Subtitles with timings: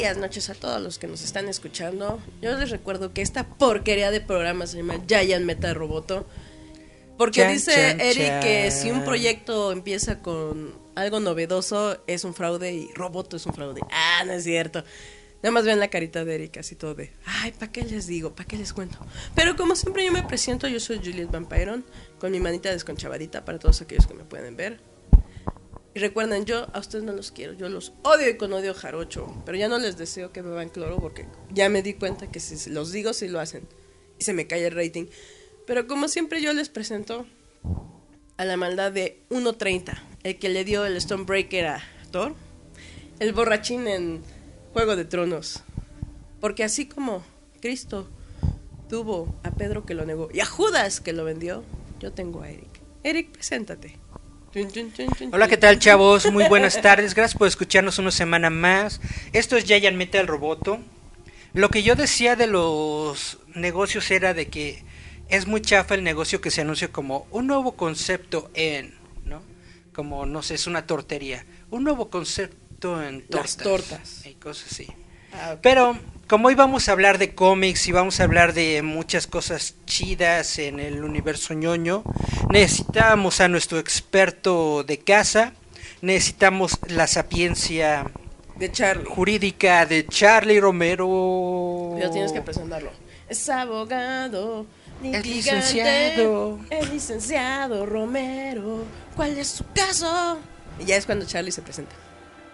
[0.00, 2.22] Días, noches a todos los que nos están escuchando.
[2.40, 6.26] Yo les recuerdo que esta porquería de programa se llama Giant Meta Roboto.
[7.18, 12.32] Porque Chan, dice chan, Eric que si un proyecto empieza con algo novedoso es un
[12.32, 13.82] fraude y Roboto es un fraude.
[13.90, 14.82] Ah, no es cierto.
[15.42, 18.34] Nada más ven la carita de Eric así todo de, ay, ¿para qué les digo?
[18.34, 18.96] ¿Para qué les cuento?
[19.34, 21.84] Pero como siempre yo me presento, yo soy Juliet Vampiron,
[22.18, 24.80] con mi manita desconchavadita para todos aquellos que me pueden ver.
[25.94, 29.42] Y recuerden, yo a ustedes no los quiero, yo los odio y con odio jarocho,
[29.44, 32.70] pero ya no les deseo que beban cloro porque ya me di cuenta que si
[32.70, 33.66] los digo, sí lo hacen.
[34.18, 35.06] Y se me cae el rating.
[35.66, 37.26] Pero como siempre yo les presento
[38.36, 42.34] a la maldad de 1.30, el que le dio el Stonebreaker a Thor,
[43.18, 44.22] el borrachín en
[44.72, 45.62] Juego de Tronos.
[46.40, 47.22] Porque así como
[47.60, 48.08] Cristo
[48.88, 51.64] tuvo a Pedro que lo negó y a Judas que lo vendió,
[52.00, 52.80] yo tengo a Eric.
[53.04, 53.99] Eric, preséntate.
[55.32, 56.28] Hola, ¿qué tal, chavos?
[56.32, 57.14] Muy buenas tardes.
[57.14, 59.00] Gracias por escucharnos una semana más.
[59.32, 60.80] Esto es Giant Metal Roboto.
[61.52, 64.82] Lo que yo decía de los negocios era de que
[65.28, 69.40] es muy chafa el negocio que se anuncia como un nuevo concepto en, ¿no?
[69.94, 71.46] Como, no sé, es una tortería.
[71.70, 73.88] Un nuevo concepto en Las tortas.
[73.88, 74.26] tortas.
[74.26, 74.88] Y cosas así.
[75.32, 75.58] Ah.
[75.62, 75.96] Pero
[76.30, 80.60] como hoy vamos a hablar de cómics y vamos a hablar de muchas cosas chidas
[80.60, 82.04] en el universo ñoño,
[82.50, 85.54] necesitamos a nuestro experto de casa,
[86.02, 88.08] necesitamos la sapiencia
[88.56, 89.06] de Charlie.
[89.06, 91.96] jurídica de Charlie Romero.
[91.98, 92.92] Pero tienes que presentarlo.
[93.28, 94.66] Es abogado,
[95.02, 96.60] litigante, licenciado.
[96.70, 98.84] El licenciado Romero.
[99.16, 100.38] ¿Cuál es su caso?
[100.78, 101.96] Y ya es cuando Charlie se presenta.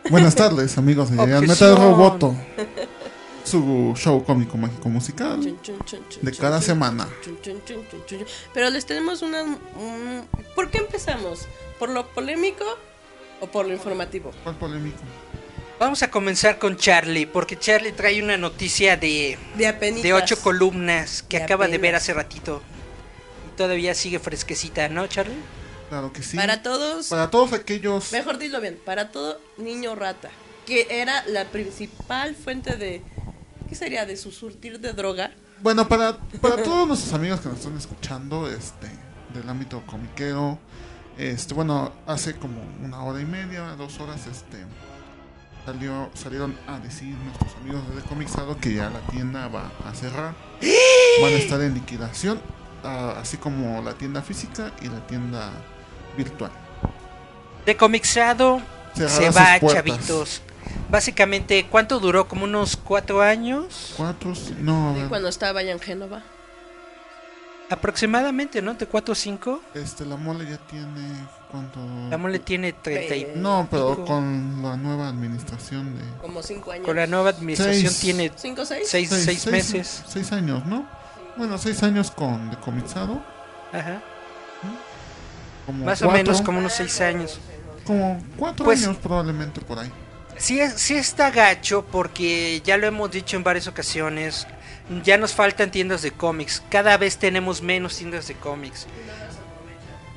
[0.08, 1.10] Buenas tardes, amigos.
[1.10, 2.34] Metal Roboto.
[3.46, 7.08] Su show cómico mágico musical Chun, chun, chun, chun, de chun, cada chun, semana.
[7.22, 8.26] chun, chun, chun, chun, chun.
[8.52, 9.42] Pero les tenemos una...
[9.44, 10.26] un-
[10.56, 11.46] ¿Por qué empezamos?
[11.78, 12.64] ¿Por lo polémico
[13.40, 14.32] o por lo informativo?
[14.42, 14.98] ¿Cuál polémico?
[15.78, 20.02] Vamos a comenzar con Charlie, porque Charlie trae una noticia de, De apenitas.
[20.02, 22.62] de ocho columnas que De acaba de ver hace ratito.
[23.52, 25.36] Y todavía sigue fresquecita, ¿no, Charlie?
[25.90, 26.36] Claro que sí.
[26.36, 27.08] Para todos...
[27.08, 28.10] Para todos aquellos.
[28.10, 30.30] Mejor dilo bien, para todo niño rata,
[30.66, 33.02] que era la principal fuente de,
[33.68, 34.06] ¿qué sería?
[34.06, 35.32] De su surtir de droga.
[35.60, 38.88] Bueno, para, para todos nuestros amigos que nos están escuchando, este,
[39.34, 40.58] del ámbito comiquero,
[41.18, 44.58] este, bueno, hace como una hora y media, dos horas, este,
[45.64, 50.34] salió, salieron a decir nuestros amigos de Comixado que ya la tienda va a cerrar,
[51.22, 52.40] van a estar en liquidación,
[52.84, 55.50] ah, así como la tienda física y la tienda
[56.16, 56.52] virtual.
[57.64, 58.62] De comixado
[58.94, 59.72] se va, puertas.
[59.72, 60.42] chavitos.
[60.90, 62.28] Básicamente, ¿cuánto duró?
[62.28, 63.94] ¿Como unos cuatro años?
[63.96, 66.22] Cuatro, no, ver, cuando estaba allá en Génova.
[67.68, 68.74] Aproximadamente, ¿no?
[68.74, 69.60] ¿De cuatro o cinco?
[69.74, 71.80] este, la mole ya tiene, ¿cuánto?
[72.08, 73.24] La mole tiene treinta y...
[73.24, 74.04] Ve- No, pero Cinco.
[74.06, 76.04] con la nueva administración de...
[76.22, 76.86] Como cinco años.
[76.86, 77.98] Con la nueva administración Seis.
[78.00, 78.86] tiene ¿Cinco o seis?
[78.88, 80.04] seis, seis meses.
[80.06, 80.86] Seis años, ¿no?
[81.36, 83.20] Bueno, seis años con decomisado.
[83.72, 84.00] Ajá.
[85.66, 87.40] Como Más o cuatro, menos como unos seis años.
[87.84, 89.90] Como cuatro Pues- años probablemente por ahí.
[90.38, 94.46] Sí, es- sí está gacho porque ya lo hemos dicho en varias ocasiones.
[95.04, 96.62] Ya nos faltan tiendas de cómics.
[96.70, 98.86] Cada vez tenemos menos tiendas de cómics.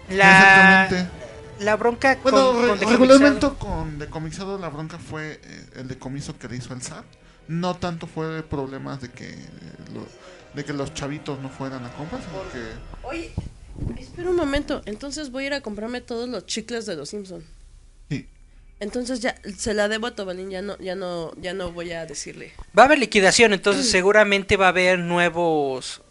[0.09, 1.11] La, Exactamente.
[1.59, 5.87] la bronca con, Bueno, con re- Decomisado- regularmente con decomisado la bronca fue eh, el
[5.87, 7.05] decomiso que le hizo el SAT.
[7.47, 9.29] No tanto fue problemas de que,
[9.93, 10.07] lo-
[10.53, 13.07] de que los chavitos no fueran a comprar, sino que...
[13.07, 13.31] Oye,
[13.99, 14.81] espera un momento.
[14.85, 17.43] Entonces voy a ir a comprarme todos los chicles de los Simpson.
[18.09, 18.27] Sí.
[18.79, 22.05] Entonces ya se la debo a Tobalín, ya no, ya no, ya no voy a
[22.05, 22.53] decirle.
[22.77, 26.01] Va a haber liquidación, entonces seguramente va a haber nuevos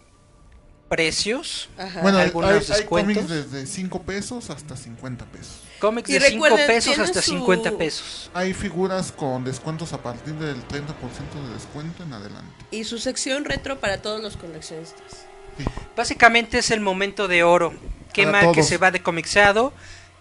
[0.89, 1.69] precios.
[1.77, 2.01] Ajá.
[2.03, 5.61] Bueno, hay, algunos hay- cómics desde 5 pesos hasta 50 pesos.
[5.81, 8.31] Cómics Y de 5 recuerden, pesos hasta su- 50 pesos.
[8.35, 12.53] Hay figuras con descuentos a partir del 30% de descuento en adelante.
[12.71, 15.27] Y su sección retro para todos los coleccionistas.
[15.57, 15.65] Sí.
[15.97, 17.75] Básicamente es el momento de oro.
[18.13, 19.73] Qué Para mal que se va de comixado,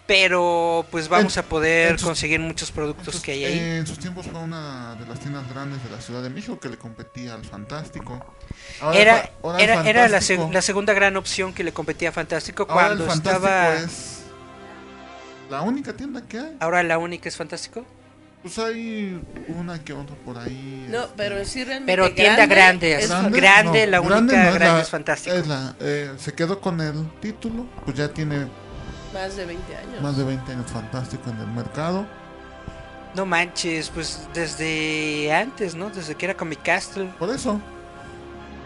[0.08, 3.58] pero pues vamos En- a poder sus- conseguir muchos productos que hay ahí.
[3.58, 6.70] En sus tiempos fue una de las tiendas grandes de la Ciudad de México que
[6.70, 8.18] le competía al Fantástico.
[8.80, 12.08] Ahora Era, ahora era, era la, Fantástico- seg- la segunda gran opción que le competía
[12.08, 13.74] a Fantástico ahora cuando el Fantástico estaba...
[13.76, 14.22] es
[15.50, 16.56] la única tienda que hay.
[16.58, 17.84] Ahora la única es Fantástico.
[18.42, 20.86] Pues hay una que otra por ahí.
[20.88, 21.92] No, este, pero sí realmente.
[21.92, 25.36] Pero tienda grande, es grande, fan- grande, la única no, grande la- es Fantástico.
[25.36, 28.46] es la- eh, se quedó con el título, pues ya tiene
[29.14, 30.02] Más de 20 años.
[30.02, 32.06] más de 20 años Fantástico en el mercado.
[33.14, 35.88] No manches, pues desde antes, ¿no?
[35.90, 37.58] Desde que era Comic Castle, Por eso,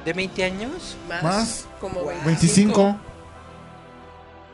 [0.05, 0.97] de 20 años.
[1.09, 1.23] Más.
[1.23, 1.67] Más.
[1.81, 2.97] Como 25.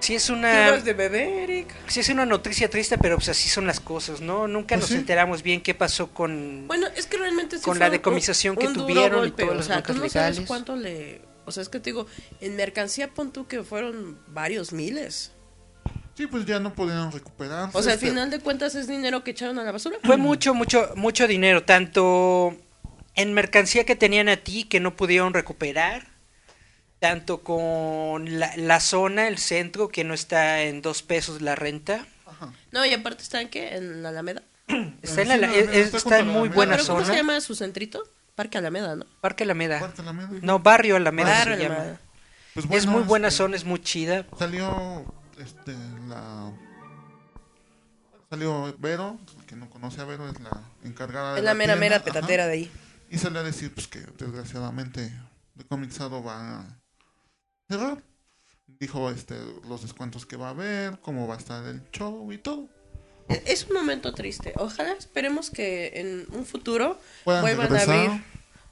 [0.00, 0.72] Sí es ¿Qué una...
[0.72, 1.74] de bebé, Eric?
[1.88, 4.46] Sí es una noticia triste, pero pues así son las cosas, ¿no?
[4.46, 4.96] Nunca Pues nos sí.
[4.96, 6.68] enteramos bien qué pasó con...
[6.68, 9.42] Bueno, es que realmente sí Con fue la decomisación un- que un tuvieron y golpe,
[9.42, 10.46] todas o las sea, tú broncas no sabes legales.
[10.46, 11.22] cuánto le...
[11.46, 12.06] O sea, es que te digo,
[12.40, 15.32] en mercancía pon tú que fueron varios miles.
[16.18, 17.70] Sí, pues ya no pudieron recuperar.
[17.72, 19.98] O sea, al Este, final de cuentas es dinero que echaron a la basura.
[20.02, 22.56] Fue mucho, mucho, mucho dinero, tanto
[23.14, 26.08] en mercancía que tenían a ti que no pudieron recuperar,
[26.98, 32.04] tanto con la, la zona, el centro, que no está en dos pesos la renta.
[32.26, 32.52] ajá.
[32.72, 34.42] No, y aparte están que en la Alameda.
[35.02, 36.54] Está en, Sí, la- es- está está en muy Alameda.
[36.56, 37.16] buena ¿Pero cómo se zona.
[37.18, 38.02] llama su centrito?
[38.34, 39.06] Parque Alameda, ¿no?
[39.20, 39.78] Parque Alameda.
[39.78, 40.28] Parque Alameda.
[40.42, 41.74] No, Barrio Alameda Barrio se llama.
[41.76, 42.00] Alameda.
[42.54, 44.26] Pues es muy buena este, zona, es muy chida.
[44.36, 45.04] Salió
[45.38, 45.74] este
[46.08, 46.52] la
[48.30, 51.74] salió Vero, el que no conoce a Vero es la encargada de Es la mera,
[51.74, 52.70] tienda, mera ajá, petatera de ahí.
[53.10, 55.12] Y salió a decir pues que desgraciadamente
[55.54, 56.64] de Comixado va a
[57.68, 58.02] cerrar.
[58.66, 59.34] Dijo este
[59.66, 62.68] los descuentos que va a haber, cómo va a estar el show y todo.
[63.28, 64.52] E- Es un momento triste.
[64.56, 67.94] Ojalá esperemos que en un futuro Puedan vuelvan regresar.
[67.96, 68.24] a abrir.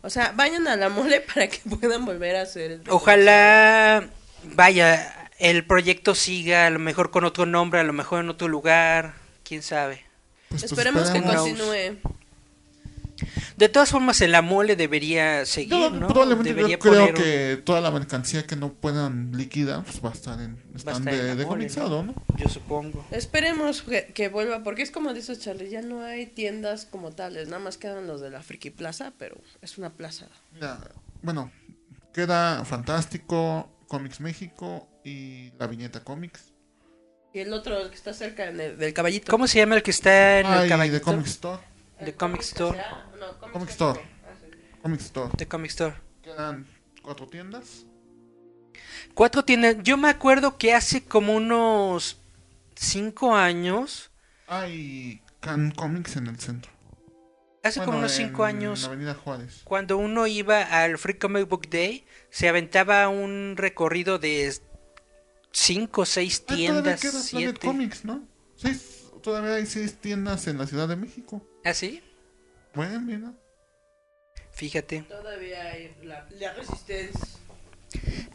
[0.03, 4.07] O sea, vayan a la mole para que puedan volver a hacer el Ojalá,
[4.55, 8.49] vaya, el proyecto siga, a lo mejor con otro nombre, a lo mejor en otro
[8.49, 10.05] lugar, quién sabe.
[10.49, 11.99] Pues, pues, Esperemos que continúe.
[13.57, 16.09] De todas formas, el mole debería seguir, Yo ¿no?
[16.09, 20.05] probablemente debería yo creo poner un- que toda la mercancía que no puedan liquidar pues
[20.05, 22.15] va a estar en Va a stand de, de Comixado, ¿no?
[22.37, 23.07] Yo supongo.
[23.11, 27.49] Esperemos que, que vuelva, porque es como dice Charlie, ya no hay tiendas como tales,
[27.49, 30.27] nada más quedan los de la Friki Plaza, pero es una plaza.
[30.53, 30.79] Mira,
[31.23, 31.51] bueno,
[32.13, 36.53] queda Fantástico, Comics México y la viñeta Comics.
[37.33, 39.31] Y el otro, el que está cerca en el- del caballito.
[39.31, 40.95] ¿Cómo se llama el que está en Ah, el caballito?
[40.97, 41.63] de Comic Store.
[42.05, 42.79] The Comic Store.
[43.21, 44.01] No, Comic Comic Store.
[44.01, 44.81] Store.
[44.83, 45.31] Comic Store.
[45.37, 45.95] The Comic Store.
[46.23, 46.67] Quedan
[47.03, 47.85] cuatro tiendas.
[49.15, 49.77] Cuatro tiendas.
[49.83, 52.19] Yo me acuerdo que hace como unos
[52.75, 54.11] cinco años,
[54.49, 56.71] Hay Can Comics en el centro.
[57.63, 59.63] hace como unos cinco en años, Avenida Juárez.
[59.65, 64.47] cuando uno iba al Free Comic Book Day, se aventaba un recorrido de
[65.53, 67.55] cinco o seis Ah, todavía tiendas, queda.
[67.55, 68.27] Comics, ¿no?
[68.57, 71.47] Seis, todavía hay seis tiendas en la Ciudad de México.
[71.65, 72.03] ¿Ah, sí?
[72.75, 73.33] Bueno, mira.
[74.53, 75.03] Fíjate.
[75.03, 77.21] Todavía hay la, la resistencia.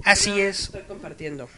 [0.04, 0.62] Así es.
[0.66, 1.50] Estoy compartiendo.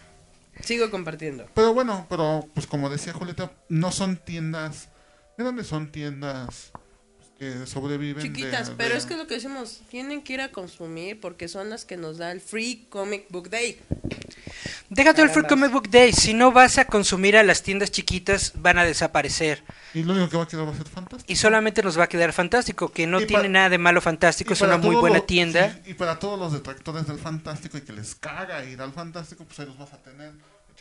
[0.64, 1.48] Sigo compartiendo.
[1.54, 4.90] Pero bueno, pero pues como decía Julieta, no son tiendas
[5.38, 6.72] grandes, son tiendas
[7.18, 8.22] pues, que sobreviven.
[8.24, 11.48] de- Chiquitas, de- pero es que lo que decimos, tienen que ir a consumir porque
[11.48, 13.80] son las que nos da el Free Comic Book Day.
[14.96, 16.14] Déjate el Free Comic Book Day.
[16.14, 19.64] Si no vas a consumir a las tiendas chiquitas, van a desaparecer.
[19.94, 21.32] Y lo único que va a quedar va a ser fantástico.
[21.32, 24.54] Y solamente nos va a quedar fantástico, que no Y tiene nada de malo fantástico,
[24.54, 25.80] es una muy buena tienda.
[25.84, 29.46] sí, y para todos los detractores del fantástico y que les caga ir al fantástico,
[29.46, 30.32] pues ahí los vas a tener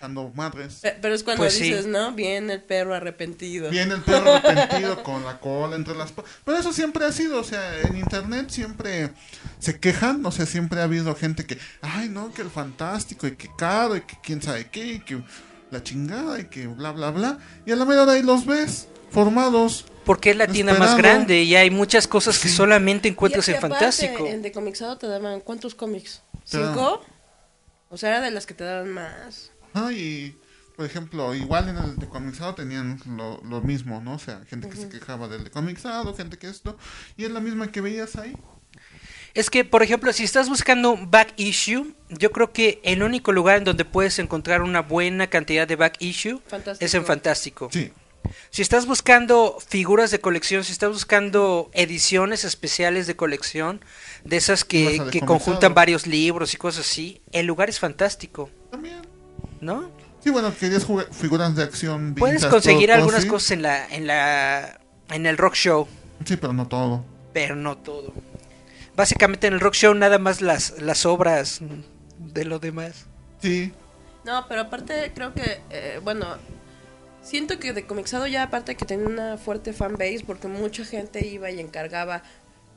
[0.03, 0.81] echando madres.
[0.83, 1.65] Pe- Pero es cuando Pues sí.
[1.65, 2.13] dices, ¿no?
[2.13, 3.71] Viene el perro arrepentido.
[3.71, 6.13] Viene el perro arrepentido con la cola entre las.
[6.45, 9.11] Pero eso siempre ha sido, o sea, en internet siempre
[9.61, 13.37] se quejan, o sea, siempre ha habido gente que, ay, no, que el fantástico y
[13.37, 15.23] que caro y que quién sabe qué y que
[15.71, 17.39] la chingada y que bla, bla, bla.
[17.65, 19.87] Y a la mera de ahí los ves formados.
[20.05, 23.57] Porque es la tienda más grande y hay muchas cosas que solamente encuentras Y- en
[23.59, 24.27] aparte, Fantástico.
[24.27, 26.23] En Decomixado te daban, ¿cuántos cómics?
[26.45, 27.01] ¿Cinco?
[27.89, 29.52] O sea, era de las que te daban más.
[29.93, 30.35] Y
[30.77, 34.15] por ejemplo, igual en el de Comixado tenían lo, lo mismo, ¿no?
[34.15, 36.77] O sea, gente que se quejaba del de Comixado, gente que esto,
[37.17, 38.37] y es la misma que veías ahí.
[39.35, 43.33] Es que, por ejemplo, si estás buscando un back issue, yo creo que el único
[43.33, 46.85] lugar en donde puedes encontrar una buena cantidad de back issue Fantástico.
[46.85, 47.69] es en Fantástico.
[47.73, 47.93] Sí.
[48.51, 53.85] Si estás buscando figuras de colección, si estás buscando ediciones especiales de colección,
[54.25, 59.12] de esas que, que conjuntan varios libros y cosas así, el lugar es fantástico, También.
[59.63, 59.89] ¿No?
[60.23, 62.15] Sí, bueno, querías jugar figuras de acción.
[62.15, 63.29] Puedes vintage, conseguir todo, algunas sí.
[63.29, 65.89] cosas en la, en la, en el rock show,
[66.27, 67.05] Sí, pero no todo.
[67.33, 68.13] pero no todo.
[68.95, 71.61] Básicamente en el rock show nada más las, las obras
[72.19, 73.07] de lo demás.
[73.41, 73.73] Sí,
[74.25, 76.27] No, pero aparte creo que, eh, bueno,
[77.23, 81.51] siento que de Comixado ya aparte que tenía una fuerte fanbase porque mucha gente iba
[81.51, 82.23] y encargaba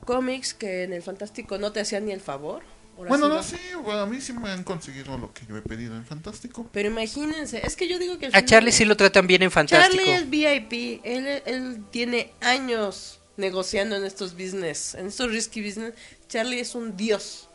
[0.04, 2.62] cómics que en el Fantástico no te hacían ni el favor.
[2.96, 3.42] Ahora bueno, sí no, va.
[3.42, 6.68] sí, bueno, a mí sí me han conseguido lo que yo he pedido en Fantástico.
[6.72, 8.30] Pero imagínense, es que yo digo que...
[8.32, 10.02] A Charlie sí lo tratan bien en Fantástico.
[10.02, 15.92] Charlie es VIP, él, él tiene años negociando en estos business, en estos risky business.
[16.28, 17.50] Charlie es un dios.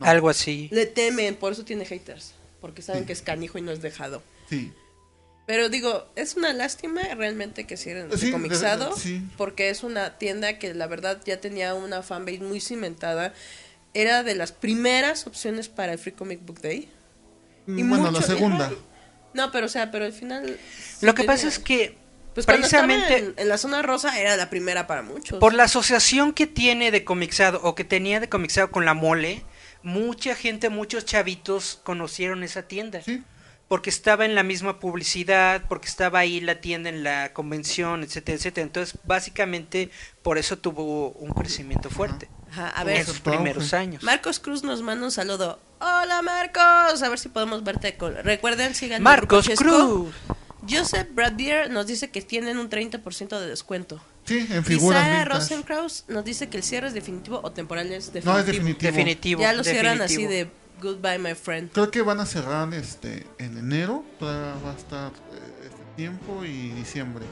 [0.00, 0.68] Algo así.
[0.72, 4.22] Le temen, por eso tiene haters, porque saben que es canijo y no es dejado.
[4.48, 4.72] Sí.
[5.46, 9.22] Pero digo, es una lástima realmente que cierren Sí, comixado, sí.
[9.36, 13.34] porque es una tienda que la verdad ya tenía una fanbase muy cimentada.
[13.94, 16.88] Era de las primeras opciones para el Free Comic Book Day.
[17.66, 18.66] Y Mm, bueno, la mucho- segunda.
[18.66, 18.74] Ajá.
[19.34, 20.58] No, pero o sea, pero al final...
[20.98, 21.96] sí Lo que tenía- pasa es que
[22.34, 25.38] Pues precisamente en, en la zona rosa era la primera para muchos.
[25.38, 29.42] por la asociación que tiene de comixado o que tenía de comixado con la mole,
[29.82, 33.02] mucha gente, muchos chavitos conocieron esa tienda.
[33.02, 33.22] Sí.
[33.68, 38.36] Porque estaba en la misma publicidad, porque estaba ahí la tienda en la convención, etcétera,
[38.36, 38.64] etcétera.
[38.66, 39.90] Entonces, básicamente,
[40.22, 44.02] por eso tuvo un crecimiento fuerte Ajá, a en ver, sus primeros años.
[44.02, 45.60] Marcos Cruz nos manda un saludo.
[45.80, 47.96] Hola Marcos, a ver si podemos verte.
[47.96, 48.14] Con...
[48.16, 50.14] Recuerden, sigan Marcos Cruz.
[50.68, 54.00] Joseph Bradbeer nos dice que tienen un 30% de descuento.
[54.24, 55.38] Sí, en Y figuras Sara vintage.
[55.38, 58.32] Rosenkraus nos dice que el cierre es definitivo o temporal es definitivo.
[58.32, 58.92] No, es definitivo.
[58.92, 59.40] Definitivo.
[59.40, 60.50] Ya lo cierran así definitivo.
[60.50, 61.70] de goodbye my friend.
[61.72, 64.04] Creo que van a cerrar este en enero.
[64.22, 67.24] Va a estar eh, este tiempo y diciembre.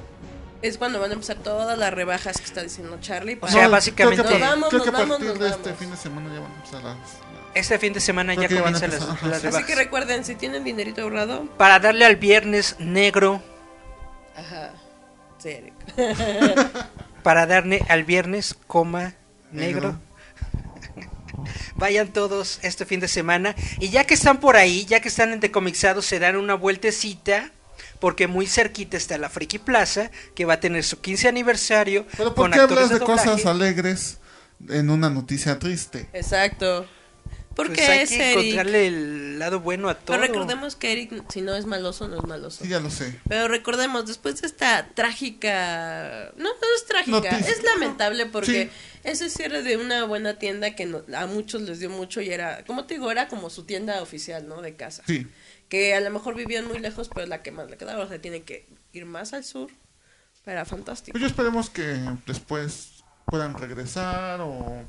[0.62, 3.34] Es cuando van a empezar todas las rebajas que está diciendo Charlie.
[3.36, 5.28] O para- sea, No, básicamente- Creo que, Nos vamos, creo que a nos vamos, partir
[5.30, 5.78] nos de este vamos.
[5.78, 6.96] fin de semana ya van a empezar las.
[7.54, 9.26] Este fin de semana Creo ya que van a comienzan las, las sí.
[9.36, 9.66] Así rebajas.
[9.66, 13.42] que recuerden, si tienen dinerito ahorrado, Para darle al viernes negro,
[14.36, 14.72] ajá.
[15.38, 15.74] Sí, Eric.
[17.22, 19.14] para darle al viernes, coma,
[19.52, 19.92] negro.
[19.92, 20.00] Negro.
[21.76, 23.54] Vayan todos este fin de semana.
[23.78, 27.50] Y ya que están por ahí, ya que están en Decomixados, se dan una vueltecita.
[28.00, 32.06] Porque muy cerquita está la Friki Plaza, que va a tener su 15 aniversario.
[32.16, 34.18] Pero ¿por con qué hablas de cosas alegres
[34.68, 36.08] en una noticia triste?
[36.12, 36.86] Exacto.
[37.56, 38.38] Porque Pues hay es que Eric.
[38.44, 40.16] encontrarle el lado bueno a todo.
[40.16, 42.62] Pero recordemos que Eric, si no es maloso, no es maloso.
[42.62, 43.18] Sí, ya lo sé.
[43.28, 46.32] Pero recordemos, después de esta trágica...
[46.36, 47.38] No, no es trágica, Noticia.
[47.52, 49.00] es lamentable porque Sí.
[49.04, 52.64] ese cierre de una buena tienda que no- a muchos les dio mucho y era,
[52.64, 54.62] como te digo, era como su tienda oficial, ¿no?
[54.62, 55.02] De casa.
[55.06, 55.26] Sí.
[55.68, 58.02] Que a lo mejor vivían muy lejos, pero es la que más le quedaba.
[58.04, 59.70] O sea, tienen que ir más al sur.
[60.44, 61.12] Pero era fantástico.
[61.12, 64.82] Pues yo esperemos que después puedan regresar o.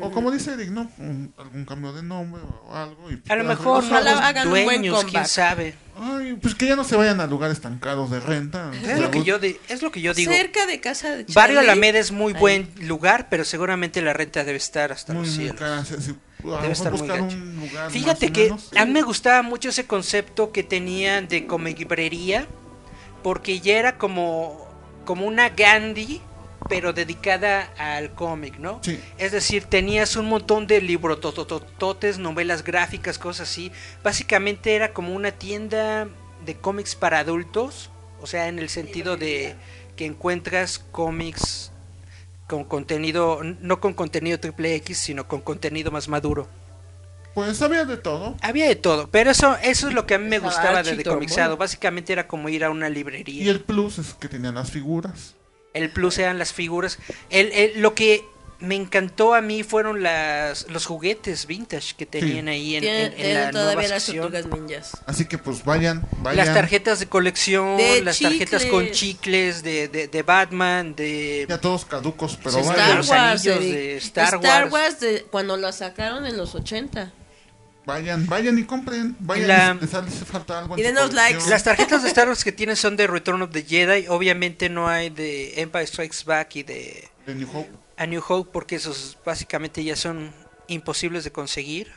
[0.00, 0.90] O como dice Eric, ¿no?
[0.96, 3.10] Un- algún cambio de nombre o algo.
[3.10, 3.84] Y A lo mejor.
[3.84, 5.26] Ojalá nuevos hagan un buen dueños, quién comeback.
[5.26, 5.74] sabe.
[5.98, 8.70] Ay, pues que ya no se vayan a lugares tan caros de renta.
[8.82, 10.32] Es lo que yo, di- es lo que yo digo.
[10.32, 11.34] Cerca de casa de Charlie.
[11.34, 12.40] Barrio Alameda es muy Ahí.
[12.40, 15.58] buen lugar, pero seguramente la renta debe estar hasta Muy, los muy cielos.
[15.60, 15.84] cara.
[15.84, 16.14] sí, sí.
[16.42, 17.36] Debe estar muy gacho.
[17.36, 18.70] un lugar Fíjate que menos.
[18.76, 22.46] a mí me gustaba mucho ese concepto que tenían de comebrería,
[23.22, 24.66] porque ya era como,
[25.04, 26.20] como una Gandhi,
[26.68, 28.80] pero dedicada al cómic, ¿no?
[28.82, 28.98] Sí.
[29.18, 33.72] Es decir, tenías un montón de libros, totototes, novelas gráficas, cosas así.
[34.02, 36.08] Básicamente era como una tienda
[36.44, 39.54] de cómics para adultos, o sea, en el sentido de
[39.96, 41.71] que encuentras cómics
[42.52, 46.48] con contenido, no con contenido triple X, sino con contenido más maduro.
[47.34, 48.36] Pues había de todo.
[48.42, 50.96] Había de todo, pero eso eso es lo que a mí me Estaba gustaba de
[50.96, 51.52] Decomixado.
[51.52, 51.60] bueno.
[51.60, 53.50] Básicamente era como ir a una Y librería.
[53.50, 55.34] el plus es que tenían las figuras.
[55.72, 56.98] El plus eran las figuras.
[57.30, 58.22] El, el- lo que
[58.62, 63.20] me encantó a mí fueron las los juguetes vintage que tenían ahí en, Tienen, en-
[63.26, 64.32] en la nueva todavía las sección.
[64.32, 64.92] tortugas ninjas.
[65.06, 66.46] Así que pues vayan, vayan.
[66.46, 68.98] Las tarjetas de colección, De las tarjetas con chicles.
[68.98, 71.46] chicles de, de, de Batman, de...
[71.48, 72.96] Ya todos caducos, pero Sí, Star vayan.
[72.96, 74.36] los Wars, anillos de Star
[74.70, 75.00] Wars.
[75.00, 77.12] de cuando la sacaron en los 80.
[77.84, 79.16] Vayan, vayan y compren.
[79.18, 80.74] Vayan, la- y les hace falta algo.
[80.74, 81.48] en Y denos likes.
[81.50, 84.06] Las tarjetas de Star Wars que tienen son de Return of the Jedi.
[84.08, 87.70] Obviamente no hay de Empire Strikes Back y de de New Hope.
[88.02, 90.32] A New Hope porque esos básicamente ya son
[90.68, 91.92] imposibles de conseguir.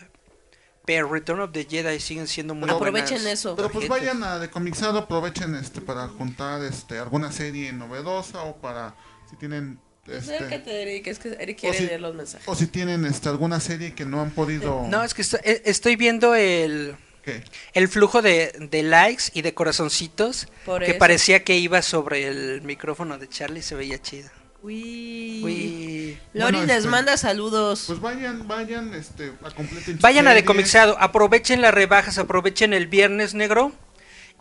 [0.86, 3.56] Pero Return of the Jedi siguen siendo muy Aprovechen buenas eso.
[3.56, 8.94] Pero pues vayan a Decomixado, aprovechen este para juntar este alguna serie novedosa o para
[9.30, 12.48] si tienen este Acércate, Eric, es que Eric quiere O si- leer los mensajes.
[12.48, 15.64] o si tienen este alguna serie que no han podido No, es que esto- e-
[15.66, 17.44] estoy viendo el, ¿Qué?
[17.74, 21.00] El flujo de, de likes y de corazoncitos Por que eso.
[21.00, 24.30] parecía que iba sobre el micrófono de Charlie se veía chido.
[24.66, 25.42] Uy.
[25.44, 26.18] Uy.
[26.34, 27.84] Lori Bueno, les este, manda saludos.
[27.86, 30.34] Pues vayan, vayan, este, a completen Vayan a.
[30.34, 33.72] Decomixado, aprovechen las rebajas, aprovechen el viernes negro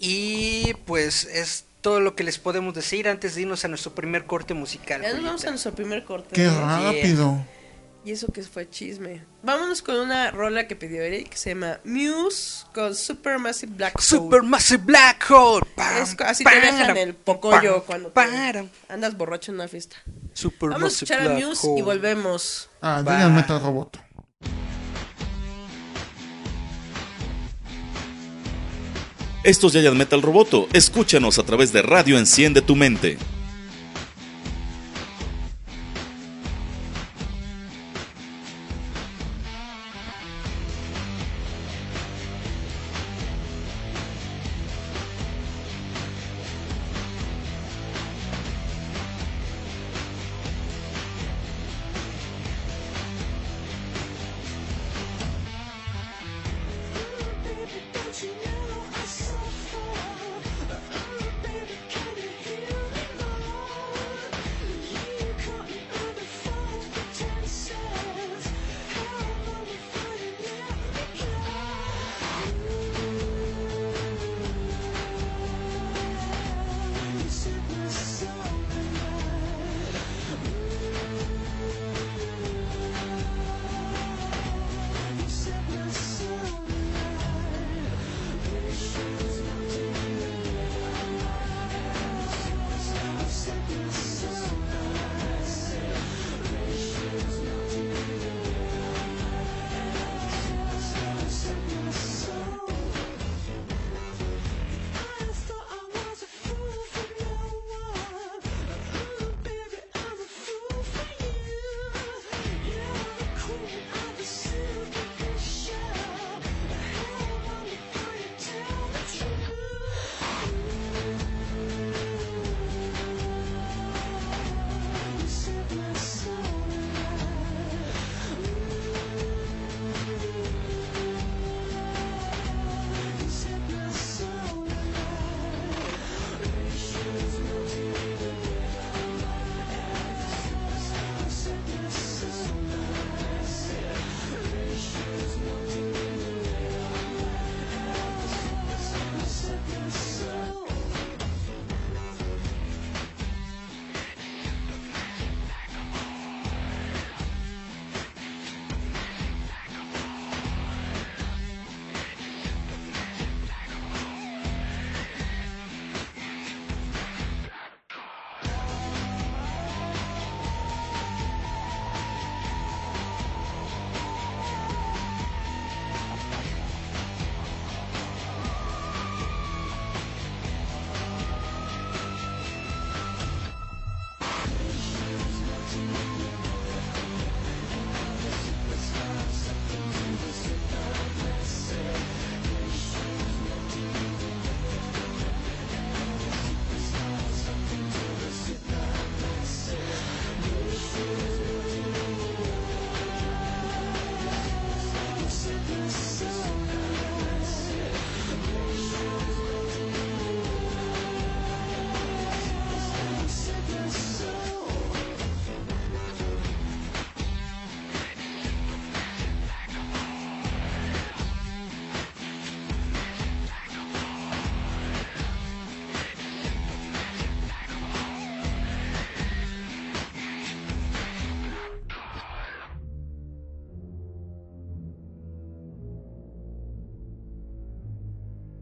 [0.00, 4.24] y pues es todo lo que les podemos decir antes de irnos a nuestro primer
[4.24, 5.02] corte musical.
[5.02, 6.30] ya nos vamos a nuestro primer corte.
[6.32, 7.44] Qué rápido.
[8.06, 9.22] Y eso que fue chisme.
[9.42, 14.04] Vámonos con una rola que pidió Eric que se llama Muse con Supermassive Black Hole.
[14.04, 15.66] Supermassive Black Hole.
[15.74, 18.68] Pam, Es co- así te dejan el pocollo pam, cuando te param.
[18.90, 19.96] andas borracho en una fiesta.
[20.60, 21.80] Vamos a escuchar a Muse Hole.
[21.80, 22.68] y volvemos.
[22.82, 23.16] Ah, Va.
[23.16, 23.98] Giant Metal Roboto.
[29.42, 30.68] Esto es Giant Metal Roboto.
[30.72, 33.18] Escúchanos a través de Radio Enciende tu Mente.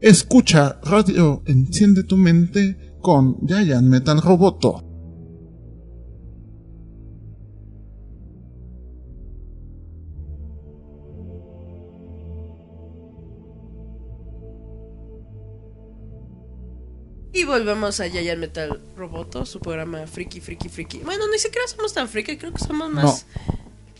[0.03, 4.83] Escucha Radio Enciende tu Mente con Giant Metal Roboto.
[17.31, 20.97] Y volvemos a Giant Metal Roboto, su programa Friki, Friki, Friki.
[20.99, 23.25] Bueno, ni siquiera somos tan friki, creo que somos más,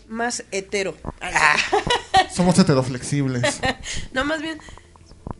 [0.06, 0.94] más hetero.
[1.22, 1.56] Ah,
[2.30, 3.60] Somos heteroflexibles.
[4.12, 4.58] No, más bien,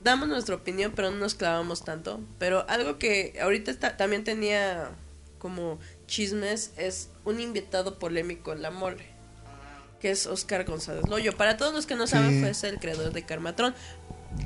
[0.05, 2.21] damos nuestra opinión, pero no nos clavamos tanto.
[2.38, 4.90] Pero algo que ahorita está, también tenía
[5.38, 9.05] como chismes es un invitado polémico en la mole,
[10.01, 11.37] que es Oscar González Loyo.
[11.37, 12.55] Para todos los que no saben, Sí.
[12.55, 13.75] fue el creador de Carmatron.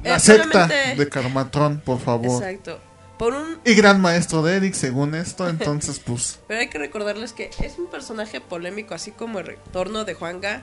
[0.05, 2.43] La Eh, secta solamente- de Carmatron, por favor.
[2.43, 2.81] Exacto.
[3.19, 7.33] Por un Y gran maestro de Eric, según esto, entonces pues Pero hay que recordarles
[7.33, 10.63] que es un personaje polémico, así como el retorno de Juanga.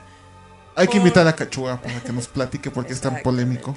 [0.74, 3.76] hay que Por- invitar a Cachua para que nos platique porque es tan polémico.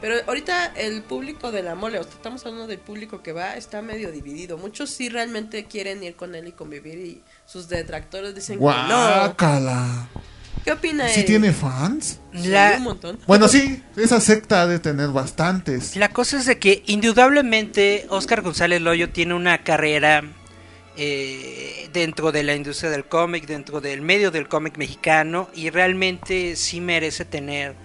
[0.00, 3.56] Pero ahorita el público de la mole, o sea, estamos hablando del público que va,
[3.56, 4.58] está medio dividido.
[4.58, 8.70] Muchos sí realmente quieren ir con él y convivir y sus detractores dicen que no.
[8.70, 10.08] Guácala.
[10.64, 11.26] ¿Qué opina ¿Sí él?
[11.26, 12.18] tiene fans?
[12.34, 13.18] Sí, un montón.
[13.26, 15.96] Bueno, sí, esa secta ha de tener bastantes.
[15.96, 20.24] La cosa es de que indudablemente Oscar González Loyo tiene una carrera
[20.96, 26.56] eh, dentro de la industria del cómic, dentro del medio del cómic mexicano y realmente
[26.56, 27.76] sí merece tener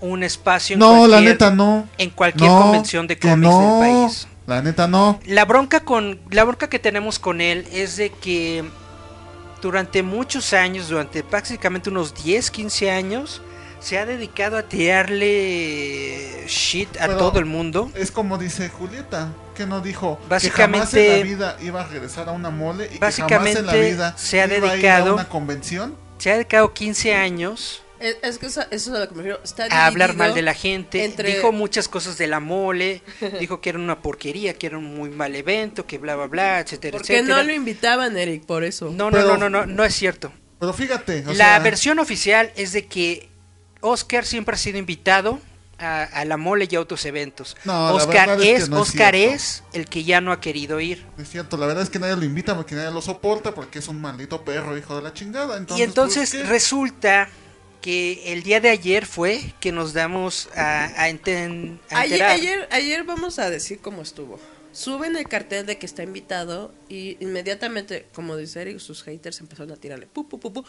[0.00, 1.88] un espacio en No, la cualquier- neta no.
[1.98, 3.80] en cualquier No, convención de que cómics no.
[3.80, 4.26] del país.
[4.46, 5.20] La neta no.
[5.26, 8.64] La bronca con la bronca que tenemos con él es de que
[9.62, 13.42] durante muchos años, durante prácticamente unos 10, 15 años,
[13.78, 14.62] se ha dedicado a
[15.34, 17.90] tirarle shit a Pero- todo el mundo.
[17.94, 21.86] Es como dice Julieta, que no dijo Básicamente- que jamás en la vida iba a
[21.86, 24.58] regresar a una mole y que jamás en la Básicamente vida se ha iba a
[24.58, 25.94] ir a dedicado- una convención.
[26.18, 29.22] Se ha dedicado 15 años Es, es que eso, eso es a lo que me
[29.22, 29.40] refiero.
[29.44, 31.04] Está a hablar mal de la gente.
[31.04, 33.02] entre- Dijo muchas cosas de la mole.
[33.38, 36.60] dijo que era una porquería, que era un muy mal evento, que bla, bla, bla,
[36.60, 37.36] etcétera, Porque etcétera.
[37.38, 38.86] no lo invitaban, Eric, por eso.
[38.90, 40.32] no, no, Pero- no, no, no, no es cierto.
[40.58, 43.28] Pero fíjate, o la sea, versión oficial es de que
[43.80, 45.40] Oscar siempre ha sido invitado
[45.78, 47.56] a, a la mole y a otros eventos.
[47.64, 49.34] No, la Oscar verdad es que es, no es Oscar cierto.
[49.34, 51.06] es el que ya no ha querido ir.
[51.18, 53.88] es cierto, la verdad es que nadie lo invita porque nadie lo soporta porque es
[53.88, 55.56] un maldito perro, hijo de la chingada.
[55.56, 57.30] Entonces, y entonces pues, resulta
[57.80, 62.30] que el día de ayer fue que nos damos a, a enten- a Ayer, enterar.
[62.32, 64.38] ayer, ayer vamos a decir cómo estuvo.
[64.72, 69.72] Suben el cartel de que está invitado y inmediatamente, como dice Eric, sus haters empezaron
[69.72, 70.64] a tirarle pu, pu, pu, pu,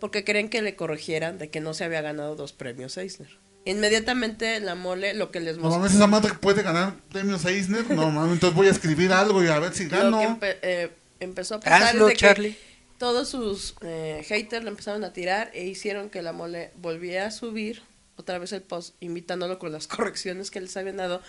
[0.00, 3.28] porque creen que le corrigieran de que no se había ganado dos premios Eisner.
[3.66, 5.80] Inmediatamente la mole lo que les No mostró.
[5.80, 7.88] mames, esa madre puede ganar premios Eisner.
[7.90, 10.20] No mames, entonces voy a escribir algo y a ver si lo que gano.
[10.22, 10.90] empe- eh,
[11.20, 12.52] empezó a pasar Hazlo, es de Charlie.
[12.52, 12.73] que
[13.04, 17.30] todos sus eh, haters lo empezaron a tirar e hicieron que la mole volviera a
[17.30, 17.82] subir
[18.16, 21.20] otra vez el post invitándolo con las correcciones que les habían dado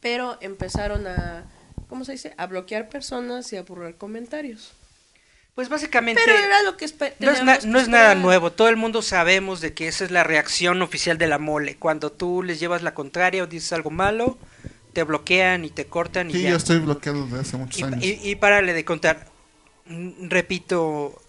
[0.00, 1.44] pero empezaron a
[1.88, 2.34] ¿cómo se dice?
[2.36, 4.70] a bloquear personas y a borrar comentarios
[5.56, 6.86] Pues básicamente pero era lo que
[7.18, 8.52] no es, na- no es nada nuevo.
[8.52, 11.74] Todo el mundo sabemos de que esa es la reacción oficial de la mole.
[11.74, 14.38] Cuando tú les llevas la contraria o dices algo malo,
[14.92, 16.50] te bloquean y te cortan y Sí, ya.
[16.50, 18.04] yo estoy bloqueado desde hace muchos Y, años.
[18.04, 19.26] y, y párale de contar.
[19.88, 21.20] Mm, Repito,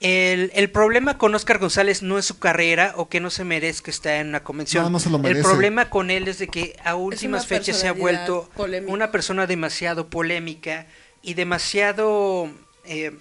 [0.00, 3.90] el, el problema con Oscar González no es su carrera o que no se merezca
[3.90, 4.84] estar en una convención.
[4.84, 5.42] No, no se lo El merece.
[5.42, 8.92] problema con él es de que a últimas fechas se ha vuelto polémica.
[8.92, 10.86] una persona demasiado polémica
[11.22, 12.50] y demasiado...
[12.84, 13.12] eh,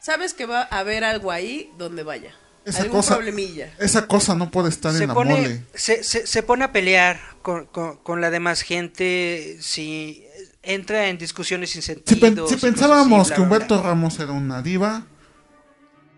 [0.00, 4.34] sabes que va a haber algo ahí donde vaya Esa algún cosa, problemilla esa cosa
[4.34, 5.62] no puede estar se en la pone, mole.
[5.74, 10.23] se, se, se pone a pelear con, con, con la demás gente si
[10.64, 12.20] entra en discusiones sin Si, sentido.
[12.20, 13.40] pen- si pensábamos así, que.
[13.42, 15.06] Humberto Ramos era una diva,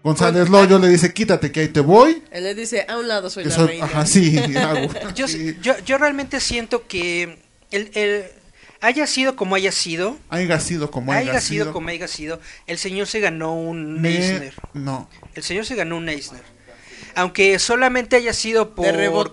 [0.02, 2.22] González Loyo le dice, quítate que ahí te voy.
[2.30, 4.88] él le dice a un lado soy Que la soy, reina ajá, sí, hago.
[5.14, 5.56] Yo, sí.
[5.60, 7.38] yo, yo realmente siento que
[7.72, 8.24] el, el-
[8.80, 12.78] haya sido como haya sido, Haya sido como haya, haya sido como haya sido, el
[12.78, 14.54] señor se ganó un Me- Eisner.
[14.74, 15.08] No.
[15.34, 16.42] El señor se ganó un Eisner.
[17.14, 18.84] Aunque solamente haya sido por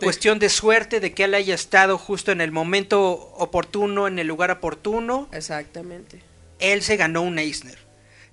[0.06, 3.02] cuestión de suerte, de que él haya estado justo en el momento
[3.38, 6.21] oportuno, en el lugar oportuno, exactamente
[6.60, 7.78] él se ganó un Eisner.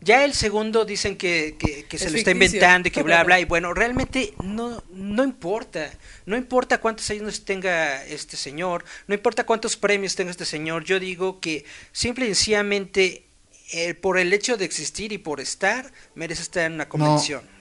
[0.02, 3.22] Ya el segundo dicen que, que- que se Es lo está inventando y que bla
[3.24, 5.90] bla y bueno, realmente no no importa,
[6.24, 10.98] no importa cuántos años tenga este señor, no importa cuántos premios tenga este señor, yo
[11.00, 13.26] digo que simple y sencillamente
[13.72, 17.42] eh, por el hecho de existir y por estar merece estar en una convención.
[17.44, 17.59] No.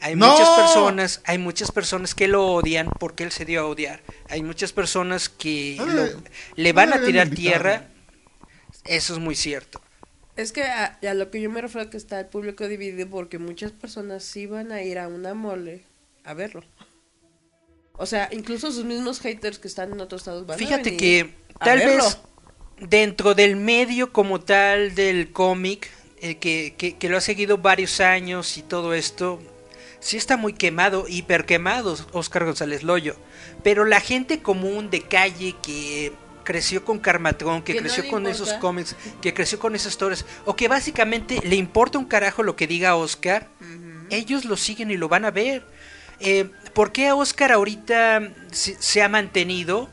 [0.00, 0.30] Hay ¡No!
[0.30, 4.00] muchas personas, hay muchas personas que lo odian porque él se dio a odiar.
[4.28, 6.22] Hay muchas personas que No lo- debe-
[6.56, 7.88] le no van a deberían tirar tierra.
[8.84, 9.80] Eso es muy cierto.
[10.36, 13.38] Es que a, a lo que yo me refiero que está el público dividido porque
[13.38, 15.84] muchas personas sí van a ir a una mole
[16.24, 16.62] a verlo.
[17.94, 21.34] O sea, incluso sus mismos haters que están en otros estados van a Fíjate que
[21.58, 22.04] a tal verlo.
[22.04, 22.18] vez
[22.78, 28.00] dentro del medio como tal del cómic, eh, que, que, que lo ha seguido varios
[28.00, 29.40] años y todo esto,
[30.00, 33.16] sí está muy quemado, hiper quemado Oscar González Loyo.
[33.62, 36.12] Pero la gente común de calle que
[36.44, 38.30] creció con Carmatrón, que, creció con importa.
[38.30, 42.54] esos cómics, que creció con esas historias, o que básicamente le importa un carajo lo
[42.54, 43.48] que diga Oscar,
[44.10, 45.64] ellos lo siguen y lo van a ver.
[46.20, 49.88] Eh, ¿Por qué Oscar ahorita se, se ha mantenido?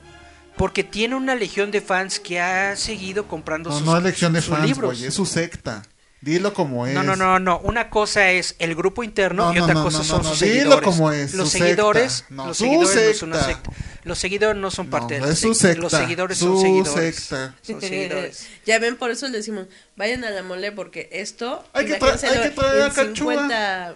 [0.55, 4.41] Porque tiene una legión de fans que ha seguido comprando No, sus, no elección de
[4.41, 4.95] sus fans, libros.
[4.95, 5.81] güey, es su secta.
[6.23, 6.93] Dilo como es.
[6.93, 7.59] No, no, no, no.
[7.59, 10.41] Una cosa es el grupo interno No, y otra no, cosa no, son no, sus
[10.41, 10.47] no.
[10.47, 10.86] Dilo seguidores.
[10.86, 12.33] como es, los su seguidores, secta.
[12.33, 13.71] No, los su seguidores no son una secta.
[13.71, 13.99] secta.
[14.05, 15.81] Los seguidores no son parte No, de la es su secta.
[15.81, 17.15] Los secta, seguidores su son seguidores.
[17.15, 17.55] secta.
[17.62, 18.47] Son seguidores.
[18.65, 22.07] ya ven, por eso le decimos, vayan a la mole porque esto, Hay que tra-
[22.09, 23.33] imagínenselo hay que traer a en Cachúa.
[23.33, 23.95] 50,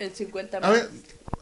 [0.00, 0.90] en 50 A ver,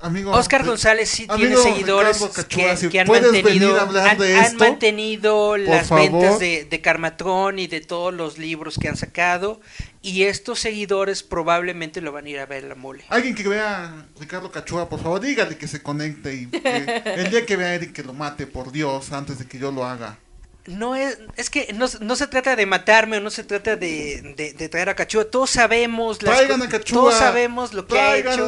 [0.01, 0.33] amigo.
[0.33, 2.19] Oscar González sí tiene seguidores
[2.49, 6.11] que, que han mantenido, han, mantenido las favor.
[6.11, 9.61] ventas de, de Carmatrón y de todos los libros que han sacado.
[10.03, 13.05] Y estos seguidores probablemente lo van a ir a ver la mole.
[13.09, 17.31] Alguien que vea a Ricardo Cachua, por favor, dígale que se conecte y que el
[17.31, 19.85] día que vea a Eric que lo mate, por Dios, antes de que yo lo
[19.85, 20.19] haga.
[20.67, 24.35] No es, es que no, no se trata de matarme o no se trata de,
[24.37, 25.25] de- de traer a Cachúa.
[25.31, 27.01] Todos sabemos las a Cachúa.
[27.01, 28.47] Todos sabemos lo que ha hecho.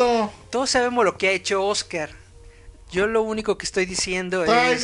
[0.50, 2.11] Todos sabemos lo que ha hecho Oscar.
[2.90, 4.83] Yo lo único que estoy diciendo es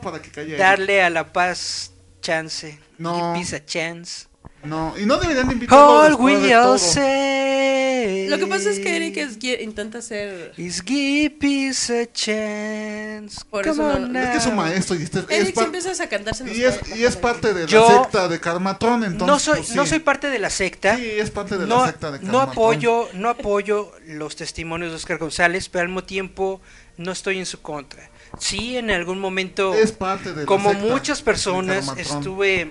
[0.00, 2.78] para que darle a la paz chance.
[2.98, 3.14] No.
[3.14, 4.26] Give peace a chance.
[4.66, 6.78] No, y no deberían de invitarlo All después de we all todo.
[6.78, 10.52] say Lo que pasa es que Eric es- intenta ser...
[10.56, 13.40] is give peace a chance.
[13.50, 14.64] Por Come eso no- on Es que es un now.
[14.64, 17.16] maestro y, este- es, Eric par- si empiezas a cantarse nos y es, y es
[17.16, 19.26] parte de la Yo- secta de Carmatron, entonces.
[19.26, 19.74] no soy pues, sí.
[19.76, 20.96] no soy parte de la secta.
[20.96, 24.96] Sí, es parte de no, la secta de no apoyo no apoyo los testimonios de
[24.96, 26.60] Oscar González, pero al mismo tiempo
[26.96, 28.10] no estoy en su contra.
[28.38, 32.70] Sí, en algún momento, Es parte de la como secta muchas de personas, estuve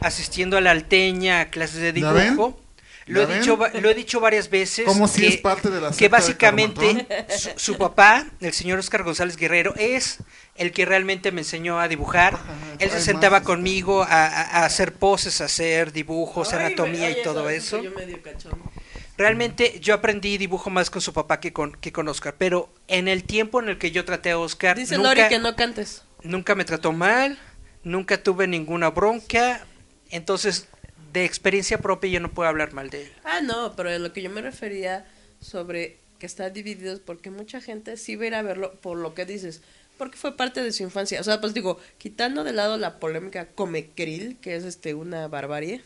[0.00, 2.60] asistiendo a la alteña a clases de dibujo.
[3.06, 4.84] Lo he, ¿Ya dicho, lo he dicho varias veces.
[4.84, 7.06] Como si que, es parte de la que básicamente
[7.38, 10.18] su, su papá, el señor Oscar González Guerrero, es
[10.56, 12.36] el que realmente me enseñó a dibujar.
[12.80, 13.46] Él se sentaba más.
[13.46, 17.80] conmigo a, hacer poses, a hacer dibujos, Ay, anatomía me- y todo eso.
[17.80, 18.18] Yo medio.
[19.16, 23.08] Realmente yo aprendí dibujo más con su papá que con, que con Oscar, pero en
[23.08, 26.02] el tiempo en el que yo traté a Oscar, Dice nunca, Lori que no cantes.
[26.22, 27.38] nunca me trató mal,
[27.82, 29.64] nunca tuve ninguna bronca,
[30.16, 30.68] entonces
[31.12, 33.12] de experiencia propia yo no puedo hablar mal de él.
[33.24, 35.06] Ah, no, pero de lo que yo me refería
[35.40, 39.14] sobre que está dividido porque mucha gente sí va a ir a verlo por lo
[39.14, 39.62] que dices,
[39.98, 41.20] porque fue parte de su infancia.
[41.20, 45.82] O sea, pues digo, quitando de lado la polémica Comecril, que es este una barbarie,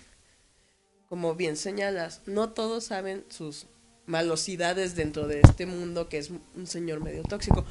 [1.09, 3.67] como bien señalas, no todos saben sus
[4.07, 7.65] malosidades dentro de este mundo que es un señor medio tóxico.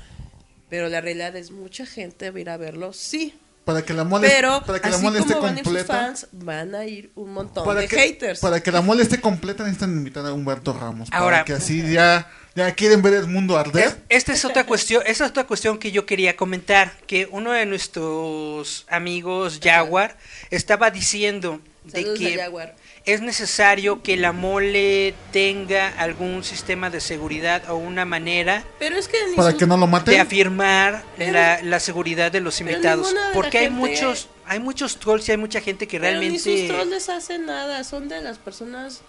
[0.69, 3.33] Pero la realidad es mucha gente va a ir a verlo, sí.
[3.69, 5.63] Para que la mole, Pero para que la así mole esté como van a ir
[5.65, 5.93] sus completa.
[6.05, 8.39] fans, van a ir un montón Para de que, haters.
[8.39, 11.09] para que la mole esté completa necesitan invitar a Humberto Ramos.
[11.11, 13.85] Ahora- para que así ya, ya quieren ver el mundo arder.
[13.85, 17.51] Es- Esta es otra cuestión, esa es otra cuestión que yo quería comentar, que uno
[17.51, 20.17] de nuestros amigos Jaguar
[20.49, 22.75] estaba diciendo de Saludos a que Jaguar.
[23.05, 29.07] Es necesario que la mole tenga algún sistema de seguridad o una manera Pero es
[29.07, 30.19] que ni para que no lo de maten.
[30.19, 34.97] afirmar Pero- la, la seguridad de los invitados de porque hay gente- muchos hay muchos
[34.97, 38.09] trolls y hay mucha gente que Pero ni sus trolls realmente les hacen nada, son
[38.09, 39.01] de las personas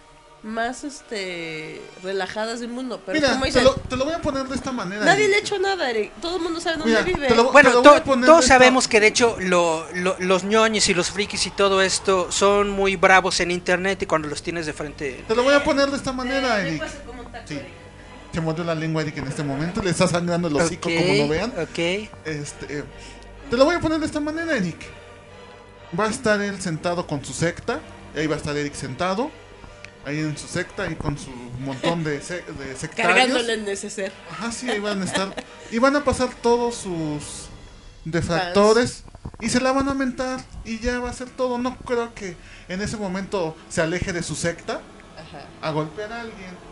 [0.43, 3.01] más este relajadas del mundo.
[3.05, 5.05] Pero Mira, como te lo, te lo voy a poner de esta manera.
[5.05, 5.31] nadie Eric.
[5.31, 6.13] le ha hecho nada, Eric.
[6.21, 7.31] Todo el mundo sabe dónde Mira, vive.
[7.35, 10.89] lo- bueno, lo to- todos esta- sabemos que de hecho lo- lo- lo- los ñoños
[10.89, 14.65] y los frikis y todo esto son muy bravos en internet y cuando los tienes
[14.67, 16.89] de frente Te lo voy a poner de esta manera, Eh, Eric.
[16.89, 17.55] se come un taco, Sí.
[17.57, 17.69] Eric.
[18.33, 19.83] Se mordió la lengua Eric en este momento.
[19.83, 21.51] Le está sangrando el hocico, como no vean.
[21.51, 21.79] ok.
[22.25, 22.85] Este, eh,
[23.51, 24.77] te lo voy a poner de esta manera, Eric.
[25.99, 27.81] Va a estar él sentado con su secta.
[28.15, 29.31] y Ahí va a estar Eric sentado.
[30.05, 32.95] Ahí en su secta y con su montón de, de sectarios.
[32.95, 34.13] Cargándole el neceser.
[34.31, 35.35] Ajá, sí, ahí van a estar.
[35.71, 37.49] Y van a pasar todos sus
[38.05, 39.05] defractores.
[39.41, 40.41] Y se la van a mentar.
[40.65, 41.59] Y ya va a ser todo.
[41.59, 42.37] No creo que
[42.69, 44.81] en ese momento se aleje de su secta
[45.19, 45.47] Ajá.
[45.61, 46.70] a golpear a alguien.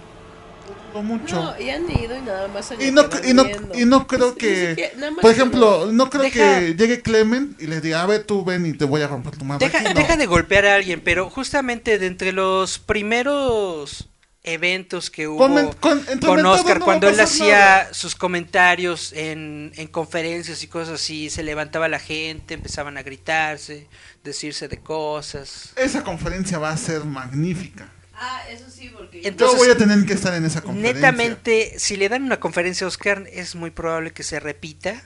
[1.02, 1.36] Mucho.
[1.36, 4.34] No, y han ido y nada más se Y no, y no, y no creo
[4.34, 8.44] que, por ejemplo, no creo Deja- que llegue Clement y le diga, a ver, tú
[8.44, 9.64] ven y te voy a romper tu madre.
[9.66, 9.94] Deja, aquí", no.
[10.00, 14.08] deja de golpear a alguien, pero justamente de entre los primeros
[14.42, 17.94] eventos que hubo Con- con- con Oscar, no cuando él hacía nada.
[17.94, 23.86] sus comentarios en, en conferencias y cosas así, se levantaba la gente, empezaban a gritarse,
[24.24, 25.72] decirse de cosas.
[25.76, 27.92] Esa conferencia va a ser magnífica.
[28.20, 30.94] Ah, eso sí, porque Yo Entonces, voy a tener que estar en esa conferencia.
[30.94, 35.02] Netamente, si le dan una conferencia a Oscar, es muy probable que se repita.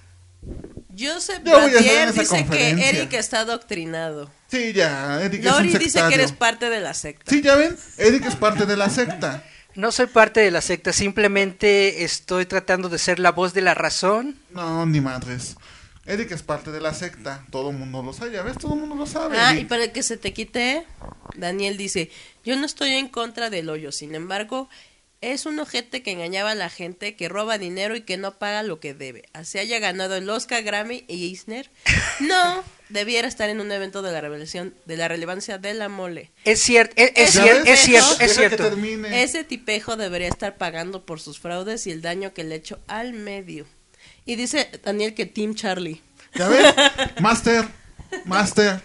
[0.98, 2.70] Joseph Yo Batier dice que.
[2.70, 4.31] Eric está adoctrinado.
[4.48, 7.31] Sí, ya, Eric es Lori un dice que eres parte de la secta.
[7.31, 9.44] Sí, ya ven, Eric es parte de la secta.
[9.75, 13.75] No soy parte de la secta, simplemente estoy tratando de ser la voz de la
[13.75, 14.38] razón.
[14.51, 15.57] No, ni madres.
[16.05, 17.47] Eric es parte de la secta.
[17.51, 19.37] Todo el mundo lo sabe, ya ves, todo el mundo lo sabe.
[19.38, 20.85] Ah, y para que se te quite,
[21.37, 22.11] Daniel dice,
[22.45, 24.69] yo no estoy en contra del hoyo, sin embargo,
[25.25, 28.65] Es un ojete que engañaba a la gente, que roba dinero y que no paga
[28.65, 29.29] lo que debe.
[29.33, 31.71] Así haya ganado el Oscar, Grammy y Eisner.
[32.19, 36.33] No, debiera estar en un evento de la revelación, de la relevancia de la mole.
[36.45, 38.69] Es cierto, es, es es cierto, es cierto.
[39.12, 43.12] Ese tipejo debería estar pagando por sus fraudes y el daño que le echó al
[43.12, 43.67] medio.
[44.25, 46.01] Y dice Daniel que Team Charlie.
[46.35, 46.75] ¿Ya ves?
[47.21, 47.67] Master,
[48.25, 48.81] Master.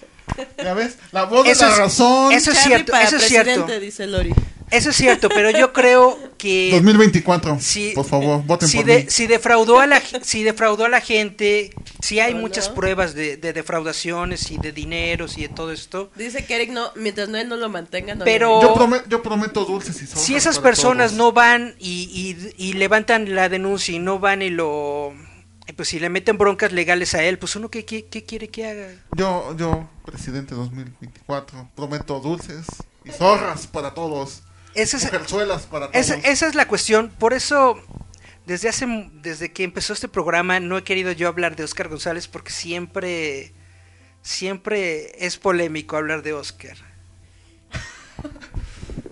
[0.62, 0.98] ¿Ya ves?
[1.12, 2.32] La voz Eso de la es- razón.
[2.34, 3.80] eso es Charlie cierto, para eso es cierto.
[3.80, 4.34] dice Lori.
[4.70, 7.58] Eso es cierto, pero yo creo que 2024.
[7.62, 9.06] si, por favor, voten si, por de- mí.
[9.08, 12.76] si defraudó a la si defraudó a la gente, si hay ¿O muchas no?
[12.76, 16.12] pruebas de, de defraudaciones y de dineros y de todo esto.
[16.16, 19.24] Dice que Eric no, mientras no él no lo mantenga, no Pero- Yo, prome- yo
[19.24, 21.18] prometo dulces y Si esas personas todos.
[21.18, 25.14] no van y, y- y levantan la denuncia y no van y lo
[25.74, 28.68] pues si le meten broncas legales a él, pues uno qué, qué, qué quiere que
[28.68, 28.88] haga.
[29.16, 32.66] Yo, yo, presidente 2024, prometo dulces
[33.04, 34.44] y zorras para todos.
[34.74, 35.90] Esa es, para todos.
[35.94, 37.82] esa, esa es la cuestión, por eso
[38.46, 38.86] desde hace
[39.22, 43.52] desde que empezó este programa no he querido yo hablar de Oscar González porque siempre
[44.22, 46.78] siempre es polémico hablar de Oscar.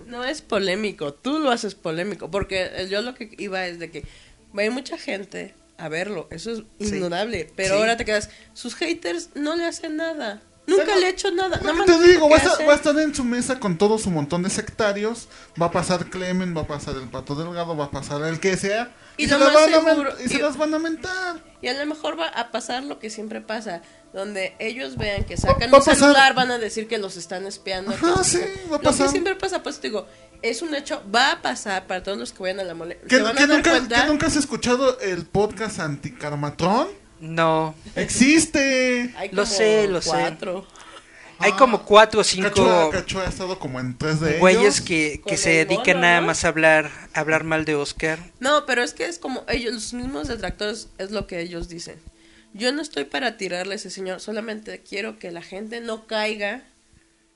[0.06, 4.04] No es polémico, tú lo haces polémico, porque yo lo que iba es de que
[4.56, 6.94] hay mucha gente a verlo, eso es Sí.
[6.96, 7.80] indudable, pero Sí.
[7.80, 11.60] ahora te quedas, sus haters no le hacen nada, nunca Pero- le he hecho nada,
[11.62, 13.60] Lo que te lo digo, va a, estar, hace- va a estar en su mesa
[13.60, 15.28] con todo su montón de sectarios.
[15.60, 18.56] Va a pasar Clemen, va a pasar el Pato Delgado, va a pasar el que
[18.56, 18.90] sea.
[19.18, 21.36] Y Y, lo se, las van a y se las van a mentar.
[21.62, 23.80] Y a lo mejor va a pasar lo que siempre pasa,
[24.12, 27.46] donde ellos vean que sacan Va a un celular, van a decir que los están
[27.46, 27.92] espiando.
[27.92, 29.06] Ajá, sí, va a Lo pasar.
[29.06, 30.06] que siempre pasa, pues te digo,
[30.48, 32.98] es un hecho, va a pasar para todos los que vayan a la mole.
[33.08, 36.88] ¿Que, nunca, cuenta- que nunca has escuchado el podcast Anticarmatrón?
[37.20, 39.14] No, ¡Existe!
[39.16, 40.10] Hay Lo sé, lo sé.
[40.10, 40.66] cuatro.
[41.38, 44.60] hay Ah, como cuatro o cinco Cacho, Cacho ha estado como en tres de güeyes
[44.76, 44.80] ellos.
[44.82, 46.26] que, que se dedican mono, nada ¿no?
[46.28, 48.18] más a hablar a hablar mal de Oscar.
[48.40, 51.96] No, pero es que es como ellos, los mismos detractores, es lo que ellos dicen.
[52.52, 56.62] Yo no estoy para tirarle a ese señor, solamente quiero que la gente no caiga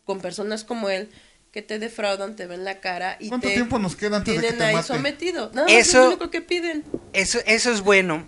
[0.05, 1.11] con personas como él
[1.53, 4.41] que te defraudan, te ven la cara y ¿Cuánto te tiempo nos queda antes de
[4.41, 4.87] que tienen te ahí mate?
[4.87, 5.51] sometido.
[5.53, 6.85] Nada más es Eso- lo único que piden.
[7.13, 8.25] Eso, eso es bueno.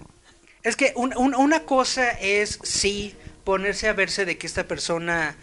[0.64, 5.36] Es que un- un- una cosa es, sí, ponerse a verse de que esta persona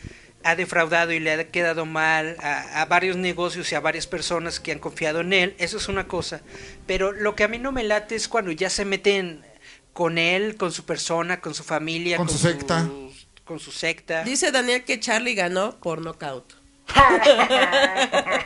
[0.43, 4.59] ha defraudado y le ha quedado mal a, a varios negocios y a varias personas
[4.61, 5.55] que han confiado en él.
[5.57, 6.41] Eso es una cosa.
[6.87, 9.43] Pero lo que a mí no me late es cuando ya se meten
[9.91, 12.87] con él, con su persona, con su familia, Con su secta.
[13.43, 14.23] con su secta.
[14.23, 16.53] Dice Daniel que Charlie ganó por nocaut.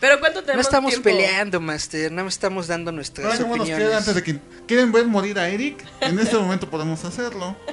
[0.00, 1.04] Pero ¿cuánto No tenemos estamos tiempo?
[1.04, 3.86] peleando, Master, no estamos dando nuestras ¿cómo nos opiniones.
[3.88, 5.84] queda antes de que quieren ver morir a Eric?
[6.00, 7.56] En este momento podemos hacerlo.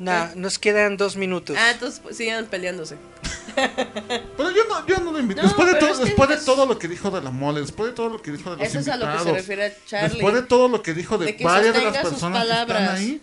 [0.00, 1.54] No, nos quedan dos minutos.
[1.60, 2.96] Ah, entonces pues, sigan peleándose.
[3.54, 5.42] Pero yo no, yo no lo invito.
[5.42, 7.30] No, después de, todo, es que después de es- todo lo que dijo de la
[7.30, 9.18] mole, después de todo lo que dijo de los Eso es a lo que se
[9.18, 10.08] invitados, refiere Charlie.
[10.14, 12.88] después de todo lo que dijo de, De que varias de las personas que están
[12.88, 13.20] ahí,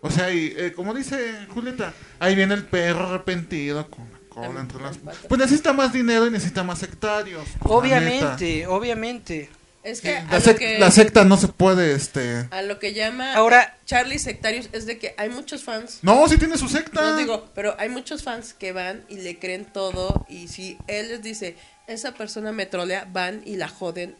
[0.00, 4.08] o sea, y, eh, como dice Julieta, ahí viene el perro arrepentido con
[4.44, 4.98] entre las...
[5.28, 7.44] Pues necesita más dinero y necesita más neta.
[7.62, 9.50] Obviamente, obviamente.
[9.84, 12.46] Es que, a La, sec- que la secta no se puede, este...
[12.50, 16.00] a lo que llama Ahora- Charlie sectarios es de que hay muchos fans.
[16.02, 17.00] No, sí tiene su secta.
[17.00, 21.08] No digo, pero hay muchos fans que van y le creen todo y si él
[21.08, 24.16] les dice, esa persona me trolea, van y la joden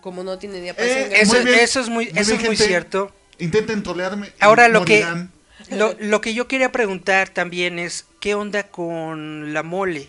[0.00, 0.74] como no tiene ni Eh,
[1.12, 1.38] Eso-
[1.80, 2.64] es muy- eso bien, es muy gente.
[2.66, 3.12] cierto.
[3.38, 4.28] Intenten trolearme.
[4.28, 5.32] y Ahora lo que, morirán.
[5.70, 10.08] Lo, lo que yo quería preguntar también es, ¿qué onda con la mole?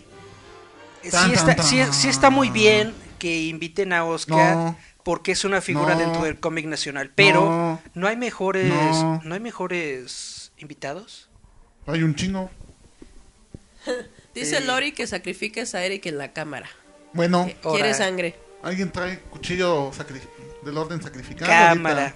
[1.02, 4.78] Sí está, sí- sí está muy bien que inviten a Oscar No.
[5.04, 6.00] porque es una figura No.
[6.00, 7.82] dentro del cómic nacional, pero No.
[7.94, 9.20] no, hay mejores No.
[9.24, 11.28] no hay mejores invitados.
[11.86, 12.50] Hay un chingo.
[14.34, 14.64] Dice Sí.
[14.64, 16.68] Lori que sacrifiques a Eric en la cámara.
[17.12, 18.36] Bueno, quiere sangre.
[18.62, 19.90] alguien trae cuchillo
[20.64, 21.50] del orden sacrificado.
[21.50, 22.14] Cámara.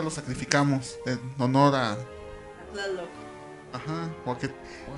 [0.00, 1.98] Ahorita, lo sacrificamos en honor a.
[3.72, 4.50] Ajá, porque.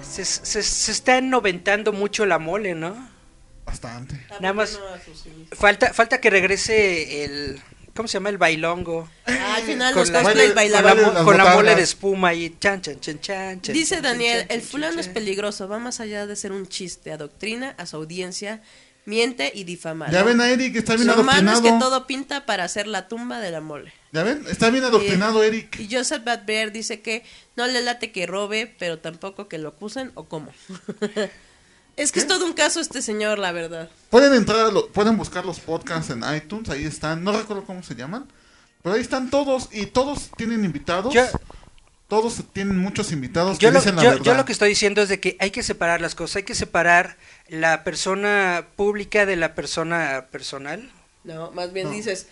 [0.02, 3.10] Se, se, se está noventando mucho la mole, ¿no?
[3.64, 4.20] Bastante.
[4.40, 4.78] Nada más
[5.52, 7.62] falta falta que regrese el
[7.94, 8.30] ¿cómo se llama?
[8.30, 9.08] el bailongo.
[9.26, 10.96] Ah, al final con los la, cosplays bailaban.
[10.98, 13.60] con la, con la mole de espuma y chan chan chan chan.
[13.60, 16.52] chan, Dice chan, Daniel, chan, el chan, fulano es peligroso, va más allá de ser
[16.52, 18.62] un chiste, adoctrina a su audiencia,
[19.04, 20.10] miente y difama.
[20.10, 21.62] Ya ven a Eric, está bien Lo malo es adoctrinado.
[21.62, 23.92] que todo pinta para hacer la tumba de la mole.
[24.12, 25.78] Ya ven, está bien adoctrinado Eric.
[25.80, 27.24] Y Joseph Badbear dice que
[27.56, 30.52] no le late que robe, pero tampoco que lo acusen o cómo.
[31.96, 33.88] es que es todo un caso este señor, la verdad.
[34.10, 37.22] Pueden entrar, a lo- pueden buscar los podcasts en iTunes, ahí están.
[37.24, 38.26] No recuerdo cómo se llaman.
[38.82, 41.12] Pero ahí están todos y todos tienen invitados.
[41.14, 41.26] Yo-
[42.08, 44.24] todos tienen muchos invitados Yo que lo, dicen la yo- verdad.
[44.24, 46.54] yo lo que estoy diciendo es de que hay que separar las cosas, hay que
[46.54, 47.16] separar
[47.52, 50.90] la persona pública de la persona personal.
[51.22, 51.92] No, más bien No.
[51.92, 52.26] dices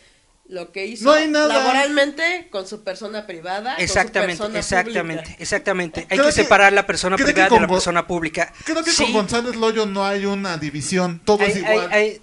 [0.48, 1.46] lo que hizo No hay nada.
[1.58, 3.76] laboralmente con su persona privada.
[3.76, 5.42] Exactamente, con su persona exactamente, pública.
[5.42, 6.06] exactamente.
[6.10, 8.50] Hay que que- separar la persona privada de la persona pública.
[8.64, 11.88] Creo que Sí, con González Loyo no hay una división, todo es igual.
[11.92, 12.22] hay- hay-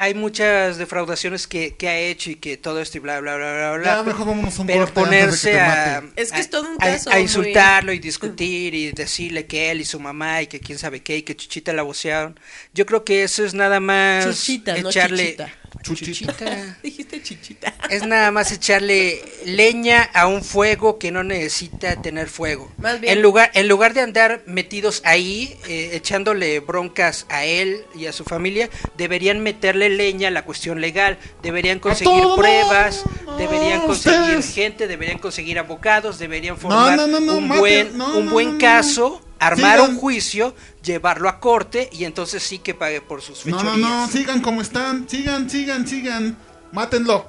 [0.00, 3.52] hay muchas defraudaciones que, que ha hecho y que todo esto y bla, bla, bla,
[3.52, 3.96] bla, bla.
[3.96, 6.04] Ya, mejor vámonos a un pero corte antes de que ponerse te a.
[6.16, 9.84] Es que es todo un caso a insultarlo y discutir y decirle que él y
[9.84, 12.40] su mamá y que quién sabe qué y que Chuchita la vocearon.
[12.72, 15.52] Yo creo que eso es nada más Chuchita, no echarle chichita.
[15.82, 16.32] Chuchita.
[16.36, 16.76] Chuchita.
[16.82, 17.74] Dijiste chichita.
[17.88, 22.70] Es nada más echarle leña a un fuego que no necesita tener fuego.
[22.78, 27.82] Más bien- En lugar, en lugar de andar metidos ahí, eh, echándole broncas a él
[27.94, 31.18] y a su familia, deberían meterle leña a la cuestión legal.
[31.42, 33.04] Deberían conseguir pruebas,
[33.38, 34.54] deberían conseguir ustedes.
[34.54, 39.90] gente, deberían conseguir abogados, deberían formar no, no, no, un buen, un caso, armar Sigan.
[39.90, 43.78] un juicio, llevarlo a corte y entonces sí que pague por sus No, fechorías.
[43.78, 46.36] no, no, sigan como están, sigan, sigan, sigan.
[46.72, 47.28] Mátenlo.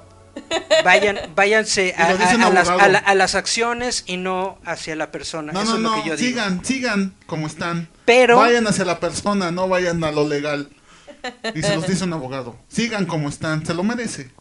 [0.85, 2.79] Vayan, váyanse a, las, abogado.
[2.79, 5.51] a la- a las acciones y no hacia la persona.
[5.51, 6.29] No, Eso no, es lo no, que yo digo.
[6.29, 7.89] sigan, sigan como están.
[8.05, 10.69] Pero- Vayan hacia la persona, no vayan a lo legal.
[11.53, 12.55] Y se los dice un abogado.
[12.67, 14.31] Sigan como están, se lo merece.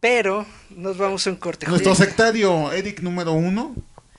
[0.00, 1.66] Pero nos vamos a un corte.
[1.66, 3.74] Nuestro sectario, Eric número uno,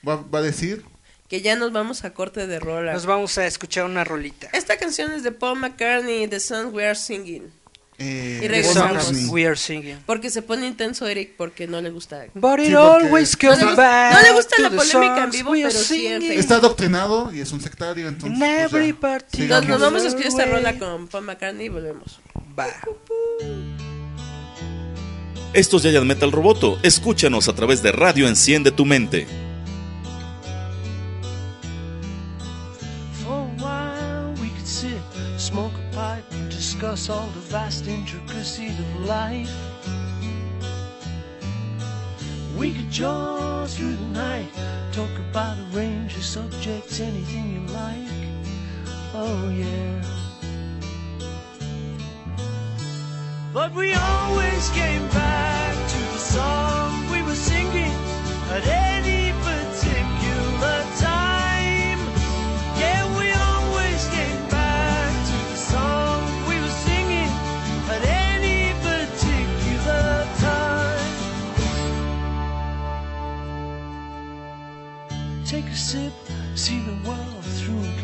[0.06, 0.84] va, va a decir.
[1.28, 2.92] Que ya nos vamos a corte de rola.
[2.92, 4.48] Nos vamos a escuchar una rolita.
[4.52, 7.50] Esta canción es de Paul McCartney, The Song We Are Singing.
[7.98, 9.10] Eh, Y regresamos.
[9.30, 9.96] We are singing.
[10.04, 12.26] Porque se pone intenso Eric porque no le gusta.
[12.34, 15.30] But it Sí, porque- always No comes gusta- back no le gusta la polémica en
[15.30, 16.32] vivo, pero singing.
[16.32, 18.38] Está adoctrinado y es un sectario, entonces.
[18.38, 19.46] In pues ya.
[19.48, 22.20] Nos, nos vamos a escuchar esta rola con Paul McCartney y volvemos.
[22.56, 22.66] Va.
[25.54, 26.78] Esto es Giant Metal Roboto.
[26.82, 29.26] Escúchanos a través de Radio Enciende tu Mente.
[36.78, 39.50] Discuss all the vast intricacies of life.
[42.54, 44.52] We could jaw through the night,
[44.92, 48.28] talk about a range of subjects, anything you like.
[49.14, 50.02] Oh yeah.
[53.54, 57.96] But we always came back to the song we were singing
[58.50, 58.85] at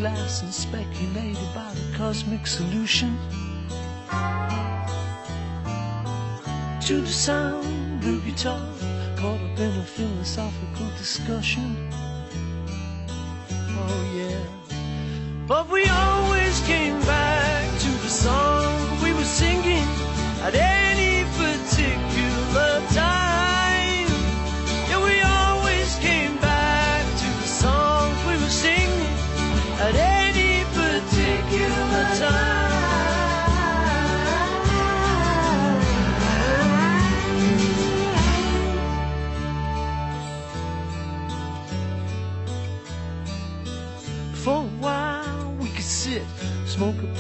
[0.03, 3.17] glass and speculate about a cosmic solution.
[6.87, 8.67] To the sound of guitar,
[9.17, 11.89] caught up in a philosophical discussion.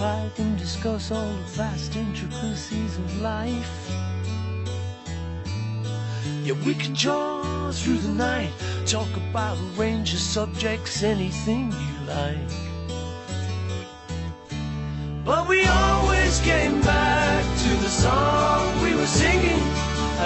[0.03, 3.75] Pipe, and discuss all the vast intricacies of life.
[6.43, 8.53] Yeah, we could jaw through the night,
[8.85, 12.53] talk about a range of subjects, anything you like.
[15.25, 19.65] But we always came back to the song we were singing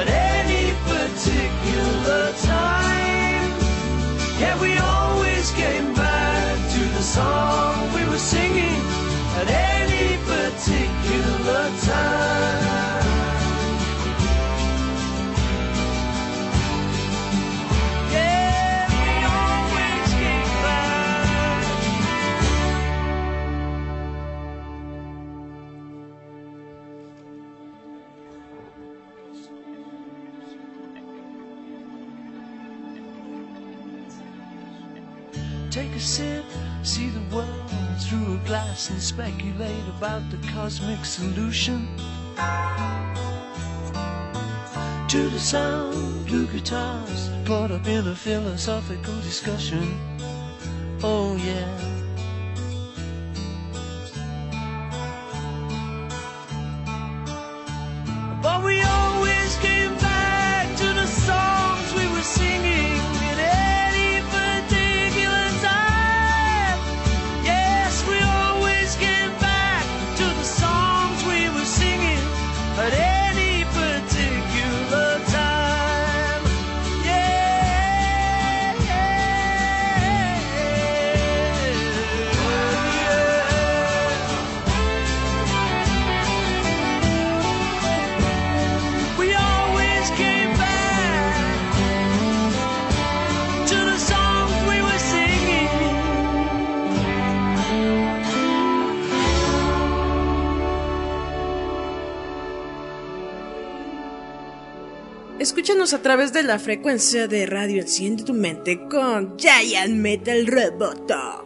[0.01, 3.49] at any particular time.
[4.41, 8.06] Yeah, we always came back to the song we were singing
[9.49, 11.86] at any particular time.
[38.37, 41.89] A glass and speculate about the cosmic solution.
[45.09, 49.99] To the sound of guitars, caught up in a philosophical discussion.
[51.03, 51.73] Oh yeah.
[58.43, 59.06] But we always
[105.67, 111.45] Escúchanos a través de la frecuencia de radio Enciende tu mente con Giant Metal Roboto.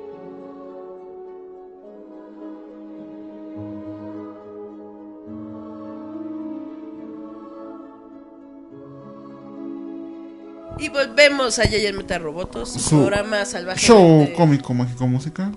[10.78, 13.80] Y volvemos a Giant Metal Roboto, su, programa salvaje.
[13.80, 15.50] Show cómico, mágico, música.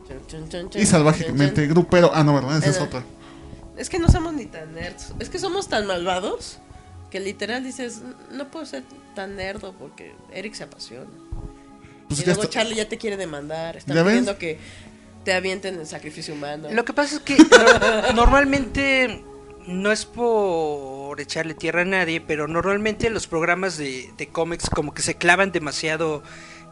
[0.75, 2.11] Y salvajemente grupero.
[2.13, 2.59] Ah, no, ¿verdad?
[2.59, 3.03] Esa es otra.
[3.75, 5.13] Es que no somos ni tan nerds.
[5.19, 6.61] Es que somos tan malvados
[7.13, 8.01] que literal dices,
[8.31, 8.81] no puedo ser
[9.13, 11.05] tan nerdo porque Eric se apasiona.
[12.07, 13.77] Pues y luego está- Charlie ya te quiere demandar.
[13.77, 14.57] Está pidiendo que
[15.23, 16.69] te avienten el sacrificio humano.
[16.71, 19.23] Lo que pasa es que no- normalmente
[19.67, 24.95] no es por echarle tierra a nadie, pero normalmente los programas de, de cómics como
[24.95, 26.23] que se clavan demasiado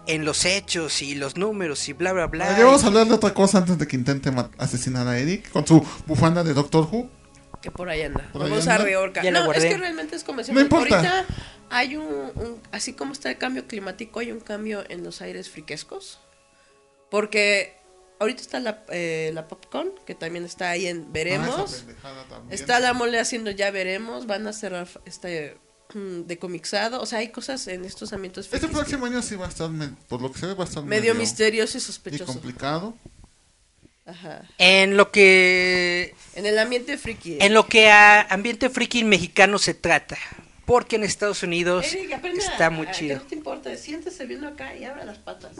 [0.07, 2.57] en los hechos y los números y bla bla bla.
[2.57, 5.67] Ya vamos a hablar de otra cosa antes de que intente asesinar a Eric con
[5.67, 7.07] su bufanda de Doctor Who.
[7.61, 8.27] Que por ahí anda.
[8.33, 8.75] Por ahí Vamos anda.
[8.81, 9.21] a reorca.
[9.23, 9.69] Ya la No, es guardé.
[9.69, 10.95] que realmente es como No decimos, importa.
[10.97, 11.25] Ahorita
[11.69, 12.05] hay un,
[12.35, 16.19] un- Así como está el cambio climático, hay un cambio en los aires friquescos.
[17.09, 17.75] Porque
[18.19, 21.73] ahorita está la, eh, la Popcorn, que también está ahí en Ah, Veremos.
[21.73, 22.53] esa pendejada también.
[22.53, 25.57] Está la mole haciendo ya veremos, van a cerrar este
[25.93, 29.47] mm, de comixado, o sea, hay cosas en estos ambientes Este próximo año sí va
[29.47, 31.79] a estar, me- por lo que se ve, va a estar que- medio misterioso y
[31.79, 32.25] y sospechoso.
[32.27, 32.95] complicado.
[34.11, 34.43] Ajá.
[34.57, 37.37] En lo que En el ambiente friki.
[37.41, 40.17] en lo que a ambiente friki mexicano se trata,
[40.65, 43.17] porque en Estados Unidos Eric, aprende está muy a- chido.
[43.17, 45.53] No te importa, siéntese viendo acá y abra las patas.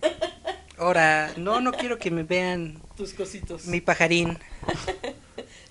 [0.78, 3.66] Ahora, no no quiero que me vean Tus cositos.
[3.66, 4.38] mi pajarín.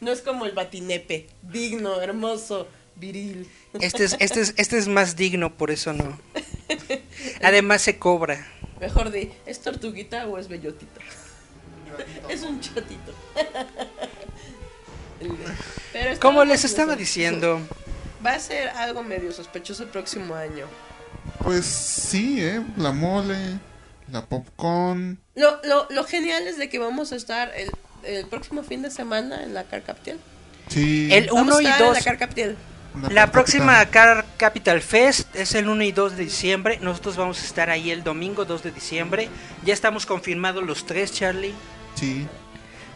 [0.01, 2.67] No es como el batinepe, digno, hermoso,
[2.97, 3.49] viril.
[3.79, 6.19] Este es este es este es más digno, por eso no.
[7.41, 8.45] Además se cobra.
[8.79, 10.47] Mejor di, ¿es tortuguita o es
[12.29, 13.13] es un chatito.
[15.93, 16.67] Pero Como les gracioso.
[16.67, 17.61] estaba diciendo,
[18.25, 20.65] Va a ser algo medio sospechoso el próximo año.
[21.43, 22.61] Pues sí, ¿eh?
[22.77, 23.59] La mole,
[24.11, 25.19] la popcorn.
[25.35, 27.69] Lo, lo, lo genial es de que vamos a estar el,
[28.03, 30.17] el próximo fin de semana en la Car Capital.
[30.69, 31.07] Sí.
[31.11, 31.97] El- Vamos Uno a y estar en dos.
[31.97, 32.57] la Car Capital.
[33.09, 33.85] La Car próxima.
[33.87, 36.79] Car Capital Fest es el 1 y 2 de diciembre.
[36.81, 39.29] Nosotros vamos a estar ahí el domingo 2 de diciembre.
[39.65, 41.53] Ya estamos confirmados los tres, Charlie.
[41.95, 42.27] Sí.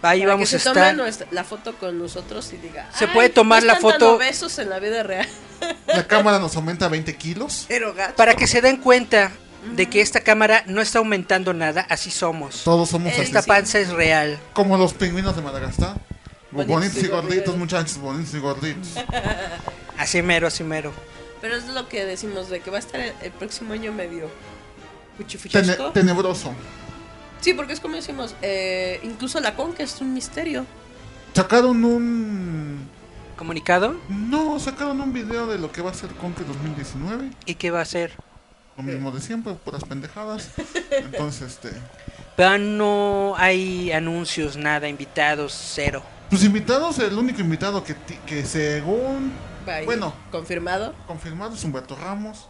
[0.02, 0.96] Ahí Para vamos que a se tome estar.
[0.96, 2.90] nuestra- la foto con nosotros y diga.
[2.98, 5.28] Se "Ay, puede tomar la foto- obesos en la vida real.
[5.88, 7.66] La cámara nos aumenta 20 kilos.
[7.68, 8.16] Pero gacho.
[8.16, 9.32] Para que se den cuenta
[9.76, 12.64] de que esta cámara no está aumentando nada, así somos.
[12.64, 13.22] Todos somos así.
[13.22, 14.40] Esta panza es real.
[14.54, 15.96] Como los pingüinos de Madagascar.
[16.52, 17.98] Bonitos Bonitos, y gorditos, muchachos.
[17.98, 18.88] Bonitos y gorditos.
[19.98, 20.94] Así mero, así mero.
[21.42, 24.30] Pero es lo que decimos de que va a estar el, el próximo año medio
[25.52, 26.54] Tene- tenebroso.
[27.42, 30.66] Sí, porque es como decimos, eh, incluso la conca es un misterio.
[31.34, 32.90] Sacaron un.
[33.38, 33.96] ¿Comunicado?
[34.10, 37.30] No, sacaron un video de lo que va a ser Conque 2019.
[37.46, 38.12] ¿Y qué va a hacer?
[38.76, 40.50] Lo mismo de siempre, puras pendejadas.
[40.92, 41.70] Entonces, este.
[42.36, 46.02] Pero no hay anuncios, nada, invitados, cero.
[46.30, 49.32] Pues invitados, el único invitado que, ti- que según
[49.66, 49.86] Bye.
[49.86, 50.14] Bueno.
[50.32, 50.94] Confirmado.
[51.08, 52.48] confirmado es Humberto Ramos.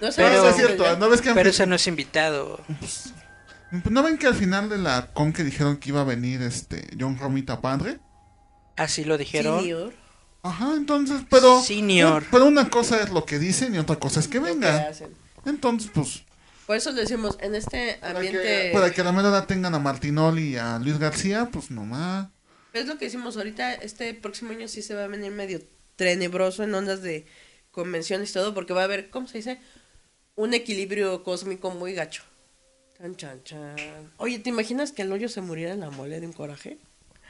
[0.00, 2.60] No sé Pero- Pero si es cierto, ¿no ves que Pero ese no es invitado.
[3.90, 6.86] ¿No ven que al final de la con que dijeron que iba a venir este
[6.98, 7.98] John Romita Padre?
[8.76, 9.60] Así lo dijeron.
[9.60, 9.94] Senior,
[10.42, 12.24] Ajá, entonces, pero Senior.
[12.30, 14.88] pero una cosa es lo que dicen y otra cosa es que venga.
[14.88, 15.08] hacen.
[15.46, 16.22] Entonces, pues
[16.66, 18.42] Por eso le decimos, en este para ambiente...
[18.42, 21.70] que, para que a la mera hora tengan a Martinoli y a Luis García, pues
[21.70, 22.28] nomás.
[22.72, 25.60] Es lo que decimos ahorita, este próximo año sí se va a venir medio
[25.96, 27.26] tenebroso en ondas de
[27.70, 29.60] convenciones y todo, porque va a haber, ¿cómo se dice?
[30.34, 32.22] Un equilibrio cósmico muy gacho.
[33.04, 34.12] Chan, chan, chan.
[34.16, 36.78] Oye, ¿te imaginas que el hoyo se muriera en la mole de un coraje?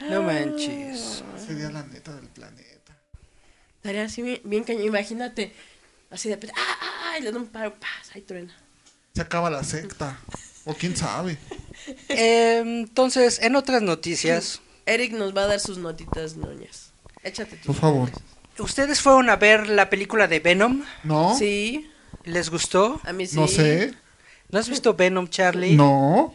[0.09, 1.25] No manches.
[1.45, 2.97] Sería la neta del planeta.
[3.79, 4.85] Estaría así bien, bien cañón.
[4.85, 5.53] Imagínate,
[6.13, 7.19] así de repente, ¡ah, ah, ah!
[7.19, 8.13] Y le da un paro, ¡paz!
[8.15, 8.57] Ahí truena.
[9.17, 10.17] Se acaba la secta.
[10.65, 11.39] O quién sabe.
[12.09, 16.93] Eh, entonces, en otras noticias, Eric nos va a dar sus notitas ñoñas.
[17.25, 17.67] Échate tú.
[17.67, 18.11] Por favor.
[18.59, 20.85] ¿ustedes fueron a ver la película de Venom?
[21.03, 21.37] ¿No?
[21.37, 21.91] Sí,
[22.23, 23.01] ¿Les gustó?
[23.05, 23.37] a mí sí.
[23.37, 23.93] No sé.
[24.55, 25.75] ¿No has visto Venom, Charlie?
[25.77, 26.33] No.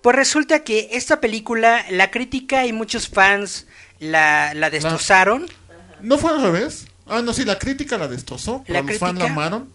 [0.00, 3.66] Pues resulta que esta película, la crítica y muchos fans
[3.98, 5.46] la, la destrozaron.
[6.00, 6.86] ¿No fue al revés?
[7.06, 8.58] Ah, no, sí, la crítica la destrozó.
[8.68, 9.68] La pero los fans la amaron.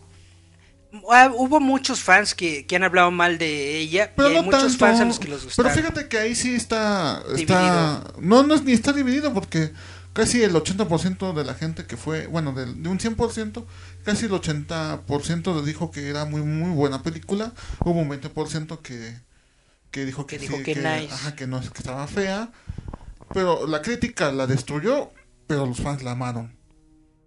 [1.12, 4.44] Ah, Hubo muchos fans que, que han hablado mal de ella Pero y hay no
[4.44, 4.78] muchos tanto.
[4.78, 5.70] fans a los que les gustaron.
[5.74, 9.74] Pero fíjate que ahí sí está, está no, no es ni está dividido porque
[10.14, 13.66] casi el 80% de la gente que fue, bueno, del- de, un 100%,
[14.04, 17.52] casi el 80% dijo que era muy muy buena película.
[17.80, 19.16] Hubo un 20% que
[19.92, 21.14] que dijo que, Que dijo sí, que nice.
[21.14, 22.50] ajá, que no que estaba fea.
[23.34, 25.12] Pero la crítica la destruyó,
[25.48, 26.56] pero los fans la amaron.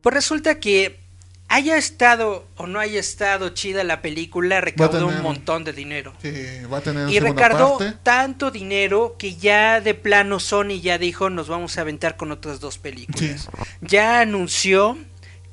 [0.03, 1.01] Pues resulta que
[1.49, 6.13] haya estado o no haya estado chida la película, recaudó tener- un montón de dinero.
[6.21, 6.33] Sí,
[6.73, 7.97] va a tener Y recaudó parte.
[8.03, 12.59] tanto dinero que ya de plano Sony ya dijo nos vamos a aventar con otras
[12.59, 13.49] dos películas.
[13.81, 14.99] Ya anunció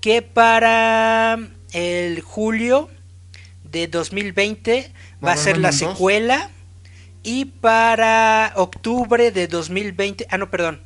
[0.03, 1.39] que para
[1.71, 2.89] el julio
[3.63, 4.91] de 2020
[5.23, 5.91] va a ser la Venom 2.
[5.93, 6.49] secuela
[7.23, 10.81] y para octubre de 2020, ah no, perdón.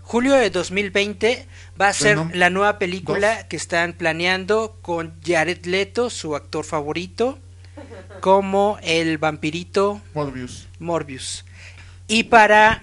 [0.00, 1.46] Julio de 2020
[1.78, 3.44] va a ser Venom la nueva película 2.
[3.50, 7.38] que están planeando con Jared Leto, su actor favorito,
[8.20, 10.68] como el vampirito Morbius.
[10.78, 11.44] Morbius.
[12.08, 12.82] Y para,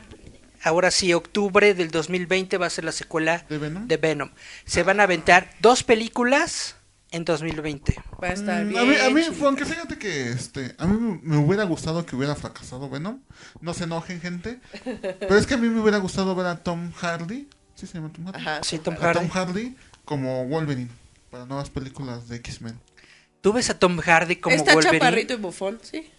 [0.64, 3.88] ahora sí, octubre del 2020 va a ser la secuela ¿De Venom?
[3.88, 4.32] de Venom.
[4.66, 6.76] Se van a aventar dos películas
[7.12, 7.96] en 2020.
[8.24, 8.80] Va a estar Mm, bien.
[8.82, 12.16] a mí, a mí fue- aunque fíjate que este, a mí me- hubiera gustado que
[12.16, 13.20] hubiera fracasado Venom.
[13.60, 14.60] No se enojen, gente.
[15.20, 17.48] Pero es que a mí me hubiera gustado ver a Tom Hardy.
[17.76, 18.40] ¿Sí se llama Tom Hardy?
[18.40, 18.62] Ajá.
[18.64, 19.20] Sí, Tom A Hardy.
[19.20, 20.90] Tom Hardy como Wolverine
[21.30, 22.80] para nuevas películas de X-Men.
[23.42, 25.00] ¿Tú ves a Tom Hardy como Está Wolverine?
[25.00, 26.10] chaparrito y bufón, sí.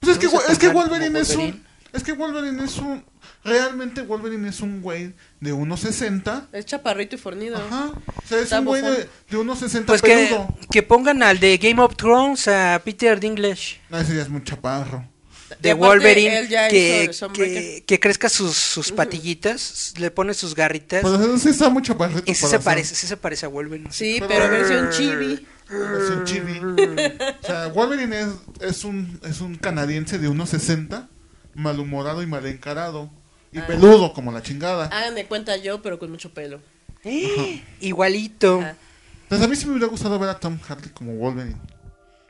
[0.00, 1.66] Pues es que, ¿No ves a es que Wolverine es un.
[1.92, 3.04] Es que Wolverine es un.
[3.44, 6.48] Realmente Wolverine es un güey de 1.60.
[6.52, 7.56] Es chaparrito y fornido.
[7.56, 7.92] Ajá.
[7.92, 8.90] O sea, es Está un güey de,
[9.30, 10.54] de 1.60 Pues que, peludo.
[10.70, 13.80] que pongan al de Game of Thrones a Peter Dinklage.
[13.88, 15.08] No, ese ya es muy chaparro.
[15.60, 21.00] De Wolverine que, que, que crezca sus, sus patillitas, le pone sus garritas.
[21.02, 22.22] Pero sí está muy chaparrito.
[22.30, 23.90] y sí para se hacer parece, sí se parece a Wolverine.
[23.90, 25.46] Sí, Pero- pero versión chibi.
[25.70, 26.60] versión chibi.
[27.42, 28.28] O sea, Wolverine es,
[28.60, 31.08] es, un, es un canadiense de 1.60,
[31.54, 33.10] malhumorado y mal encarado.
[33.52, 34.86] Y peludo como la chingada.
[34.86, 36.60] Hagan de cuenta yo, pero con mucho pelo.
[37.04, 37.62] ¡Eh!
[37.80, 38.60] Igualito.
[38.60, 38.76] Ajá.
[39.22, 41.56] Entonces a mí sí me hubiera gustado ver a Tom Hardy como Wolverine.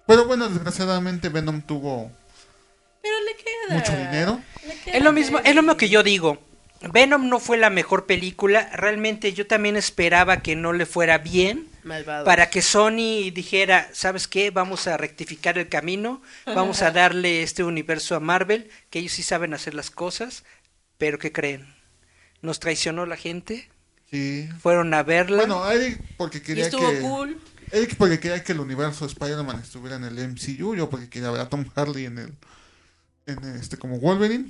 [0.06, 2.10] Pero bueno, desgraciadamente Venom tuvo
[3.02, 3.78] Pero le queda.
[3.78, 4.40] mucho dinero.
[4.84, 6.38] Queda Es lo mismo, es lo mismo que yo digo.
[6.80, 8.70] Venom no fue la mejor película.
[8.72, 11.66] Realmente yo también esperaba que no le fuera bien.
[11.82, 12.24] Malvado.
[12.24, 14.50] Para que Sony dijera, ¿sabes qué?
[14.50, 16.22] Vamos a rectificar el camino.
[16.46, 18.70] Vamos a darle este universo a Marvel.
[18.90, 20.44] Que ellos sí saben hacer las cosas.
[20.98, 21.66] Pero ¿qué creen?
[22.42, 23.68] Nos traicionó la gente.
[24.10, 24.48] Sí.
[24.60, 25.38] Fueron a verla.
[25.38, 27.00] Bueno, Eric porque Y quería estuvo que...
[27.00, 27.40] cool.
[27.72, 30.76] Eric porque quería que el universo de Spider-Man estuviera en el MCU.
[30.76, 32.34] Yo porque quería ver a Tom Hardy en el...
[33.26, 34.46] En este como Wolverine.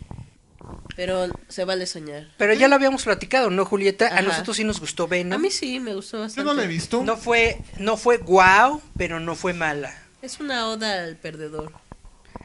[0.97, 2.29] Pero se vale soñar.
[2.37, 4.17] pero ya lo habíamos platicado, ¿no, Julieta?
[4.17, 5.39] A nosotros sí nos gustó Venom.
[5.39, 6.49] A mí sí me gustó Yo bastante.
[6.49, 7.03] no la he visto.
[7.05, 9.95] No fue, no fue guau, pero no fue mala.
[10.23, 11.73] Es una oda al perdedor.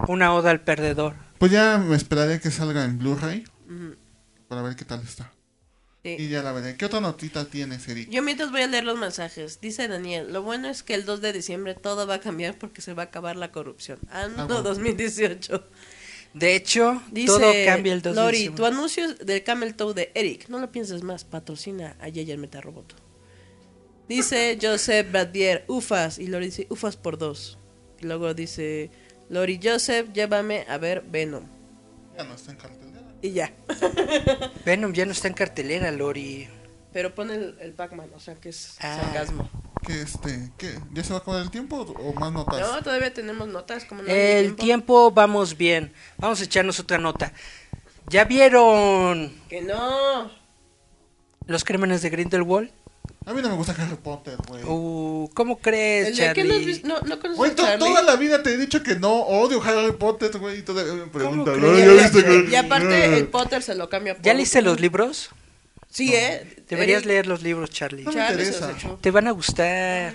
[0.08, 1.16] Una oda al perdedor.
[1.40, 3.46] Pues ya me esperaré que salga en Blu-ray.
[4.48, 5.32] Para ver qué tal está.
[6.04, 6.16] Sí.
[6.20, 6.76] Y ya la veré.
[6.76, 8.10] ¿Qué otra notita tienes, Eric?
[8.10, 9.60] Yo mientras voy a leer los mensajes.
[9.62, 12.82] Dice Daniel, lo bueno es que el 2 de diciembre todo va a cambiar porque
[12.82, 14.00] se va a acabar la corrupción.
[14.04, 14.62] No, Ah, bueno.
[14.64, 15.66] 2018.
[16.34, 20.12] De hecho, Dice todo cambia el 2 de Lori, tu anuncio del Camel Toe de
[20.16, 22.96] Eric, no lo pienses más, patrocina a Yaya el Metaroboto.
[24.10, 27.58] Dice Joseph Badier, ufas, y Lori dice, ufas por dos.
[28.02, 28.90] Y luego dice,
[29.30, 31.44] Lori Joseph, llévame a ver Venom.
[32.18, 33.02] Ya no está en cartelera.
[33.22, 33.54] Y ya.
[34.66, 36.48] Venom ya no está en cartelera, Lori.
[36.92, 39.00] Pero pone el, el Pac-Man, o sea que es Ah.
[39.02, 39.50] sarcasmo.
[39.86, 40.80] ¿Qué, este, qué?
[40.94, 42.60] ¿Ya se va a acabar el tiempo o más notas?
[42.60, 45.92] No, todavía tenemos notas, como no El tiempo vamos bien.
[46.18, 47.34] Vamos a echarnos otra nota.
[48.10, 50.30] ¿Ya vieron Que no.
[51.48, 52.70] los crímenes de Grindelwald?
[53.26, 54.64] A mí no me gusta Harry Potter, güey.
[54.66, 56.66] Uh, ¿Cómo crees, El de que no, has Charlie?
[56.66, 57.80] visto- no, no to- Charlie.
[57.80, 60.60] toda la vida te he dicho que no odio Harry Potter, güey.
[60.60, 61.56] Y todavía me preguntan?
[61.64, 64.62] "Ay, Y, ¿ya viste que-" y aparte el Potter se lo cambia por ¿Ya leíste
[64.62, 65.30] los libros?
[65.94, 66.64] Sí, eh.
[66.68, 68.04] Deberías Eric- leer los libros, Charlie.
[68.04, 68.98] No me Charlie interesa.
[69.00, 70.14] Te van a gustar.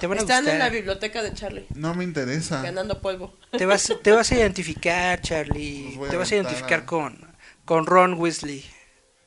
[0.00, 0.72] Te van a Están en la gustar.
[0.72, 2.62] biblioteca de Charlie, No me interesa.
[2.62, 3.36] ganando polvo.
[3.56, 5.98] Te vas, te vas a identificar, Charlie.
[6.08, 7.34] Te vas a identificar a- con,
[7.66, 8.64] con Ron Weasley.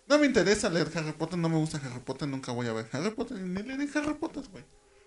[0.07, 2.87] No me interesa leer Harry Potter, no me gusta Harry Potter, nunca voy a ver
[2.91, 4.63] Harry Potter, ni leeré Harry Potter, güey.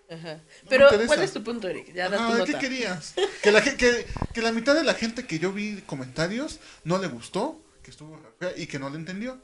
[0.09, 0.35] Ajá.
[0.63, 0.87] me Pero.
[1.07, 1.93] ¿cuál es tu punto, Eric?
[1.93, 2.59] Ya da tu Ajá, ¿qué nota.
[2.59, 3.13] querías?
[3.43, 7.07] Que la, que, que la mitad de la gente que yo vi comentarios no le
[7.07, 8.17] gustó, que estuvo
[8.55, 9.41] y que no le entendió.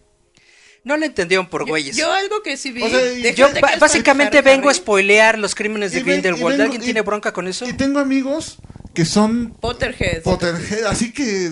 [0.83, 1.95] No lo entendieron por Yo, güeyes.
[1.95, 2.81] yo algo que sí vi.
[2.81, 6.57] O sea, y- Yo que básicamente vengo a spoilear los crímenes de Y Grindelwald.
[6.57, 7.67] vengo- ¿Alguien y- tiene bronca con eso?
[7.67, 8.57] Y tengo amigos
[8.95, 10.23] que son Potterhead.
[10.23, 11.51] Potterhead, así que,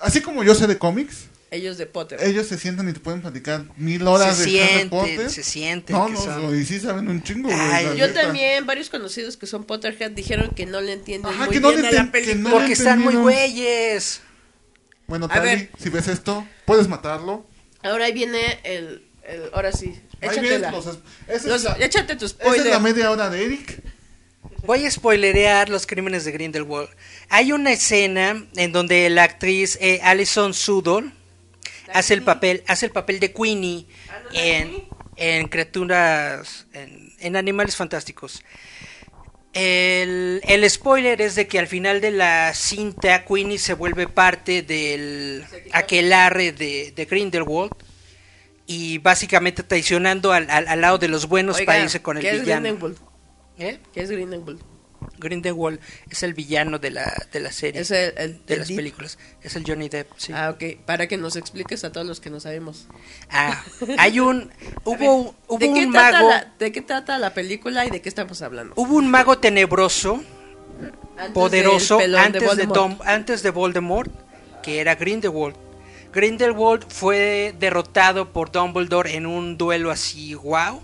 [0.00, 2.18] así como yo sé de cómics, Ellos de Potter.
[2.22, 5.30] ellos se sientan y te pueden platicar mil horas se de sienten, Potter.
[5.30, 5.94] se sienten.
[5.94, 7.60] No, que no, son- y sí saben un chingo, güey.
[7.60, 8.22] Ay, Yo neta.
[8.22, 11.68] también, varios conocidos que son Potterhead dijeron que no le entienden Ajá, muy que no
[11.68, 12.34] bien le a la película.
[12.42, 14.22] no Porque están muy güeyes.
[15.06, 17.46] Bueno, Tali, si ves esto, puedes matarlo.
[17.84, 19.94] Ahora ahí viene el, el ahora sí.
[20.20, 20.70] Échatela.
[20.72, 20.86] los...
[21.44, 23.82] Los- la, échate tu esa es la media hora de Eric.
[24.64, 26.88] Voy a spoilerear los crímenes de Grindelwald.
[27.28, 31.12] Hay una escena en donde la actriz eh, Alison Sudol
[31.92, 33.86] hace el papel, hace el papel de Queenie
[34.32, 38.42] en, en criaturas, en, en animales fantásticos.
[39.54, 44.62] El, el spoiler es de que al final de la cinta Queenie se vuelve parte
[44.62, 47.72] del aquelarre de, de Grindelwald
[48.66, 52.22] y básicamente traicionando al, al, al lado de los buenos Oiga, para irse con el
[52.22, 52.62] ¿qué es villano.
[52.62, 52.98] Grindelwald?
[53.58, 53.78] ¿Eh?
[53.92, 54.60] ¿Qué es Grindelwald?
[55.18, 55.78] Grindelwald
[56.10, 58.76] es el villano de la, de la serie, Es el, el- de el las Deep.
[58.76, 59.18] películas.
[59.42, 60.32] Es el Johnny Depp, sí.
[60.34, 60.84] Ah, ok.
[60.84, 62.86] Para que nos expliques a todos los que no sabemos.
[63.30, 63.62] Ah,
[63.98, 64.50] hay un
[64.84, 68.08] hubo hubo ¿De qué, un mago la, ¿De qué trata la película y de qué
[68.08, 68.74] estamos hablando?
[68.76, 70.22] hubo un mago tenebroso
[71.16, 72.66] Antes poderoso antes de.
[72.68, 74.10] Dom- antes de Voldemort,
[74.62, 75.56] que era Grindelwald.
[76.12, 80.80] Grindelwald fue derrotado por Dumbledore en un duelo así, wow,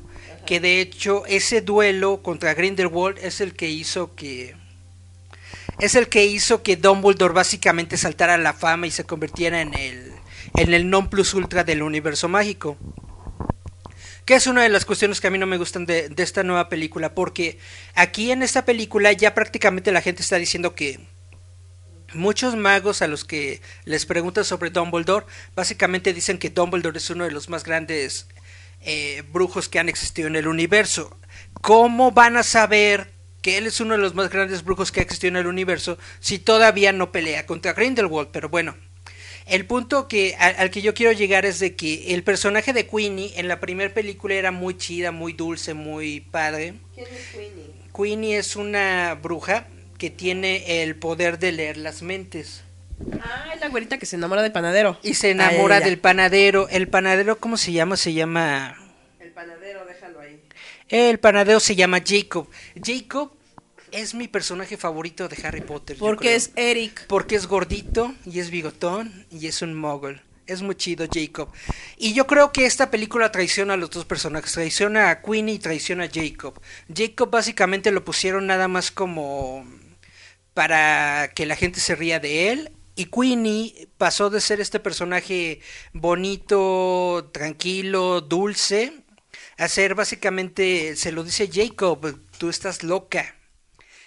[0.46, 4.56] que de hecho ese duelo contra Grindelwald es el que hizo que
[5.78, 9.74] es el que hizo que Dumbledore básicamente saltara a la fama y se convirtiera en
[9.74, 10.12] el
[10.56, 12.76] en el non plus ultra del universo mágico.
[14.24, 16.42] Que es una de las cuestiones que a mí no me gustan de, de esta
[16.42, 17.58] nueva película, porque
[17.94, 21.00] aquí en esta película ya prácticamente la gente está diciendo que
[22.14, 27.24] muchos magos a los que les preguntan sobre Dumbledore, básicamente dicen que Dumbledore es uno
[27.24, 28.26] de los más grandes
[28.80, 31.16] eh, brujos que han existido en el universo.
[31.60, 33.12] ¿Cómo van a saber
[33.42, 35.98] que él es uno de los más grandes brujos que ha existido en el universo
[36.20, 38.28] si todavía no pelea contra Grindelwald?
[38.32, 38.74] Pero bueno,
[39.46, 42.86] el punto que al, al que yo quiero llegar es de que el personaje de
[42.86, 46.74] Queenie en la primera película era muy chida, muy dulce, muy padre.
[46.94, 47.70] ¿Quién es Queenie?
[47.94, 49.66] Queenie es una bruja
[49.98, 52.62] que tiene el poder de leer las mentes
[53.22, 54.98] Ah, es la güerita que se enamora del panadero.
[55.02, 56.68] y se enamora del panadero.
[56.68, 57.96] El panadero, ¿cómo se llama?
[57.96, 58.76] Se llama
[59.18, 60.40] El panadero, déjalo ahí.
[60.88, 62.48] el panadero se llama Jacob.
[62.82, 63.32] Jacob
[63.92, 65.96] es mi personaje favorito de Harry Potter.
[65.98, 67.06] Porque es Eric.
[67.08, 70.20] porque es gordito y es bigotón y es un mogul.
[70.46, 71.48] Es muy chido Jacob.
[71.96, 74.52] Y yo creo que esta película traiciona a los dos personajes.
[74.52, 76.60] Traiciona a Queenie y traiciona a Jacob.
[76.92, 79.64] Jacob básicamente lo pusieron nada más como
[80.54, 82.70] para que la gente se ría de él.
[82.96, 85.60] Y Queenie pasó de ser este personaje
[85.92, 88.92] bonito, tranquilo, dulce,
[89.56, 93.34] a ser básicamente, se lo dice Jacob, tú estás loca.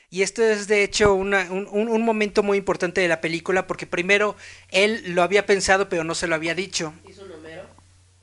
[0.10, 3.88] Y esto es de hecho una- un, un- momento muy importante de la película porque
[3.88, 4.36] primero
[4.70, 6.94] él lo había pensado pero no se lo había dicho.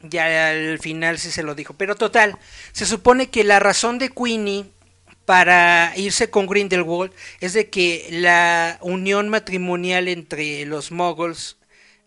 [0.02, 1.74] Ya al final sí se lo dijo.
[1.74, 2.38] Pero total,
[2.72, 4.66] se supone que la razón de Queenie
[5.24, 11.56] para irse con Grindelwald es de que la unión matrimonial entre los moguls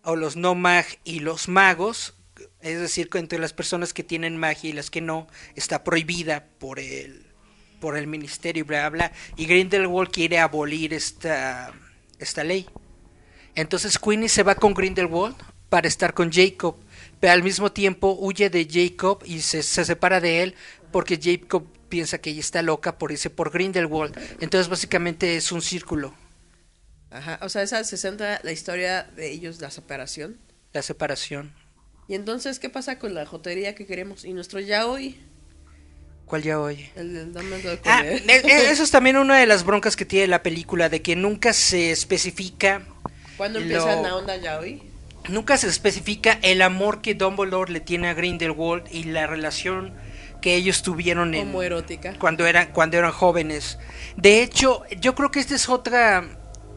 [0.03, 2.15] o los no mag y los magos,
[2.61, 6.79] es decir, entre las personas que tienen magia y las que no, está prohibida por
[6.79, 7.25] el
[7.79, 11.73] por el ministerio y bla bla y Grindelwald quiere abolir esta
[12.19, 12.65] esta ley.
[13.55, 15.35] Entonces Queenie se va con Grindelwald
[15.69, 16.75] para estar con Jacob,
[17.19, 20.55] pero al mismo tiempo huye de Jacob y se, se separa de él
[20.91, 24.17] porque Jacob piensa que ella está loca por irse por Grindelwald.
[24.39, 26.15] Entonces básicamente es un círculo,
[27.11, 30.39] Ajá, o sea, esa se centra la historia de ellos, la separación.
[30.73, 31.53] la separación.
[32.07, 34.25] Y entonces, ¿qué pasa con la jotería que queremos?
[34.25, 35.15] Y nuestro yaoi,
[36.25, 36.89] ¿Cuál ya oye?
[36.95, 40.25] el algo de Ah, e- e- eso es también una de las broncas que tiene
[40.27, 42.81] la película, de que nunca se especifica
[43.37, 44.81] ¿Cuándo lo- empieza la onda yaoi?
[45.29, 49.93] Nunca se especifica el amor que Dumbledore le tiene a Grindelwald y la relación
[50.43, 52.15] que ellos tuvieron en, Homoerótica.
[52.19, 53.79] cuando eran cuando eran jóvenes.
[54.17, 56.25] De hecho, yo creo que esta es otra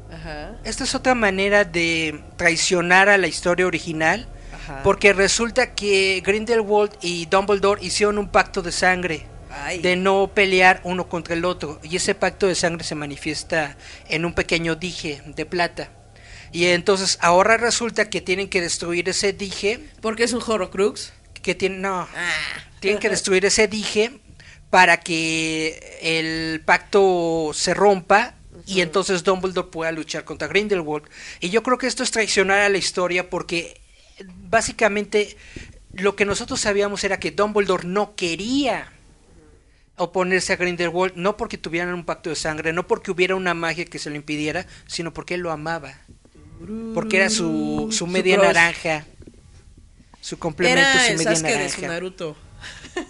[0.08, 4.84] Ajá, esta es otra manera de traicionar a la historia original, ajá.
[4.84, 9.80] porque resulta que Grindelwald y Dumbledore hicieron un pacto de sangre Ay.
[9.80, 13.76] de no pelear uno contra el otro y ese pacto de sangre se manifiesta
[14.08, 15.90] en un pequeño dije de plata.
[16.52, 21.12] Y entonces ahora resulta que tienen que destruir ese dije, Porque es un Horrocrux.
[21.46, 22.32] Que tienen no, Ah.
[22.80, 24.10] tienen que destruir ese dije
[24.68, 28.34] para que el pacto se rompa
[28.66, 31.04] y entonces Dumbledore pueda luchar contra Grindelwald.
[31.38, 33.80] Y yo creo que esto es traicionar a la historia porque
[34.50, 35.36] básicamente
[35.92, 38.90] lo que nosotros sabíamos era que Dumbledore no quería
[39.96, 43.84] oponerse a Grindelwald, no porque tuvieran un pacto de sangre, no porque hubiera una magia
[43.84, 45.94] que se lo impidiera, sino porque él lo amaba.
[46.92, 49.06] Porque era su, su media naranja.
[50.26, 52.36] Su complemento, Era su el media Sasuke de su Naruto.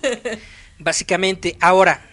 [0.78, 2.04] Básicamente, ahora,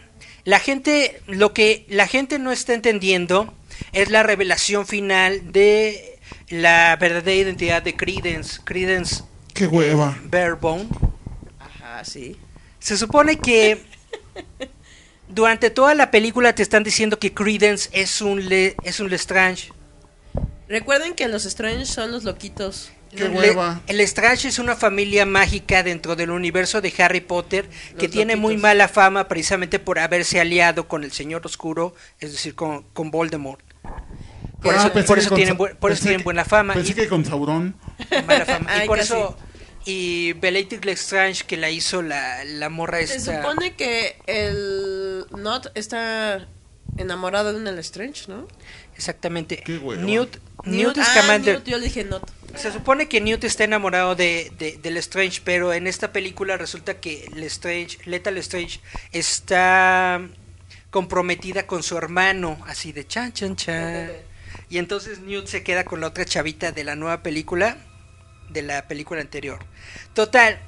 [0.46, 3.54] la gente, lo que la gente no está entendiendo
[3.92, 9.24] es la revelación final de la verdadera identidad de Credence, Credence
[9.54, 10.18] Qué hueva.
[10.24, 10.88] Barebone.
[11.60, 12.38] Ajá, sí.
[12.80, 13.84] Se supone que
[15.28, 19.74] durante toda la película te están diciendo que Credence es un Le- es un Lestrange.
[20.70, 22.94] Recuerden que los Strange son los loquitos.
[23.16, 23.82] Qué Le- hueva.
[23.88, 28.36] el Strange es una familia mágica dentro del universo de Harry Potter que Los tiene
[28.36, 33.12] muy mala fama precisamente por haberse aliado con el Señor Oscuro, es decir, con, con
[33.12, 33.62] Voldemort.
[34.62, 36.74] Por Ah, eso, pensé por eso tienen, por eso pensé tienen que- buena fama.
[36.74, 37.76] Pensé Y, que con Sauron.
[38.26, 38.70] mala fama.
[38.84, 39.14] y por casi.
[39.14, 39.38] eso.
[39.86, 43.42] Y Bellatrix Lestrange, que la hizo la, la morra Se esta.
[43.42, 46.48] supone que el Not está
[46.96, 48.48] enamorado de un Strange, ¿no?
[48.96, 49.58] Exactamente.
[49.58, 50.02] Qué hueva.
[50.02, 51.56] Newt, Newt ah, Scamander.
[51.56, 52.24] Newt, yo le dije Not.
[52.56, 57.00] Se supone que Newt está enamorado de, de, del Strange, pero en esta película resulta
[57.00, 58.80] que Lestrange, Lethal Strange
[59.12, 60.22] está
[60.92, 64.12] comprometida con su hermano, así de chan chan chan.
[64.70, 67.78] Y entonces Newt se queda con la otra chavita de la nueva película,
[68.50, 69.60] de la película anterior.
[70.14, 70.60] Total,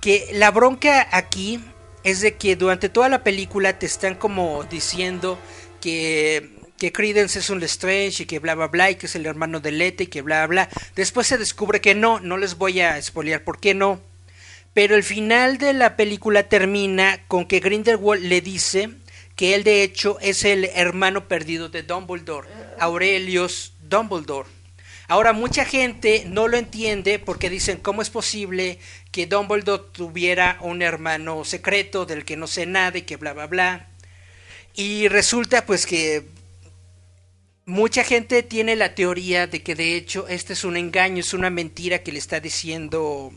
[0.00, 1.64] que la bronca aquí
[2.04, 5.38] es de que durante toda la película te están como diciendo
[5.80, 9.24] que, que Credence es un Lestrange y que bla bla bla y que es el
[9.24, 10.68] hermano de Lete y que bla bla.
[10.96, 14.00] Después se descubre que no, no les voy a spoilear por qué no.
[14.74, 18.90] Pero el final de la película termina con que Grindelwald le dice
[19.36, 22.48] que él de hecho es el hermano perdido de Dumbledore,
[22.80, 24.48] Aurelius Dumbledore.
[25.06, 28.80] Ahora mucha gente no lo entiende porque dicen cómo es posible
[29.12, 33.46] que Dumbledore tuviera un hermano secreto del que no sé nada y que bla bla
[33.46, 33.88] bla.
[34.74, 36.41] Y resulta pues que
[37.66, 41.50] mucha gente tiene la teoría de que de hecho este es un engaño, es una
[41.50, 43.32] mentira que le está diciendo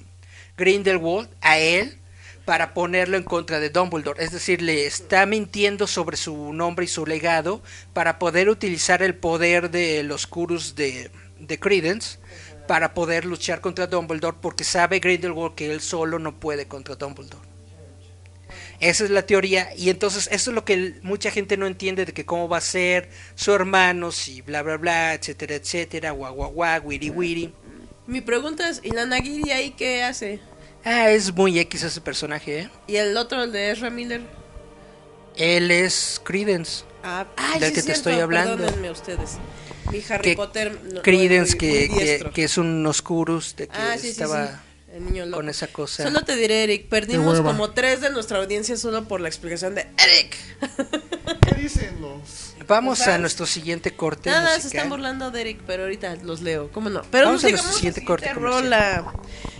[0.57, 1.97] Grindelwald a él
[2.45, 4.23] para ponerlo en contra de Dumbledore.
[4.23, 7.61] Es decir, le está mintiendo sobre su nombre y su legado
[7.93, 12.19] para poder utilizar el poder de los Curus de, de Credence
[12.67, 17.54] para poder luchar contra Dumbledore porque sabe Grindelwald que él solo no puede contra Dumbledore.
[18.79, 22.13] Esa es la teoría y entonces eso es lo que mucha gente no entiende de
[22.13, 26.51] que cómo va a ser su hermano, si bla bla bla, etcétera, etcétera, guau guau
[26.51, 27.53] guau, wiri wiri.
[28.07, 30.39] Mi pregunta es, ¿y la Nagiri ahí qué hace?
[30.83, 32.69] Ah, es muy X ese personaje, ¿eh?
[32.87, 34.21] ¿Y el otro, el de Ezra Miller?
[35.35, 36.83] Él es Credence.
[37.03, 38.57] Ah, ay, Del sí que es te cierto, estoy hablando.
[38.57, 39.37] Perdónenme ustedes.
[39.91, 42.85] Mi Harry Que Potter no- no Credence, es muy- que, muy que, que es un
[42.85, 44.53] Oscurus, de que Ah, sí, estaba sí.
[44.95, 45.37] El niño loco.
[45.37, 46.03] con esa cosa.
[46.03, 49.81] Solo te diré, Eric, perdimos como tres de nuestra audiencia solo por la explicación de
[49.97, 50.37] Eric.
[51.47, 52.53] ¿Qué dicen los?
[52.67, 56.41] Vamos ¿Los a nuestro siguiente corte Nada, se están burlando de Eric, pero ahorita los
[56.41, 57.01] leo, ¿cómo no?
[57.11, 58.63] Pero Vamos nos a nuestro siguiente la corte comercial.
[58.63, 59.13] rola.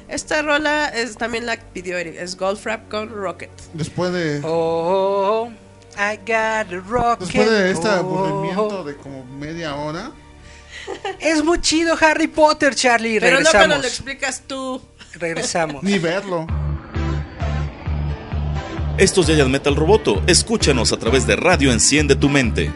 [0.08, 3.52] Esta rola es también la pidió Eric, es Goldfrapp con Rocket.
[3.74, 5.52] Después de, Oh,
[5.98, 6.28] I got
[6.74, 7.28] a rocket.
[7.28, 7.92] después de este Oh.
[7.92, 10.12] aburrimiento de como media hora,
[11.20, 13.20] Es muy chido Harry Potter, Charlie.
[13.20, 13.68] Pero no Regresamos.
[13.68, 14.82] cuando lo explicas tú.
[15.20, 15.84] Regresamos.
[15.84, 16.48] ni verlo.
[18.98, 20.24] Esto es Giant Metal Roboto.
[20.26, 22.72] Escúchanos a través de Radio Enciende tu Mente.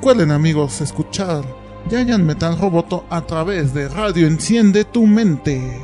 [0.00, 1.44] Recuerden amigos escuchar
[1.90, 5.78] Giant Metal Roboto a través de Radio Enciende tu Mente.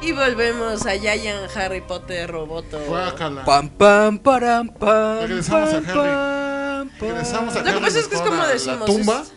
[0.00, 2.78] Y volvemos a Giant Harry Potter Roboto.
[2.86, 3.44] Guácala.
[3.44, 5.20] Pam, pam, param, pam.
[5.26, 5.86] Regresamos a Harry.
[5.86, 7.08] pam, pam.
[7.08, 9.22] Regresamos a Lo que Harry pasa es que es como decimos, La tumba.
[9.22, 9.32] es-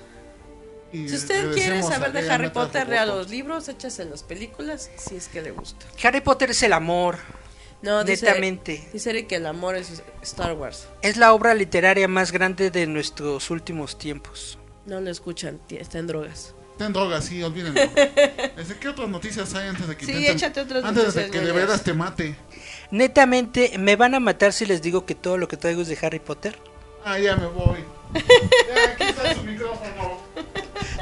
[0.94, 5.16] y Si usted quiere saber de Harry Potter, lea los libros, échase las películas, si
[5.16, 5.86] es que le gusta.
[6.04, 7.18] Harry Potter es el amor.
[7.82, 8.88] No, dice, Netamente.
[8.94, 10.88] dice Eric que el amor es Star Wars.
[11.02, 14.60] Es la obra literaria más grande de nuestros últimos tiempos.
[14.86, 16.54] No lo escuchan, está en drogas.
[16.78, 17.82] Ten drogas, sí, olvídenlo.
[18.80, 21.40] ¿Qué otras noticias hay antes de que Sí, intenten- échate otras Antes de noticias, que
[21.40, 22.36] de veras te mate.
[22.92, 25.98] Netamente, ¿me van a matar si les digo que todo lo que traigo es de
[26.02, 26.58] Harry Potter?
[27.04, 27.80] Ah, ya me voy.
[28.14, 30.20] ya, aquí está su micrófono.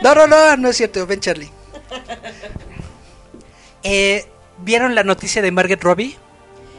[0.02, 1.06] No, no, no, no es cierto.
[1.06, 1.52] Ven, Charlie.
[3.84, 4.26] Eh,
[4.60, 6.18] ¿Vieron la noticia de Margaret Robbie?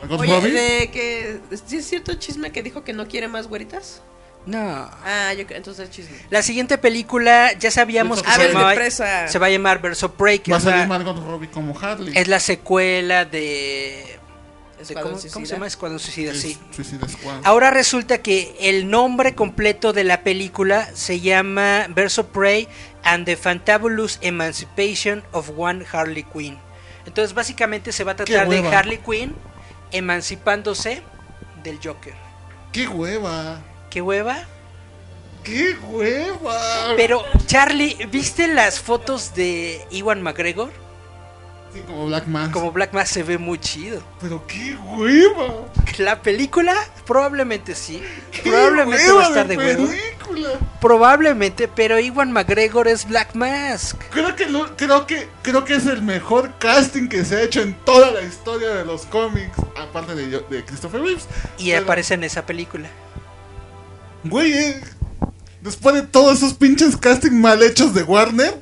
[0.00, 0.52] ¿Margot Oye, Robbie?
[0.52, 4.02] de que ¿sí es cierto chisme que dijo que no quiere más güeritas?
[4.46, 4.58] No.
[5.04, 6.16] Ah, yo creo- entonces es chisme.
[6.30, 10.38] La siguiente película, ya sabíamos que A se, llamaba- se va a llamar Verso Prey,
[10.40, 12.12] que Va a salir Margot Robbie como Harley.
[12.16, 14.18] es la secuela de...
[14.80, 15.34] Escuadrón ¿cómo, Suicida.
[15.34, 15.66] cómo se llama?
[15.66, 16.58] Escuadrón Suicida, Es sí.
[16.74, 17.40] Suicide Squad.
[17.44, 22.68] Ahora resulta que el nombre completo de la película se llama Verso Prey
[23.04, 26.58] and the Fantabulous Emancipation of One Harley Quinn.
[27.06, 28.66] Entonces básicamente se va a tratar de.
[28.68, 29.34] Harley Quinn
[29.92, 31.02] emancipándose
[31.62, 32.14] del Joker.
[32.72, 33.60] ¡Qué hueva!
[33.90, 34.44] ¿Qué hueva?
[35.42, 36.94] ¡Qué hueva!
[36.96, 40.70] Pero Charlie, ¿viste las fotos de Iwan McGregor?
[41.72, 42.52] Sí, como Black Mask.
[42.52, 44.02] Como Black Mask se ve muy chido.
[44.20, 45.66] Pero qué hueva.
[45.98, 46.74] La película
[47.06, 48.02] probablemente sí.
[48.32, 49.86] ¡Qué Probablemente hueva va a estar de huevo.
[49.86, 50.48] película!
[50.80, 54.00] Probablemente, pero Iwan McGregor es Black Mask.
[54.10, 57.60] Creo que, lo- creo, que, creo que es el mejor casting que se ha hecho
[57.60, 59.56] en toda la historia de los cómics.
[59.76, 61.26] Aparte de, Christopher Reeves.
[61.58, 62.88] Y Pero, aparece en esa película.
[64.24, 64.80] Güey, eh,
[65.60, 68.60] después de todos esos pinches castings mal hechos de Warner.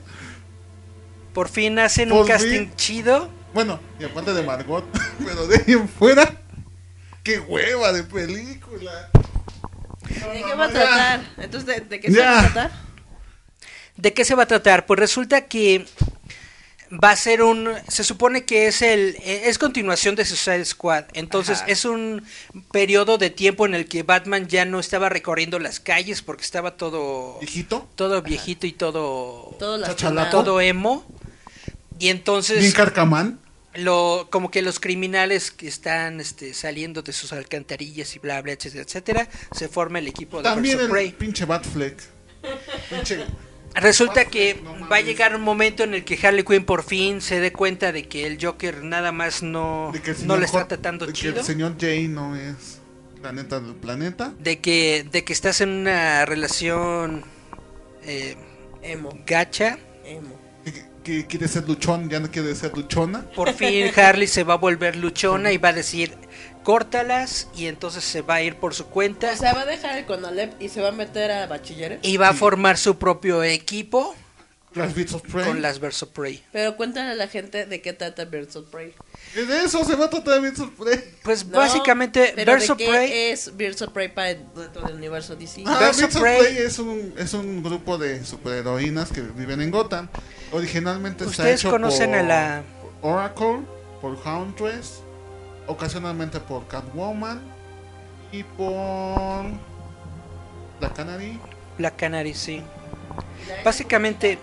[1.39, 2.73] Por fin hacen Por un casting fin.
[2.75, 3.29] chido.
[3.55, 4.85] Bueno, y aparte de Margot.
[5.25, 6.43] Pero de ahí en fuera.
[7.23, 9.09] ¡Qué hueva de película!
[10.03, 11.21] ¿De qué va a tratar?
[11.37, 12.73] Entonces, ¿de, de qué se va a tratar?
[13.97, 14.85] ¿De qué se va a tratar?
[14.87, 15.87] Pues resulta que
[16.93, 17.71] va a ser un...
[17.87, 19.15] Se supone que es el...
[19.23, 21.05] eh, Es continuación de Suicide Squad.
[21.13, 21.69] Entonces Ajá.
[21.71, 22.27] es un
[22.73, 26.77] periodo de tiempo en el que Batman ya no estaba recorriendo las calles porque estaba
[26.77, 27.39] todo...
[27.43, 27.89] Hijito.
[27.95, 29.55] Todo viejito y todo...
[29.61, 29.85] Todo.
[30.31, 31.07] Todo emo.
[31.99, 32.75] Y Bien entonces...
[32.75, 33.41] carcamán.
[33.75, 38.53] lo como que los criminales que están este, saliendo de sus alcantarillas y bla bla
[38.53, 41.13] etcétera etcétera se forma el equipo de También el Prey.
[41.13, 41.97] pinche Batfleck.
[42.91, 43.25] Pinche.
[43.75, 47.21] resulta que no va a llegar un momento en el que Harley Quinn por fin
[47.21, 51.07] se dé cuenta de que el Joker nada más no que no le está tratando
[51.07, 52.81] de que chido el señor Jay no es
[53.23, 54.33] la neta del planeta.
[54.39, 57.23] de que de que estás en una relación
[58.05, 58.37] eh,
[58.83, 60.38] Emo, gacha emo.
[61.03, 63.25] Que, quiere ser luchón, ya no quiere ser luchona.
[63.35, 66.13] por fin Harley se va a volver luchona y va a decir
[66.63, 69.97] córtalas y entonces se va a ir por su cuenta O sea, va a dejar
[69.99, 72.01] el Conalep y se va a meter a bachilleres.
[72.03, 74.15] y va a formar su propio equipo
[74.75, 75.47] Las Beats of Prey.
[75.47, 76.43] con las Verso Prey.
[76.53, 78.95] Pero cuéntale a la gente de qué trata Birds of Prey.
[79.35, 81.03] De eso se va a tratar Beats of Prey.
[81.23, 84.97] Pues No, básicamente pero Verso ¿de qué Prey es Birds of Prey para dentro del
[84.97, 85.65] universo DC?
[85.67, 86.39] Ah, Birds of Beats of Prey.
[86.39, 90.09] Prey es un, es un grupo de superheroínas que viven en Gotham.
[90.53, 92.63] Originalmente está ustedes hecho conocen por a la
[93.03, 93.61] Oracle,
[94.01, 95.01] por Hauntress,
[95.67, 97.41] ocasionalmente por Catwoman
[98.33, 99.45] y por
[100.81, 101.41] la Canary.
[101.79, 102.63] Black Canary, sí.
[103.65, 104.39] Básicamente,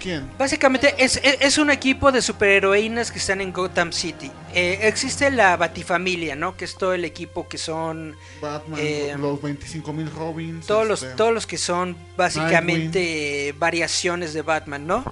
[0.00, 0.30] ¿Quién?
[0.38, 4.30] básicamente es, es, es un equipo de superheroínas que están en Gotham City.
[4.54, 6.56] Eh, existe la Batifamilia, ¿no?
[6.56, 10.66] Que es todo el equipo que son Batman, Eh, los 25.000 Robins.
[10.66, 15.04] todos los este, todos los que son básicamente variaciones de Batman, ¿no?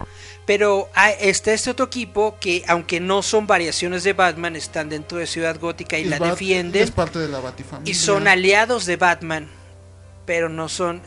[0.46, 5.18] Pero hay- está este otro equipo que aunque no son variaciones de Batman están dentro
[5.18, 7.90] de Ciudad Gótica y es la Bat- defienden Es parte de la Batifamilia.
[7.90, 9.48] y son aliados de Batman,
[10.26, 11.00] pero no son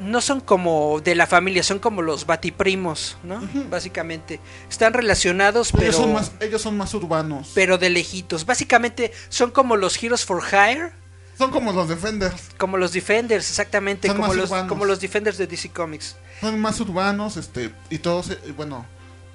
[0.00, 3.40] no son como de la familia, son como los batiprimos, ¿no?
[3.70, 4.40] Básicamente
[4.70, 7.50] están relacionados, ellos, pero son más, ellos son más urbanos.
[7.54, 8.46] pero de lejitos.
[8.46, 10.92] Básicamente son como los Heroes for Hire,
[11.36, 12.50] Son como los Defenders.
[12.58, 14.68] como los Defenders, exactamente, Son como los urbanos.
[14.68, 16.16] como los Defenders de DC Comics.
[16.40, 18.86] Son más urbanos, este, y todos, eh, bueno,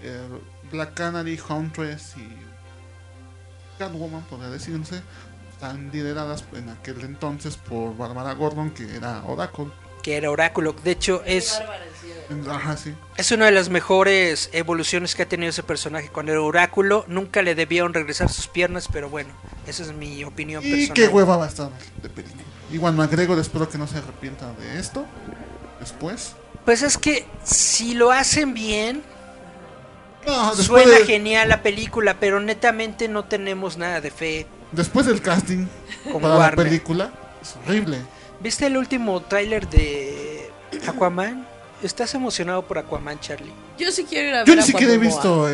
[0.02, 0.22] eh,
[0.72, 2.28] Black Canary, Huntress y
[3.80, 5.02] Catwoman, podría decirse,
[5.52, 9.68] están lideradas en aquel entonces por Barbara Gordon, que era Oracle.
[10.04, 10.76] Que era Oráculo.
[10.84, 11.60] De hecho, es,
[12.50, 12.94] Ajá, sí.
[13.18, 16.10] es una de las mejores evoluciones que ha tenido ese personaje.
[16.10, 19.30] Cuando era Oráculo, nunca le debieron regresar sus piernas, pero bueno,
[19.66, 20.94] esa es mi opinión Y personal.
[20.94, 21.70] qué hueva va a estar
[22.02, 22.44] de película.
[22.72, 25.06] Igual McGregor, espero que no se arrepienta de esto.
[25.80, 26.34] Después.
[26.66, 29.04] Pues es que si lo hacen bien,
[30.26, 34.48] No, suena de- genial la película, pero netamente no tenemos nada de fe.
[34.72, 35.68] después del casting
[36.12, 38.00] Con para la película, es horrible.
[38.44, 40.52] ¿Viste el último tráiler de
[40.88, 41.48] Aquaman?
[41.82, 43.52] ¿Estás emocionado por Aquaman, Charlie?
[43.78, 45.48] Yo sí quiero ir a ver Yo ni a siquiera he visto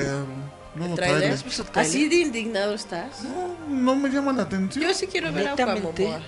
[0.76, 1.38] nuevo ¿Tráiler?
[1.40, 1.70] trailer.
[1.76, 3.24] ¿Así de indignado estás?
[3.24, 4.84] No, no me llama la atención.
[4.84, 6.04] Yo sí quiero ver a Juan Netamente.
[6.04, 6.22] Momoa.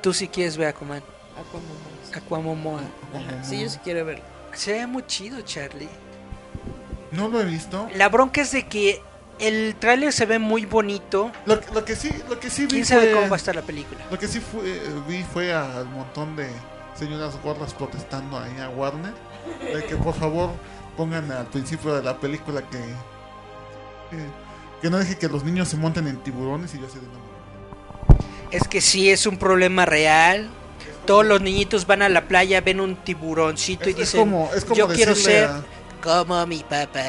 [0.00, 1.02] Tú sí quieres ver Aquaman.
[1.38, 2.80] Aquaman Momoa.
[2.80, 2.80] Aquamomoa.
[3.12, 4.24] Como- Sí, yo sí quiero verlo.
[4.54, 5.88] Se ve muy chido, Charlie.
[7.10, 7.88] No lo he visto.
[7.96, 9.02] La bronca es de que
[9.42, 11.30] el tráiler se ve muy bonito.
[11.46, 13.54] Lo, lo que sí, lo que sí vi ¿Quién sabe fue- cómo va a estar
[13.54, 14.00] la película?
[14.10, 16.48] Lo que sí fue, vi fue al montón de
[16.98, 19.12] señoras gordas protestando ahí a Warner.
[19.74, 20.50] De que por favor
[20.96, 22.78] pongan al principio de la película que.
[24.10, 24.16] que,
[24.80, 27.32] que no deje que los niños se monten en tiburones y yo así de no.
[28.50, 30.48] Es que sí es un problema real.
[31.06, 34.64] Todos los niñitos van a la playa, ven un tiburoncito y es dicen, como- es
[34.64, 35.62] como yo quiero ser a-
[36.02, 37.02] como mi papá.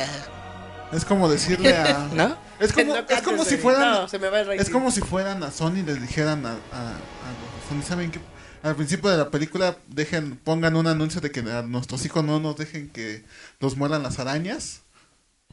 [0.96, 2.10] Es como decirle a.
[2.14, 2.38] ¿No?
[2.60, 3.92] Es como, No es como si fueran.
[3.92, 4.52] No, se me va el.
[4.52, 8.20] Es como si fueran a Sony y les dijeran a, a, a Sony, ¿saben qué?
[8.62, 12.40] Al principio de la película dejen, pongan un anuncio de que a nuestros hijos no
[12.40, 13.24] nos dejen que
[13.60, 14.82] los mueran las arañas.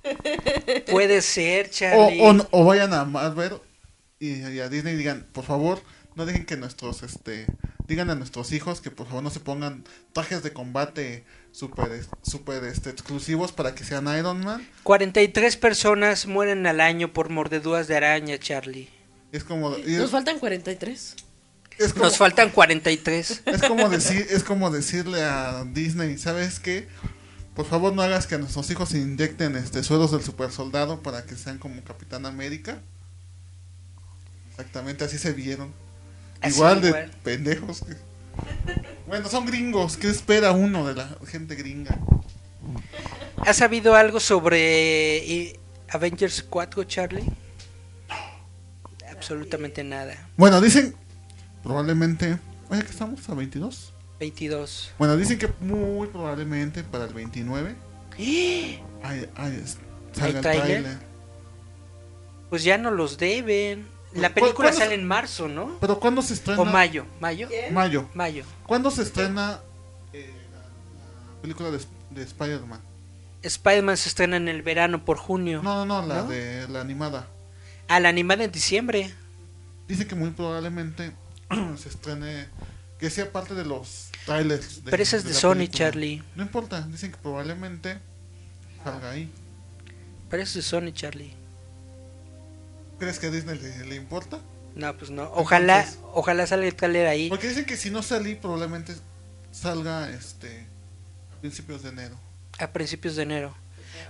[0.91, 2.21] Puede ser, O, Charlie.
[2.23, 3.55] o, o vayan a Marvel
[4.19, 5.83] y, y a Disney y digan, por favor,
[6.15, 7.47] no dejen que nuestros, este,
[7.87, 12.09] digan a nuestros hijos que por favor no se pongan trajes de combate super, es-
[12.23, 14.67] super este, exclusivos para que sean Iron Man.
[14.83, 18.89] 43 personas mueren al año por mordeduras de araña, Charlie.
[19.33, 21.17] Es como, y Nos es, faltan 43.
[21.79, 23.43] es como, Nos faltan 43.
[23.47, 26.89] es como decir, es como decirle a Disney, ¿sabes qué?
[27.55, 31.25] Por favor no hagas que nuestros hijos se inyecten este sueros del super soldado para
[31.27, 32.81] que sean como Capitán América.
[34.51, 35.73] Exactamente, así se vieron.
[36.41, 37.11] Así igual de igual.
[37.23, 37.81] pendejos.
[37.83, 38.10] que-
[39.07, 39.97] Bueno, son gringos.
[39.97, 41.99] ¿Qué espera uno de la gente gringa?
[43.39, 47.25] ¿Has sabido algo sobre eh, Avengers 4, Charlie?
[49.11, 50.29] Absolutamente nada.
[50.37, 50.95] Bueno, dicen
[51.63, 52.39] probablemente...
[52.69, 53.93] Oye, que estamos a 22.
[54.21, 54.93] 22.
[54.99, 57.75] Bueno, dicen que muy probablemente para el 29
[58.19, 59.65] hay, hay,
[60.13, 60.99] salga el tráiler.
[62.49, 63.87] Pues ya no los deben.
[64.15, 65.79] La ¿Cu- película sale se- en marzo, ¿no?
[65.81, 66.61] Pero ¿cuándo se estrena?
[66.61, 67.07] O mayo.
[67.21, 67.49] ¿Mayo?
[67.71, 68.09] Mayo.
[68.15, 68.45] Mayo.
[68.67, 69.61] ¿Cuándo se estrena
[70.13, 70.59] eh, la,
[71.37, 71.79] la película de,
[72.11, 72.81] de Spider-Man?
[73.43, 75.63] Spider-Man se estrena en el verano por junio.
[75.63, 76.29] No, no, no, la ¿No?
[76.29, 77.27] de la animada.
[77.89, 79.15] A la animada en diciembre.
[79.89, 81.13] Dice que muy probablemente
[81.77, 82.47] se estrene,
[82.99, 84.83] que sea parte de los trailers.
[84.85, 85.79] Pero esa es de la Sony, película.
[85.79, 86.23] Charlie.
[86.37, 87.99] No importa, dicen que probablemente
[88.85, 89.31] salga ahí.
[90.29, 91.35] Pero es Sony, Charlie.
[93.01, 94.39] ¿Crees que a Disney le, le importa?
[94.77, 95.25] No, pues no.
[95.35, 97.29] Ojalá, Entonces- ojalá salga el trailer ahí.
[97.29, 98.95] Porque dicen que si no salí probablemente
[99.51, 100.67] salga este
[101.37, 102.17] a principios de enero.
[102.61, 103.55] A principios de enero.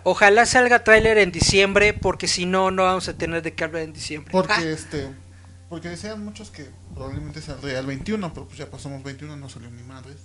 [0.02, 3.82] Ojalá salga tráiler en diciembre, porque si no, no vamos a tener de qué hablar
[3.82, 4.30] en diciembre.
[4.32, 5.08] Porque Ah, este
[5.70, 9.70] porque decían muchos que probablemente saldría el 21, pero pues ya pasamos 21, no salió
[9.70, 10.16] ni madres.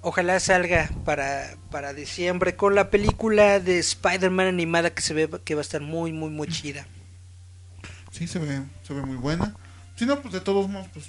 [0.00, 5.54] ojalá salga para, para diciembre con la película de Spider-Man animada que se ve que
[5.54, 6.86] va a estar muy, muy, muy chida.
[8.16, 9.54] Sí, se ve, se ve muy buena.
[9.94, 11.04] Si no, pues de todos modos, pues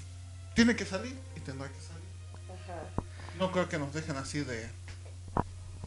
[0.56, 2.04] tiene que salir y tendrá que salir.
[3.40, 4.68] No creo que nos dejen así de...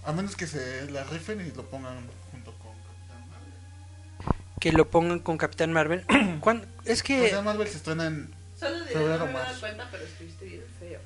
[0.03, 4.61] A menos que se la rifen y lo pongan junto con Capitán Marvel.
[4.61, 6.07] Que lo pongan con Capitán Marvel.
[6.41, 6.67] ¿Cuándo?
[6.87, 8.31] Es que Capitán Marvel se estrena en...
[8.59, 11.01] Solo de Febrero, no me he dado cuenta, pero escribiste bien feo.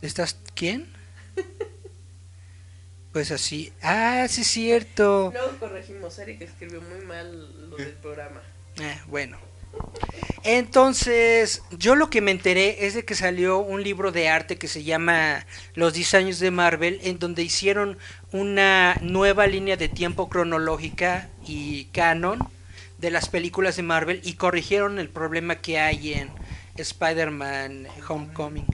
[0.00, 0.88] ¿Estás quién?
[3.12, 3.72] Pues así.
[3.80, 5.30] Ah, sí es cierto.
[5.32, 7.84] Luego corregimos, Eric escribió muy mal lo ¿Qué?
[7.84, 8.42] del programa.
[8.80, 9.36] Ah, bueno.
[10.42, 14.68] Entonces, yo lo que me enteré es de que salió un libro de arte que
[14.68, 17.98] se llama Los 10 años de Marvel, en donde hicieron
[18.30, 22.38] una nueva línea de tiempo cronológica y canon
[22.98, 26.30] de las películas de Marvel y corrigieron el problema que hay en
[26.76, 28.66] Spider-Man Homecoming.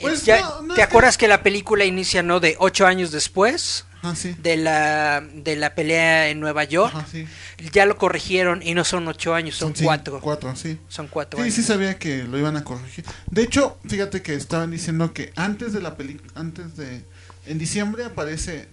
[0.00, 2.40] Pues ya- no, no ¿Te es que- acuerdas que la película inicia, no?
[2.40, 4.36] De ocho años después Ah, sí.
[4.42, 6.92] de la, de la pelea en Nueva York.
[6.94, 7.26] Ajá, sí.
[7.72, 10.20] Ya lo corrigieron y no son ocho años, son, sí, cuatro.
[10.20, 10.78] Cuatro, sí.
[10.88, 11.54] Son cuatro Sí, años.
[11.54, 13.04] sí sabía que lo iban a corregir.
[13.30, 17.02] De hecho, fíjate que estaban diciendo que antes de la película, antes de...
[17.46, 18.68] En diciembre aparece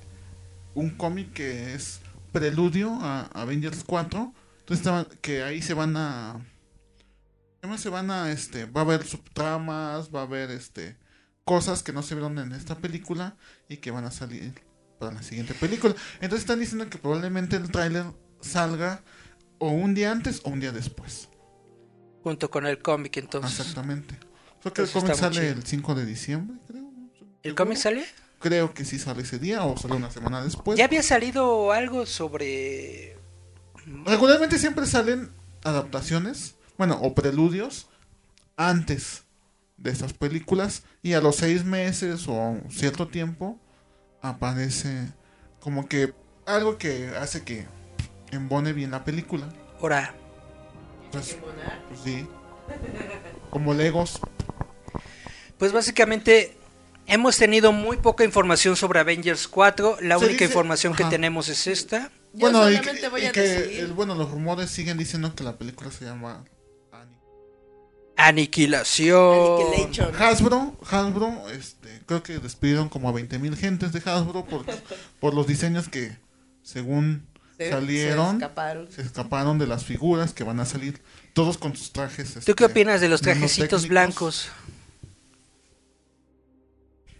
[0.75, 1.99] un cómic que es
[2.31, 4.33] preludio a Avengers 4.
[4.59, 6.39] Entonces estaban, que ahí se van a...
[7.77, 10.97] Se van a, este, va a haber subtramas, va a haber, este,
[11.45, 13.35] cosas que no se vieron en esta película
[13.69, 14.53] y que van a salir
[15.01, 15.95] para la siguiente película.
[16.15, 18.05] Entonces están diciendo que probablemente el tráiler
[18.39, 19.01] salga
[19.57, 21.27] o un día antes o un día después.
[22.23, 23.59] Junto con el cómic, entonces.
[23.59, 24.15] Exactamente.
[24.61, 26.91] Creo que el cómic sale el 5 de diciembre, creo.
[27.41, 28.05] ¿El cómic sale?
[28.39, 30.77] Creo que sí sale ese día o sale una semana después.
[30.77, 33.17] Ya había salido algo sobre.
[34.05, 35.31] Regularmente siempre salen
[35.63, 37.87] adaptaciones, bueno, o preludios
[38.55, 39.23] antes
[39.77, 43.59] de estas películas y a los seis meses o cierto tiempo
[44.21, 45.07] aparece
[45.59, 46.13] como que
[46.45, 47.65] algo que hace que
[48.31, 49.47] embone bien la película.
[49.81, 50.13] Ahora,
[51.11, 51.37] Pues,
[51.89, 52.27] pues sí.
[53.49, 54.19] Como Legos.
[55.57, 56.55] pues básicamente
[57.07, 59.97] hemos tenido muy poca información sobre Avengers 4.
[60.01, 62.11] La Se única dice- información que tenemos es esta.
[62.33, 62.77] Yo bueno, y,
[63.09, 63.79] voy y a que decir.
[63.81, 66.45] el- bueno, los rumores siguen diciendo que la película se llama.
[68.27, 70.13] Aniquilación.
[70.19, 74.65] Hasbro, Hasbro, este, creo que despidieron como a 20.000 gentes de Hasbro por,
[75.19, 76.15] por los diseños que,
[76.63, 77.25] según
[77.57, 78.91] Se- salieron, se escaparon.
[78.91, 81.01] se escaparon de las figuras que van a salir
[81.33, 82.33] todos con sus trajes.
[82.33, 84.49] ¿Tú este, qué opinas de los trajecitos blancos?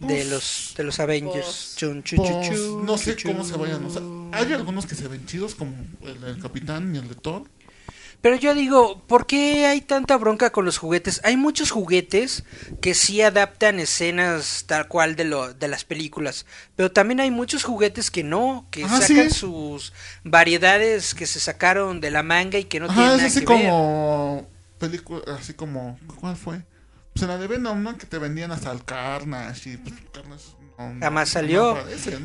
[0.00, 1.44] De Pues, los, de los Avengers.
[1.44, 4.02] pues, Chun, chu, Pues, chu, chu, no sé cómo se vayan a usar.
[4.32, 5.72] Hay algunos que se ven chidos, como
[6.02, 7.44] el del Capitán y el de Thor.
[8.22, 11.20] Pero yo digo, ¿por qué hay tanta bronca con los juguetes?
[11.24, 12.44] Hay muchos juguetes
[12.80, 16.46] que sí adaptan escenas tal cual de, lo, de las películas,
[16.76, 19.30] pero también hay muchos juguetes que no, que Ajá, sacan sí.
[19.30, 19.92] sus
[20.24, 23.40] variedades que se sacaron de la manga y que no Ajá, tienen es nada así
[23.40, 26.64] que como película, así como, ¿cuál fue?
[27.12, 27.98] Pues en la de Venom, ¿no?
[27.98, 30.44] Que te vendían hasta el Carnage y pues Carnage
[31.00, 31.78] Jamás no salió.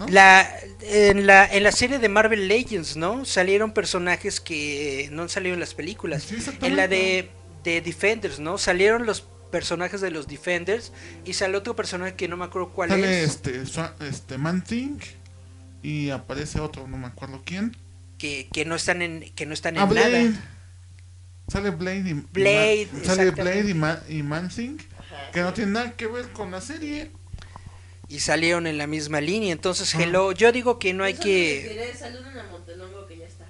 [0.10, 0.50] La,
[0.82, 3.26] en, la, en la serie de Marvel Legends, ¿no?
[3.26, 6.24] Salieron personajes que no salieron en las películas.
[6.24, 7.30] Sí, en la de,
[7.64, 8.58] de Defenders, ¿no?
[8.58, 9.22] Salieron los
[9.52, 10.92] personajes de los Defenders
[11.26, 13.30] y sale otro personaje que no me acuerdo cuál Sale es.
[13.46, 13.64] este,
[14.08, 15.00] este Man Thing
[15.82, 17.76] y aparece otro, no me acuerdo quién.
[18.18, 20.24] que, que no están en que no están en Ah, Blade.
[20.30, 20.44] nada.
[21.48, 23.32] Sale Blade y, y Blade, Man- sale.
[23.32, 24.78] Blade y, Ma- y Man Thing,
[25.32, 27.12] que no tiene nada que ver con la serie.
[28.10, 29.52] Y salieron en la misma línea.
[29.52, 30.02] Entonces, Ah.
[30.04, 33.46] hello, yo digo que no hay que Diré, saluden a Montelongo que ya está.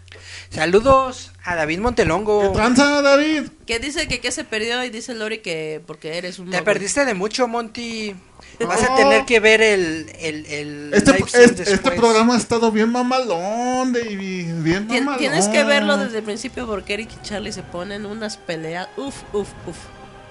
[0.50, 2.52] Saludos a David ¿Qué Montelongo.
[2.54, 3.44] tranza, David?
[3.68, 7.06] Que dice que, que se perdió y dice Lori que porque eres un Te perdiste
[7.06, 8.16] de mucho, Monty.
[8.62, 11.96] Vas a tener que ver el el, el Este, live stream este, este después.
[11.96, 14.54] programa ha estado bien mamalón, David.
[14.64, 15.20] Bien Tien- mamalón.
[15.20, 18.88] Tienes que verlo desde el principio porque Eric y Charlie se ponen unas peleas.
[18.98, 19.78] Uf, uf, uf.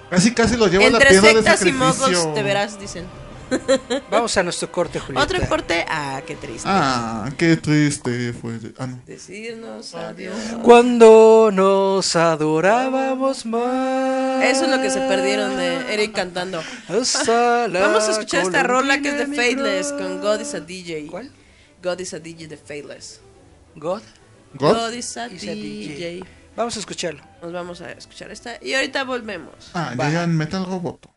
[0.09, 2.33] Casi, casi lo lleva a la Entre piedra de sectas y sacrificio.
[2.33, 3.05] te verás, dicen.
[4.11, 5.23] Vamos a nuestro corte, Julieta.
[5.23, 5.85] Otro corte.
[5.87, 6.67] Ah, qué triste.
[6.69, 8.59] Ah, qué triste fue.
[8.77, 8.99] Ah, no.
[9.05, 10.35] Decirnos adiós.
[10.63, 14.43] Cuando nos adorábamos más.
[14.43, 16.61] Eso es lo que se perdieron de Eric cantando.
[16.87, 17.17] Vamos
[18.07, 21.07] a escuchar esta rola que es de Faithless con God is a DJ.
[21.07, 21.31] ¿Cuál?
[21.81, 23.21] God is a DJ de Faithless.
[23.75, 24.01] God.
[24.55, 24.75] ¿God?
[24.75, 25.55] God is a is a DJ.
[25.55, 26.23] DJ.
[26.55, 27.21] Vamos a escucharlo.
[27.41, 29.69] Nos vamos a escuchar esta y ahorita volvemos.
[29.73, 31.16] Ah, en Metal Roboto.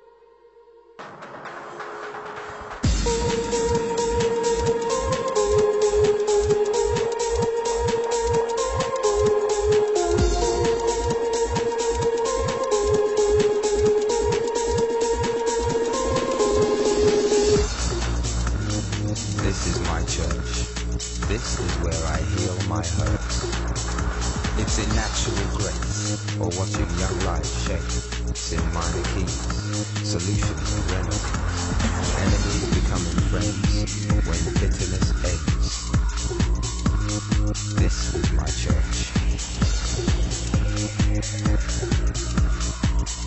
[37.51, 39.11] This is my church.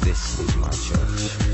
[0.00, 1.44] This is my church.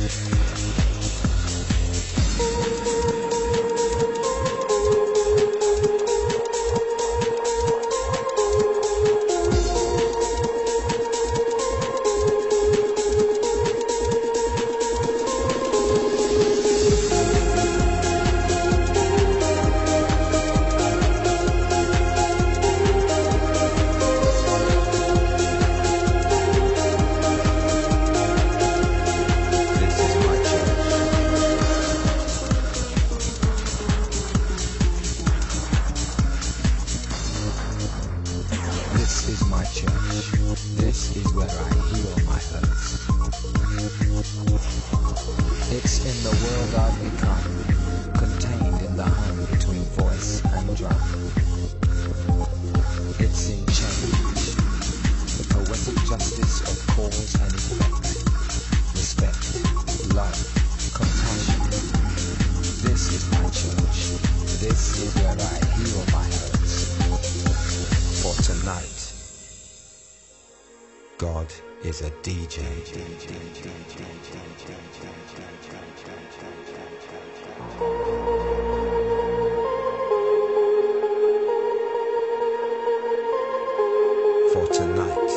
[84.53, 85.30] For tonight,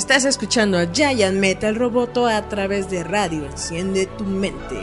[0.00, 3.44] Estás escuchando a Giant Metal Roboto a través de radio.
[3.44, 4.76] Enciende tu mente.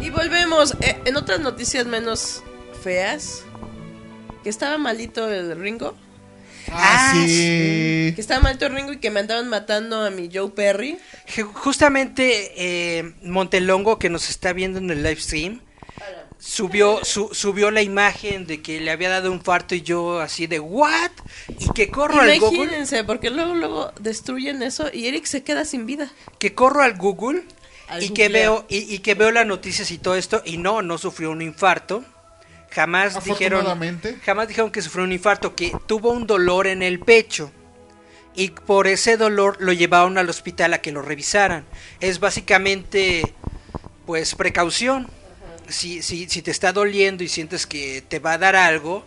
[0.00, 0.74] Y volvemos.
[0.80, 2.42] Eh, en otras noticias menos
[2.82, 3.44] feas.
[4.42, 5.94] Que estaba malito el Ringo.
[6.72, 8.12] Ah, Ah, sí.
[8.14, 10.98] Que estaba malito el Ringo y que me andaban matando a mi Joe Perry.
[11.42, 15.60] Ju- Justamente eh, Montelongo, que nos está viendo en el live stream,
[16.38, 20.46] subió, su- subió la imagen de que le había dado un farto y yo así
[20.46, 21.10] de ¿what?
[21.58, 25.64] Y que corro al Google, Imagínense, porque luego luego destruyen eso y Eric se queda
[25.64, 26.10] sin vida.
[26.38, 27.42] que corro al Google
[27.88, 30.82] Al y que veo y, y que veo las noticias y todo esto y no,
[30.82, 32.04] no sufrió un infarto.
[32.70, 33.64] Jamás dijeron,
[34.24, 37.50] jamás dijeron que sufrió un infarto, que tuvo un dolor en el pecho.
[38.36, 41.64] Y por ese dolor lo llevaron al hospital a que lo revisaran.
[42.00, 43.34] Es básicamente,
[44.04, 45.08] pues, precaución.
[45.68, 49.04] Si, si, si te está doliendo y sientes que te va a dar algo,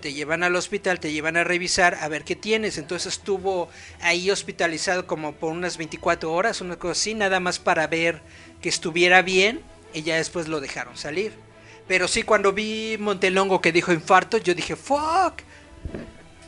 [0.00, 2.78] te llevan al hospital, te llevan a revisar a ver qué tienes.
[2.78, 3.68] Entonces estuvo
[4.00, 8.20] ahí hospitalizado como por unas 24 horas, una cosa así, nada más para ver
[8.60, 9.62] que estuviera bien
[9.94, 11.32] y ya después lo dejaron salir.
[11.88, 15.42] Pero sí, cuando vi Montelongo que dijo infarto, yo dije, fuck.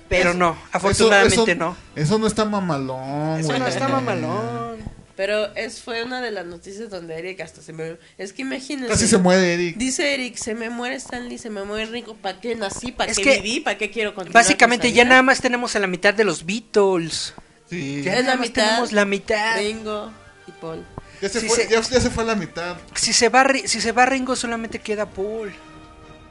[0.09, 1.77] Pero no, afortunadamente Eso- no.
[1.95, 3.61] Eso no está mamalón, Eso güey.
[3.61, 4.79] no está mamalón.
[5.17, 7.97] Pero es fue una de las noticias donde Eric hasta se me...
[8.19, 8.87] Es que imagínense.
[8.89, 9.77] Casi se muere Eric.
[9.77, 12.93] Dice Eric, se me muere Stanley, se me muere Rico, ¿para qué nací?
[12.93, 13.59] ¿Para qué que viví?
[13.61, 14.45] ¿Para qué quiero continuar?
[14.45, 17.35] Básicamente ya nada más tenemos a la mitad de los Beatles.
[17.69, 18.03] Sí.
[18.05, 18.65] Ya Es la nada más mitad.
[18.69, 19.57] tenemos la mitad.
[19.59, 20.13] Ringo
[20.47, 20.85] y Paul.
[21.21, 22.77] Ya se, fue, se- Ya, ya se fue a la mitad.
[22.95, 25.53] Si se va Ri- si se va Ringo solamente queda Paul.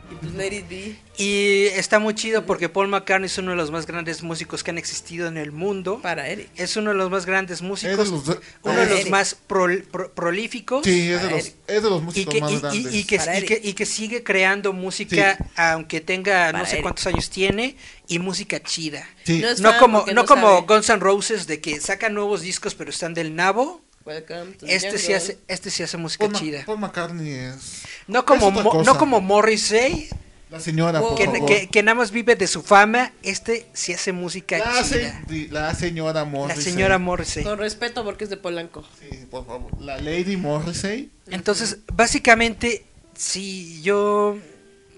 [0.09, 0.95] Y pues Let It Be.
[1.17, 4.71] Y está muy chido porque Paul McCartney es uno de los más grandes músicos que
[4.71, 5.99] han existido en el mundo.
[6.01, 6.49] Para Eric.
[6.55, 9.11] Es uno de los más grandes músicos, Es de los de- uno de los Eric.
[9.11, 10.85] más prol- pro- prolíficos.
[10.85, 12.79] Sí, es de los, es de los Y músicos que, más y- y- grandes.
[12.93, 13.59] y que, y que- Eric.
[13.63, 15.43] y que sigue creando música, Sí.
[15.57, 16.83] aunque tenga Para no sé Eric.
[16.83, 17.75] cuántos años tiene,
[18.07, 19.05] y música chida.
[19.25, 19.43] Sí.
[19.59, 20.61] No como, no no como.
[20.63, 23.81] Guns N' Roses de que sacan nuevos discos pero están del nabo.
[24.07, 26.63] Welcome to the Este sí hace, este sí hace música Paul, chida.
[26.65, 27.81] Paul McCartney es.
[28.07, 28.91] No como, es otra Mo- cosa.
[28.93, 30.07] no como Morrissey,
[30.49, 31.45] La señora, por que, favor.
[31.45, 33.11] que- que nada más vive de su fama.
[33.21, 35.21] Este sí hace música la, chida.
[35.51, 36.63] la señora La Morrissey.
[36.63, 37.43] señora Morrissey.
[37.43, 38.85] Con respeto porque es de Polanco.
[39.01, 39.69] Sí, por favor.
[39.81, 41.11] La Lady Morrissey.
[41.29, 42.85] Entonces, básicamente,
[43.17, 44.37] sí, yo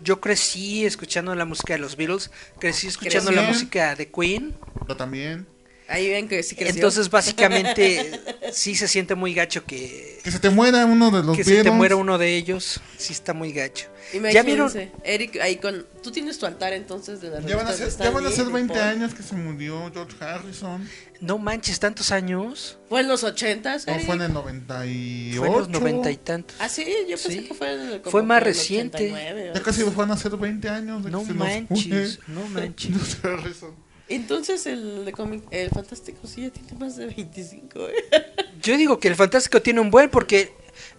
[0.04, 2.30] yo crecí escuchando la música de los Beatles,
[2.60, 4.56] crecí escuchando la música de Queen.
[4.82, 5.48] Pero también.
[5.90, 6.76] Ahí ven que sí creció.
[6.76, 8.12] Entonces, básicamente,
[8.54, 11.64] sí se siente muy gacho que, Que se te muera uno de los que se
[11.64, 12.80] te muera uno de ellos.
[12.98, 13.88] Sí está muy gacho.
[14.14, 14.70] ¿Ya vieron?
[14.70, 14.92] Imagínense.
[15.04, 15.86] Eric, ahí con...
[16.02, 18.48] Tú tienes tu altar entonces de la Ya van, a ser, ya van a ser
[18.48, 18.90] Lee, 20 de Paul.
[18.90, 20.88] años que se murió George Harrison.
[21.22, 22.80] No manches, tantos años.
[22.88, 24.06] ¿Fue en los ochentas, No Eric?
[24.06, 25.38] fue en el 98.
[25.38, 26.56] Fue en los noventa y tantos.
[26.60, 27.48] Ah, sí, yo pensé Sí.
[27.48, 28.02] que fue en el...
[28.02, 28.98] como Fue más reciente.
[28.98, 31.04] 89 o Ya casi van a ser 20 años.
[31.04, 32.92] de No que se nos manches, fue no manches.
[33.22, 33.89] George Harrison.
[34.10, 37.94] Entonces el de cómic, el fantástico sí ya tiene más de 25, ¿eh?
[38.62, 40.52] Yo digo que el Fantástico tiene un buen porque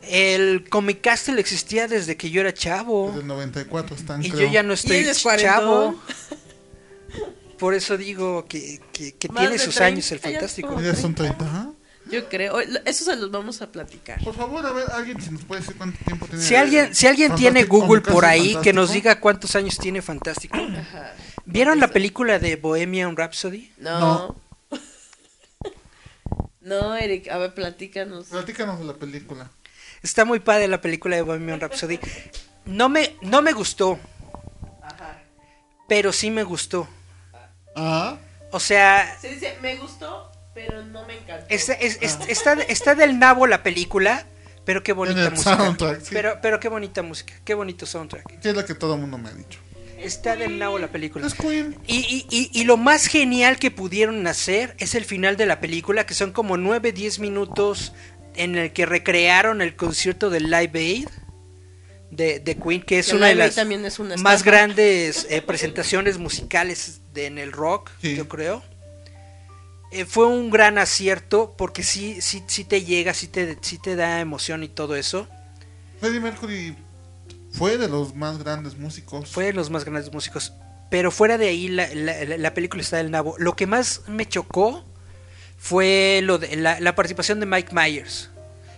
[0.09, 3.09] el Comic Castle existía desde que yo era chavo.
[3.09, 4.47] Desde el 94 están, Y creo.
[4.47, 5.05] yo ya no estoy
[5.39, 6.01] chavo.
[7.59, 10.81] por eso digo que, que, que tiene sus 30 años el fantástico.
[10.81, 11.37] Ya son 30.
[11.45, 11.71] ¿ah?
[12.11, 12.61] Yo creo.
[12.61, 14.23] Eso se los vamos a platicar.
[14.25, 16.43] Por favor, a ver, alguien si nos puede decir cuánto tiempo tiene.
[16.43, 18.93] Si alguien, si alguien tiene Fantástico, Google por ahí, que nos Fantástico.
[18.95, 20.57] diga cuántos años tiene Fantástico.
[21.51, 23.73] ¿Vieron la película de Bohemian Rhapsody?
[23.79, 24.37] No.
[26.61, 28.27] No, Eric, a ver, platícanos.
[28.27, 29.51] Platícanos de la película.
[30.03, 31.99] Está muy padre la película de Bohemian Rhapsody.
[32.67, 33.99] No me, no me gustó,
[35.89, 36.89] pero sí me gustó.
[37.77, 38.17] Ah,
[38.53, 41.47] O sea, Se dice, me gustó, pero no me encantó.
[41.49, 44.27] está, es- es- está, está del nabo la película,
[44.65, 45.57] pero qué bonita música.
[45.57, 46.09] soundtrack, sí.
[46.13, 48.41] Pero, pero qué bonita música, qué bonito soundtrack.
[48.41, 49.59] que es la que todo el mundo me ha dicho.
[50.03, 51.27] Está del nabo la película.
[51.27, 51.77] Es Queen.
[51.87, 55.61] Y, y, y, y lo más genial que pudieron hacer es el final de la
[55.61, 57.93] película, que son como 9-10 minutos
[58.35, 61.09] en el que recrearon el concierto de Live Aid
[62.11, 65.27] de, de Queen, que es Que una de Live las también es una más grandes
[65.31, 68.17] eh, presentaciones musicales de- en el rock, Sí.
[68.17, 68.63] yo creo.
[69.93, 73.97] Eh, fue un gran acierto porque sí, sí, sí te llega, sí te, sí te
[73.97, 75.29] da emoción y todo eso.
[76.01, 76.77] Freddie Mercury
[77.53, 79.31] fue de los más grandes músicos.
[79.31, 80.53] Fue de los más grandes músicos.
[80.91, 83.35] Pero fuera de ahí, la, la- la- la película está del nabo.
[83.39, 84.85] Lo que más me chocó
[85.59, 88.31] fue lo de la, la participación de Mike Myers.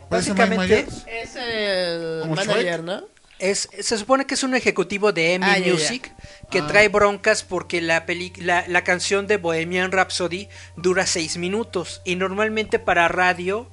[0.09, 0.87] ¿Parece Mike Básicamente?
[1.23, 2.83] Es el ¿Como manager?
[2.83, 3.03] ¿no?
[3.39, 5.59] es, se supone que es un ejecutivo de EMI Ah.
[5.67, 6.13] Music
[6.51, 6.67] que Ah.
[6.67, 12.03] trae broncas porque la, peli- la, la canción de Bohemian Rhapsody dura seis minutos.
[12.05, 13.71] Y normalmente para radio,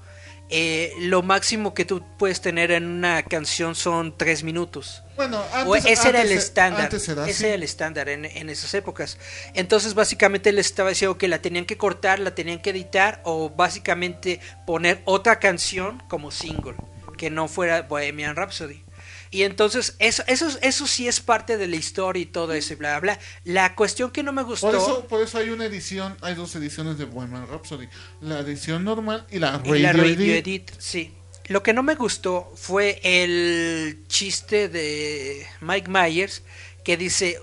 [0.50, 5.04] eh, lo máximo que tú puedes tener en una canción son tres minutos.
[5.16, 6.90] Bueno, O antes, ese era el estándar.
[6.92, 9.20] Era ese era el estándar en, en esas épocas.
[9.54, 13.50] Entonces, básicamente les estaba diciendo que la tenían que cortar, la tenían que editar o
[13.50, 16.76] básicamente poner otra canción como single,
[17.18, 18.84] que no fuera Bohemian Rhapsody.
[19.32, 22.78] Y entonces, eso, eso, eso sí es parte de la historia y todo eso y
[22.78, 23.20] bla, bla, bla.
[23.44, 24.68] La cuestión que no me gustó...
[24.68, 27.88] Por eso, por eso hay una edición, hay dos ediciones de Bohemian Rhapsody.
[28.22, 30.48] La edición normal y la radio, Y la radio edit.
[30.48, 31.14] edit, sí.
[31.46, 36.44] Lo que no me gustó fue el chiste de Mike Myers
[36.84, 37.42] que dice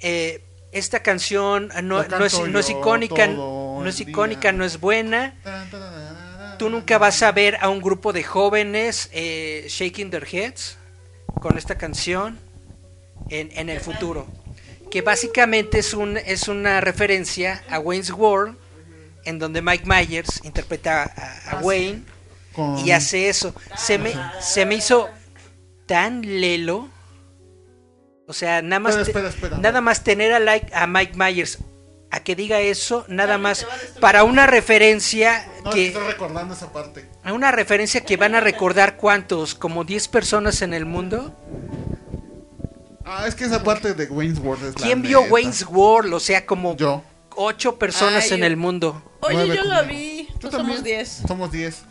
[0.00, 0.42] eh,
[0.72, 4.52] esta canción no, no es, no es icónica, no es icónica, día.
[4.52, 5.38] no es buena.
[5.42, 9.66] Tan, tan, tan, tan, Tú nunca vas a ver a un grupo de jóvenes eh,
[9.68, 10.78] shaking their heads
[11.40, 12.38] con esta canción
[13.28, 14.26] en, en el futuro.
[14.90, 18.56] Que básicamente es, un, es una referencia a Wayne's World,
[19.24, 22.02] en donde Mike Myers interpreta a, a Wayne
[22.52, 23.54] con- y hace eso.
[23.76, 25.08] Se me, se me hizo
[25.86, 26.88] tan lelo.
[28.28, 29.58] O sea, nada más, Espera, te- espera, espera.
[29.58, 31.58] nada más tener a, like, a Mike Myers
[32.12, 33.66] a que diga eso, nada más
[34.00, 37.08] para una referencia No, que estoy recordando esa parte.
[37.24, 41.34] a una referencia que van a recordar cuántos, como 10 personas en el mundo.
[43.04, 45.32] Ah, es que esa parte de Wayne's World es la ¿Quién vio neta.
[45.32, 46.14] Wayne's World?
[46.14, 47.02] O sea, como Yo.
[47.34, 49.02] 8 personas Ay, en yo- el mundo.
[49.20, 49.98] Oye, Nueve yo la conmigo.
[49.98, 50.28] vi.
[50.38, 50.66] ¿Tú también?
[50.76, 51.08] somos 10.
[51.26, 51.82] Somos 10.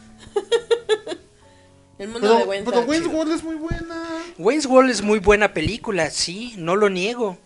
[1.97, 3.17] El mundo Pero, de Wayne pero Wayne's chido.
[3.17, 3.95] World es muy buena.
[4.37, 7.37] Wayne's World es muy buena película, sí, no lo niego.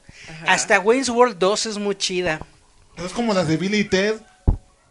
[0.48, 2.40] Hasta Wayne's World 2 es muy chida.
[2.98, 4.16] Es como las de Billy y Ted.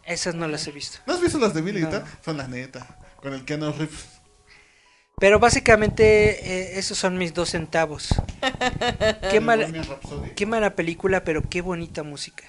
[0.05, 0.99] Esas no las he visto.
[1.07, 1.87] ¿No has visto las de Billy No.
[1.87, 2.03] y Ted?
[2.23, 2.97] Son la neta.
[3.21, 4.05] Con el Keanu Reeves.
[5.17, 8.09] Pero básicamente eh, esos son mis dos centavos.
[9.31, 9.67] Qué, mala,
[10.35, 12.43] qué mala película, pero qué bonita música.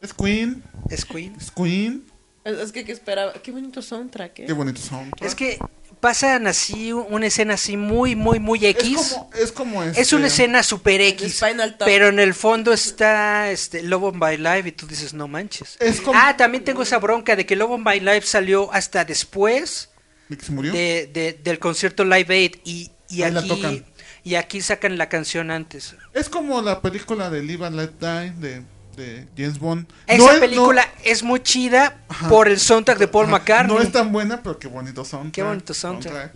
[0.00, 0.62] Es Queen.
[0.88, 1.34] Es Queen.
[1.36, 2.04] Es Queen.
[2.44, 3.32] Es, es que, que esperaba.
[3.34, 4.44] Qué bonito soundtrack, ¿eh?
[4.46, 5.28] Qué bonito soundtrack.
[5.28, 5.58] Es que
[6.02, 8.96] pasan así, una escena así muy, muy, muy es X.
[9.14, 11.40] como, es como Es este- una escena super X,
[11.84, 15.76] pero en el fondo está este Love on My Life y tú dices, no manches.
[15.78, 19.04] Es como- Ah, también tengo esa bronca de que Love on My Life salió hasta
[19.04, 19.90] después
[20.28, 20.72] ¿De que se murió?
[20.72, 23.84] de, de- del concierto Live Aid y, y Ahí la aquí tocan.
[24.24, 25.94] y aquí sacan la canción antes.
[26.14, 28.62] Es como la película de Live and Let Die de,
[28.96, 29.86] de James Bond.
[30.06, 32.28] Esa No es- película no- es muy chida Ajá.
[32.28, 33.76] por el soundtrack de Paul Ajá, McCartney.
[33.76, 35.32] No es tan buena, pero qué bonito soundtrack.
[35.34, 36.34] Qué bonito soundtrack.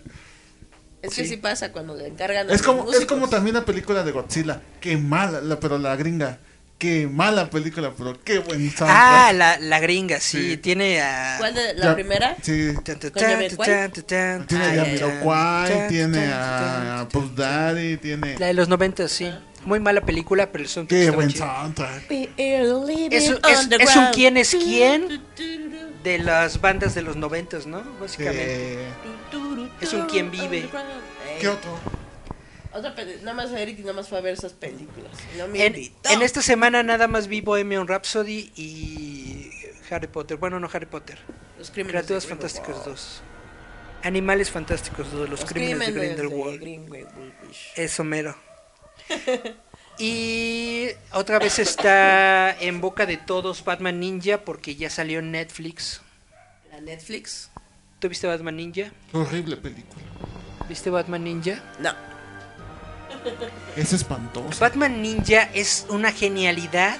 [1.01, 1.29] Es que Sí.
[1.29, 4.61] sí pasa cuando le encargan Es como, es como también la película de Godzilla.
[4.81, 6.39] Qué mala, la, pero la gringa.
[6.77, 8.89] Qué mala película, pero qué buen soundtrack.
[8.91, 10.57] Ah, la, la gringa, sí, Sí.
[10.57, 11.37] tiene a...
[11.39, 12.35] ¿Cuál de la Ya- primera?
[12.43, 12.73] Sí.
[12.83, 13.47] Tiene
[14.69, 14.75] a.
[14.75, 18.37] Jamiroquai, tiene a Puff Daddy, tiene...
[18.37, 19.31] La de los 90, sí.
[19.65, 22.11] Muy mala película, pero el soundtrack Qué buen soundtrack.
[22.11, 22.69] Es,
[23.29, 25.21] un- es- es un quién es quién
[26.03, 27.81] de las bandas de los 90, ¿no?
[27.99, 28.83] Básicamente.
[28.83, 28.87] Eh,
[29.81, 30.69] Es un quien vive.
[31.41, 31.71] ¿Qué otro?
[32.77, 35.11] Otra peli- nada más Eric y nada más fue a ver esas películas.
[35.33, 36.09] y No me En, invitó.
[36.09, 39.51] en esta semana nada más vi Bohemian Rhapsody y
[39.89, 40.37] Harry Potter.
[40.37, 41.17] Bueno, no Harry Potter.
[41.57, 42.95] Los crímenes Criaturas de Fantásticas Grindelwald.
[42.97, 43.21] 2.
[44.03, 45.29] Animales Fantásticos 2.
[45.29, 46.59] Los, Los crímenes, de crímenes Grindelwald.
[46.61, 47.33] Grindelwald.
[47.75, 48.35] Eso mero.
[49.99, 56.01] Y otra vez está en boca de todos Batman Ninja porque ya salió en Netflix.
[56.71, 57.49] La Netflix.
[57.97, 58.91] ¿Tú viste Batman Ninja?
[59.13, 60.03] Horrible película.
[60.69, 61.63] ¿Viste Batman Ninja?
[61.79, 61.95] No.
[63.75, 64.59] Es espantoso.
[64.59, 66.97] Batman Ninja es una genialidad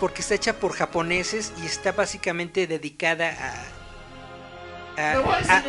[0.00, 3.30] porque está hecha por japoneses y está básicamente dedicada
[4.98, 5.12] a, a,
[5.48, 5.64] a-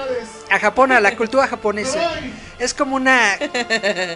[0.55, 1.99] a Japón, a la cultura japonesa.
[2.59, 3.35] Es como una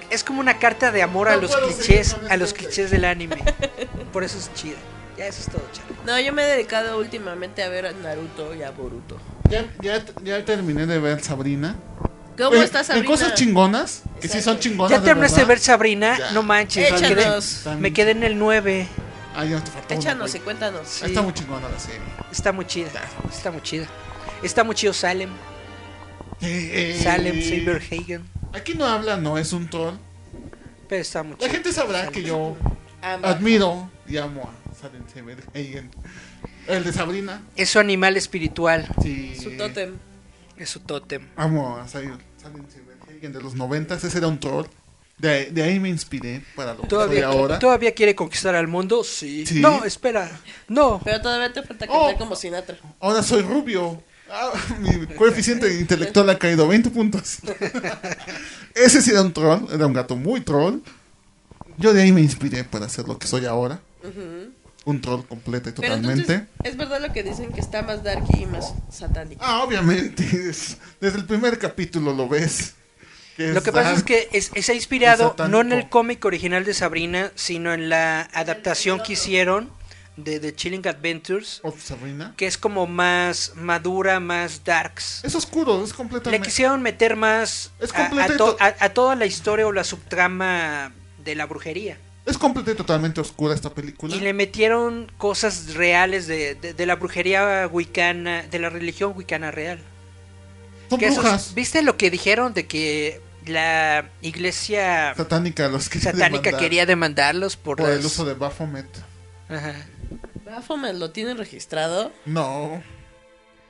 [0.10, 3.38] es como una carta de amor a los clichés, a los este clichés del anime.
[4.14, 4.78] Por eso es chida.
[5.18, 5.88] Ya eso es todo, chale.
[6.06, 9.18] No, yo me he dedicado últimamente a ver a Naruto y a Boruto.
[9.50, 11.76] Ya, ya, ya terminé de ver Sabrina.
[12.38, 13.08] ¿Cómo estás, En Sabrina?
[13.08, 14.62] cosas chingonas, que sí son Exacto.
[14.62, 14.92] chingonas.
[14.92, 15.60] Ya terminaste de ver.
[15.60, 16.32] Sabrina, Ya.
[16.32, 17.68] no manches, me quedé, Échanos.
[17.80, 18.88] me quedé en el 9.
[19.36, 20.44] Ah, ya te faltó Échanos y güey.
[20.44, 20.88] cuéntanos.
[20.88, 21.06] Sí.
[21.06, 22.02] Está muy chingona la serie.
[22.32, 22.90] Está muy chida,
[23.32, 23.88] está muy chida.
[24.44, 25.30] Está muy chido Salem,
[26.42, 29.94] Eh, eh, Salem, Saberhagen, Aquí no habla, no es un troll.
[30.90, 31.52] pero está muy La chido.
[31.52, 32.58] gente sabrá que yo
[33.02, 33.30] Ama.
[33.30, 35.92] admiro y amo a Salem Saberhagen.
[36.68, 37.42] El de Sabrina.
[37.56, 39.36] Es su animal espiritual, Sí.
[39.42, 39.96] Su tótem.
[40.64, 41.28] Es su tótem.
[41.36, 44.04] Amo a Saberhagen de los noventas.
[44.04, 44.66] Ese era un troll.
[45.18, 47.60] De, de ahí me inspiré para lo que soy ¿Todavía, ahora.
[47.60, 49.04] ¿Todavía quiere conquistar al mundo?
[49.04, 49.46] Sí.
[49.46, 49.60] Sí.
[49.62, 50.32] No, espera.
[50.68, 51.00] No.
[51.04, 52.18] Pero todavía te falta cantar Oh.
[52.18, 52.78] como Sinatra.
[53.00, 54.02] Ahora soy rubio.
[54.32, 57.38] Ah, mi coeficiente intelectual ha caído 20 puntos.
[58.74, 60.80] Ese sí era un troll, era un gato muy troll.
[61.78, 63.80] Yo de ahí me inspiré para hacer lo que soy ahora.
[64.86, 66.34] Un troll completo y Pero totalmente.
[66.34, 69.42] entonces, es verdad lo que dicen que está más dark y más satánico.
[69.46, 70.24] Ah, obviamente.
[70.50, 72.74] es- desde el primer capítulo lo ves.
[73.38, 76.24] que Lo que pasa es que es, es- se ha inspirado no en el cómic
[76.26, 79.70] original de Sabrina, sino en la adaptación que hicieron
[80.18, 82.34] de The Chilling Adventures, Of Sabrina.
[82.36, 85.24] que es como más madura, más darks.
[85.24, 86.48] Es oscuro, es Le completamente.
[86.48, 90.92] quisieron meter más Es a, a to- a- a toda la historia o la subtrama
[91.24, 91.98] de la brujería.
[92.26, 94.16] Es completa y totalmente oscura esta película.
[94.16, 99.50] Y le metieron cosas reales de, de- de la brujería wicana, de la religión wicana
[99.52, 99.80] real.
[100.90, 106.00] Son Que esos- brujas ¿Viste lo que dijeron de que la iglesia satánica los que
[106.00, 108.86] satánica quería demandarlos por, por el uso de Baphomet.
[109.50, 109.74] Ajá.
[110.46, 112.12] Baphomet lo tienen registrado.
[112.26, 112.84] No.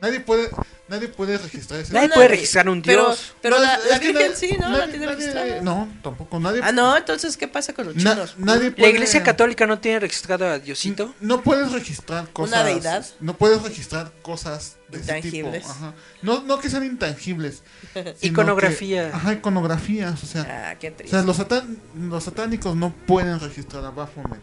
[0.02, 0.50] Nadie puede,
[0.92, 1.92] nadie puede registrar ese.
[1.94, 3.34] Nadie puede registrar un pero- dios.
[3.42, 4.70] Pero No, la, es la Virgen sí, ¿no?
[4.70, 5.62] nadie- la tiene nadie- registrada.
[5.62, 6.40] No, tampoco.
[6.40, 8.36] Nadie, Ah, no, entonces, ¿qué pasa con los na- chinos?
[8.38, 11.16] nadie La iglesia católica no tiene registrado a Diosito.
[11.20, 12.54] No puedes registrar cosas.
[12.60, 13.06] ¿Una deidad?
[13.20, 15.28] No puedes registrar cosas de ese tipo.
[15.28, 15.66] Intangibles.
[15.66, 15.94] Ajá.
[16.22, 17.64] No, no que sean intangibles.
[18.22, 19.10] Iconografía.
[19.10, 20.24] que- ajá, iconografías.
[20.24, 21.16] O sea, Ah, qué o triste.
[21.18, 24.42] sea los, satán- los satánicos no pueden registrar a Baphomet.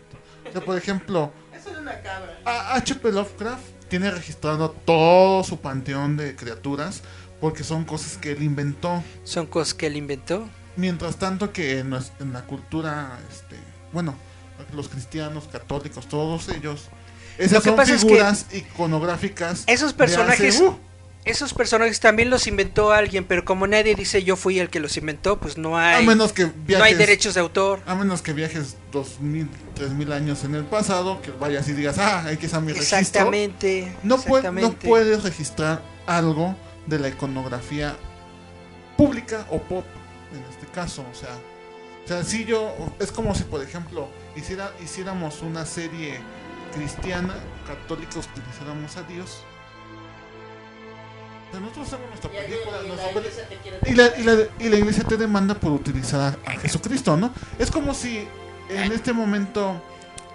[0.49, 2.39] O sea, por ejemplo, Eso es una cabra.
[2.47, 3.13] a H.P.
[3.13, 7.03] Lovecraft tiene registrado todo su panteón de criaturas
[7.41, 9.03] porque son cosas que él inventó.
[9.25, 10.49] Son cosas que él inventó.
[10.77, 13.57] Mientras tanto que en, la cultura, este,
[13.93, 14.15] bueno,
[14.75, 16.89] los cristianos, católicos, todos ellos,
[17.37, 19.65] esas Lo que son pasa es que figuras iconográficas.
[19.67, 20.79] Esos de personajes, hace, uh,
[21.25, 24.97] esos personajes también los inventó alguien, pero como nadie dice yo fui el que los
[24.97, 27.81] inventó, pues no a hay, menos que no viajes, hay derechos de autor.
[27.87, 31.73] a menos que viajes dos mil, tres mil años en el pasado, que vayas y
[31.73, 32.99] digas, ah, hay que hacer mi registro.
[32.99, 33.93] Exactamente.
[34.03, 34.17] No,
[34.53, 37.97] no puedes registrar algo de la iconografía
[38.97, 39.85] pública o pop,
[40.33, 41.31] en este caso, o sea,
[42.05, 46.19] o sea, si yo, es como si, por ejemplo, hiciera, hiciéramos una serie
[46.75, 47.35] cristiana,
[47.67, 49.45] católica, utilizáramos a Dios.
[51.53, 54.35] Nosotros hacemos nuestra película, nuestra peli- y la, y, la,
[54.65, 57.33] y la iglesia te demanda por utilizar a, a Jesucristo, ¿no?
[57.59, 58.27] Es como si
[58.69, 59.83] en este momento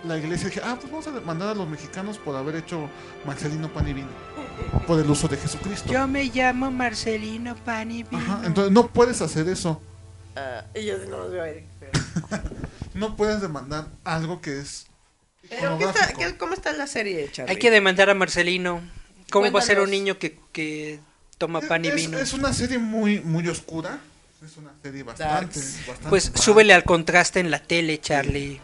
[0.04, 2.90] la iglesia dijera, ah, pues vamos a demandar a los mexicanos por haber hecho
[3.26, 4.08] Marcelino Pan y Vino,
[4.88, 5.92] por el uso de Jesucristo.
[5.94, 8.18] Yo me llamo Marcelino Panivino.
[8.18, 9.82] Ajá, entonces no puedes hacer eso.
[10.36, 11.66] Ah, y yo no los veo ahí.
[11.80, 11.92] Pero,
[12.96, 14.88] No puedes demandar algo que es
[15.50, 17.52] pero ¿qué está, qué- ¿cómo está la serie, Charlie?
[17.54, 18.82] Hay que demandar a Marcelino.
[19.34, 19.90] ¿Cómo va a ser un Cuéntanos.
[19.90, 21.00] niño que, que
[21.38, 22.18] toma pan y es, vino?
[22.20, 24.00] es una serie muy muy oscura.
[24.46, 26.44] Es una serie bastante, bastante Pues dark.
[26.44, 28.60] súbele al contraste en la tele, Charlie.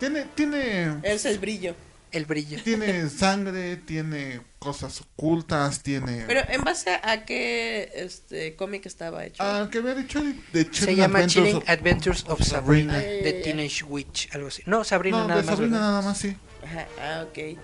[0.00, 1.74] Tiene tiene Es el brillo.
[2.12, 2.62] El brillo.
[2.62, 9.42] tiene sangre, tiene cosas ocultas, tiene Pero en base a qué este cómic estaba hecho.
[9.42, 12.94] Ah, que había dicho el de Se llama Adventures Chilling of- Adventures of of Sabrina,
[12.94, 12.98] Sabrina.
[12.98, 13.42] Ay, The ay, ay.
[13.42, 14.62] Teenage Witch, algo así.
[14.66, 15.56] No, Sabrina No, nada de más.
[15.56, 15.90] Sabrina ¿verdad?
[15.90, 16.36] nada más, sí.
[16.64, 17.58] Ajá, ah, ok.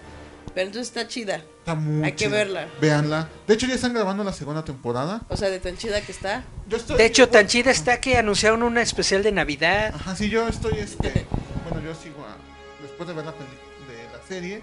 [0.55, 1.37] Pero entonces está chida.
[1.37, 2.69] Está muy Hay que verla.
[2.81, 3.29] Véanla.
[3.47, 5.23] De hecho, ya están grabando la segunda temporada.
[5.29, 6.45] O sea, de tan chida que está.
[6.69, 6.99] Yo estoy...
[6.99, 9.95] De hecho, tan chida está que anunciaron una especial de Navidad.
[9.95, 11.27] Ajá, sí, yo estoy, este...
[11.71, 12.37] bueno, yo sigo a...
[12.83, 13.49] Después de ver la peli...
[13.89, 14.63] de la serie,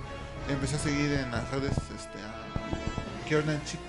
[0.50, 3.28] empecé a seguir en las redes, este, a...
[3.28, 3.80] Kiernan Chick.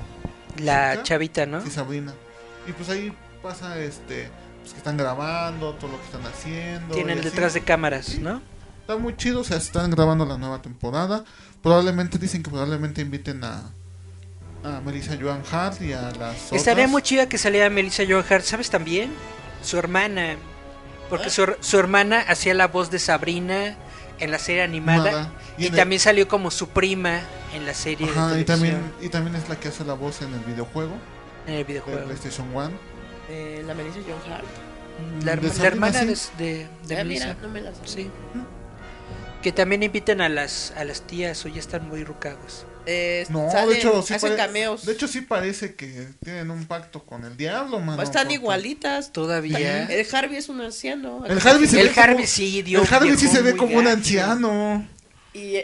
[0.62, 1.02] La ¿Chica?
[1.02, 1.62] chavita, ¿no?
[1.62, 2.14] Sí, Sabrina.
[2.66, 3.12] Y pues ahí
[3.43, 4.31] pasa, este...
[4.60, 6.94] pues, que están grabando, todo lo que están haciendo.
[6.94, 7.28] Tienen así.
[7.28, 8.40] detrás de cámaras, ¿no?
[8.90, 11.24] Está muy chido, o sea, están grabando la nueva temporada.
[11.62, 13.70] Probablemente dicen que probablemente inviten a,
[14.64, 16.90] a Melissa Joan Hart y a las Estaría otras.
[16.90, 19.12] muy chida que saliera Melissa Joan Hart, ¿sabes también?
[19.62, 20.34] Su hermana.
[21.08, 23.76] Porque su, su hermana hacía la voz de Sabrina
[24.18, 25.12] en la serie animada.
[25.12, 25.32] Nada.
[25.56, 27.20] Y, en el- también salió como su prima
[27.54, 30.20] en la serie Ajá, de y también, y también es la que hace la voz
[30.22, 30.94] en el videojuego
[31.46, 32.06] en el de videojuego.
[32.06, 32.70] PlayStation 1.
[33.28, 34.44] Eh, la Melissa John Hart.
[35.24, 36.28] La, De la hermana de, sí.
[36.38, 37.26] de, de Ah, Melissa.
[37.28, 37.70] mira, no me la.
[37.84, 38.10] Sí.
[39.42, 42.66] Que también inviten a las a las tías o ya están muy rucagos.
[42.86, 44.84] Eh, No, salen- de hecho, sí hacen cameos.
[44.84, 48.02] De hecho, sí parece que tienen un pacto con el diablo, mano.
[48.02, 49.12] Están porque- igualitas.
[49.12, 49.84] Todavía.
[49.88, 51.24] El Harvey es un anciano.
[51.26, 53.76] El Harvey se El ve como- Harvey sí dio El Harvey sí se ve como
[53.78, 54.86] un anciano.
[55.32, 55.56] Y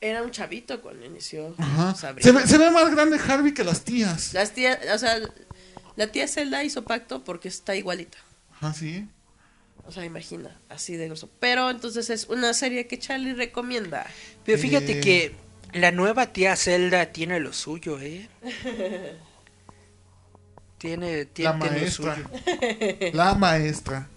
[0.00, 1.54] era un chavito cuando inició.
[1.58, 1.94] Ajá.
[2.20, 4.32] Se ve, se ve más grande Harvey que las tías.
[4.34, 5.18] Las tías, o sea,
[5.96, 8.18] la tía Zelda hizo pacto porque está igualita.
[8.60, 9.06] Ajá, sí.
[9.84, 11.28] O sea, imagina, así de grosso.
[11.40, 14.06] Pero entonces es una serie que Charlie recomienda.
[14.44, 15.00] Pero fíjate Eh.
[15.00, 15.34] que
[15.72, 18.28] la nueva tía Zelda tiene lo suyo, ¿eh?
[20.78, 22.14] Tiene, tiene, La tiene lo suyo.
[23.12, 24.08] La maestra.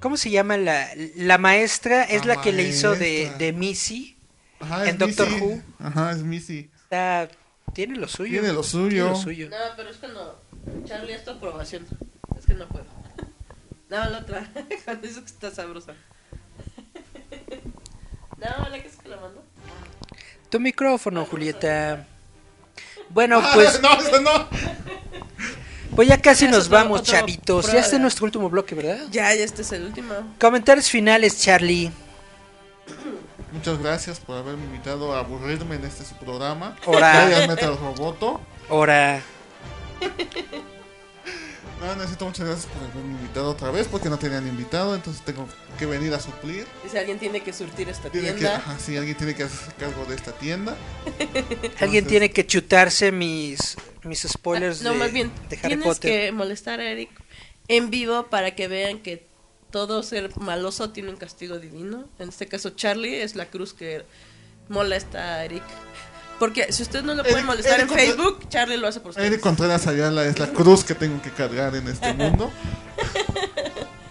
[0.00, 2.02] ¿Cómo se llama la, la maestra?
[2.02, 4.16] Es La la, que le hizo de, de Missy.
[4.58, 5.40] Ajá, En Doctor Missy.
[5.44, 5.62] Who.
[5.78, 6.70] Ajá, es Missy.
[6.82, 7.28] Está,
[7.72, 8.40] tiene lo suyo.
[8.40, 8.88] Tiene lo suyo.
[8.88, 9.48] Tiene lo suyo.
[9.50, 10.34] No, pero es que no.
[10.86, 11.86] Charlie, es tu aprobación.
[12.36, 12.84] Es que no puedo.
[13.92, 14.48] No, la otra.
[14.84, 15.92] Cuando dices que está sabrosa.
[18.38, 19.44] No, la que es que la mando.
[20.50, 22.06] Tu micrófono, Julieta.
[23.10, 24.48] Bueno, Ah, pues, no, eso no.
[25.94, 27.70] pues ya casi nos otro- vamos, otro chavitos.
[27.70, 28.98] Ya este es nuestro último bloque, ¿verdad?
[29.12, 30.14] Ya, ya este es el último.
[30.40, 31.92] Comentarios finales, Charlie.
[33.52, 36.76] Muchas gracias por haberme invitado a aburrirme en este su programa.
[36.86, 37.46] Ora.
[37.56, 38.40] Roboto.
[38.68, 39.20] Ahora,
[41.82, 45.48] No, necesito muchas gracias por haberme invitado otra vez porque no tenían invitado, entonces tengo
[45.78, 46.64] que venir a suplir.
[46.84, 48.56] Dice, alguien tiene que surtir esta Tiene que, tienda.
[48.58, 50.76] ajá, sí, alguien tiene que hacer cargo de esta tienda.
[51.80, 56.10] alguien tiene que chutarse mis, mis spoilers no, de, más bien, de Harry tienes Potter.
[56.26, 57.10] que molestar a Eric
[57.66, 59.26] en vivo para que vean que
[59.72, 62.08] todo ser maloso tiene un castigo divino.
[62.20, 64.04] En este caso, Charlie es la cruz que
[64.68, 65.62] molesta a Eric.
[66.42, 69.10] Porque si usted no lo puede Eric- molestar Eric en Facebook, Charlie lo hace por
[69.10, 69.22] usted.
[69.22, 72.50] Eric Contreras Ayala es la cruz que tengo que cargar en este mundo.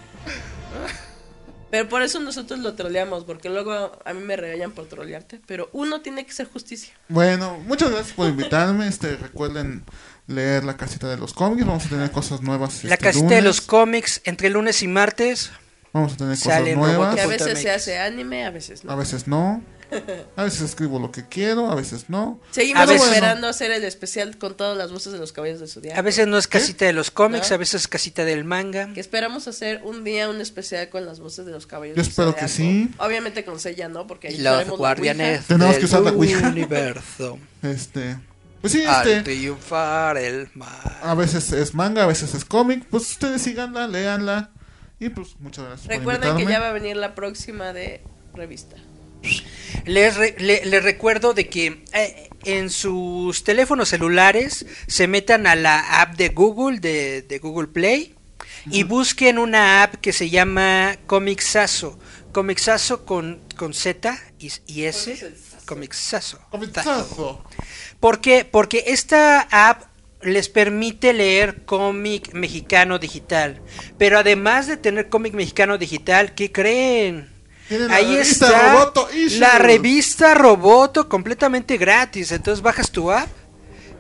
[1.72, 5.42] Pero por eso nosotros lo troleamos, porque luego a mí me regañan por trolearte.
[5.46, 6.94] Pero uno tiene que ser justicia.
[7.10, 8.88] Bueno, muchas gracias por invitarme.
[8.88, 9.84] Este, recuerden
[10.28, 11.68] leer la casita de los cómics.
[11.68, 12.86] Vamos a tener cosas nuevas.
[12.86, 15.52] La este casita de los cómics entre lunes y martes.
[15.92, 17.14] Vamos a tener cosas Sale nuevas.
[17.14, 18.94] Que a veces se hace anime, a veces no.
[18.94, 19.62] A veces no.
[20.36, 22.40] A veces escribo lo que quiero, a veces no.
[22.52, 25.68] Seguimos A veces- esperando hacer el especial con todas las voces de los caballos de
[25.68, 26.00] Zodiaco.
[26.00, 27.56] A veces no es casita de los cómics, ¿No?
[27.56, 28.94] a veces es casita del manga.
[28.94, 32.10] Que esperamos hacer un día un especial con las voces de los caballos Yo del
[32.10, 32.88] espero que Zodiaco.
[32.90, 32.90] sí.
[33.00, 34.08] Obviamente con Sella, ¿no?
[34.08, 36.48] Porque ahí los la guardianes Tenemos que usar la Ouija.
[36.50, 37.38] universo.
[37.62, 38.18] Este,
[38.62, 40.70] pues sí, Al este, triunfar el mal.
[41.04, 42.86] a veces es manga, a veces es cómic.
[42.90, 44.50] Pues ustedes síganla, léanla.
[45.00, 46.04] Y pues muchas gracias Ouija.
[46.04, 48.02] por Recuerden que ya va a venir la próxima de
[48.34, 48.78] revista.
[49.86, 55.56] Les, re- le- les recuerdo de que eh, en sus teléfonos celulares se metan a
[55.56, 58.16] la app de Google, de, de Google Play,
[58.70, 61.98] y busquen una app que se llama Comixazo.
[62.32, 65.34] Comixazo con, con Z y, y S.
[65.66, 66.40] Comixazo.
[66.50, 67.44] Comicazo.
[68.00, 68.46] ¿Por qué?
[68.46, 69.84] Porque esta app
[70.22, 73.62] les permite leer cómic mexicano digital.
[73.98, 77.31] Pero además de tener cómic mexicano digital, ¿qué creen?
[77.72, 79.40] Tienen Ahí revista está Roboto Issues.
[79.40, 82.34] la revista Roboto completamente gratis.
[82.34, 83.30] Entonces bajas tu app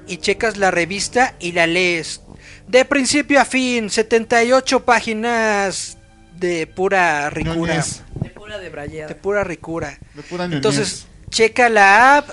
[0.07, 2.19] y checas la revista y la lees.
[2.67, 5.97] De principio a fin, 78 páginas
[6.35, 7.55] de pura ricura.
[7.75, 9.07] Ñoñez, De pura de brayeada.
[9.07, 9.97] De pura ricura.
[10.15, 10.45] de pura.
[10.45, 12.29] Entonces, checa la app,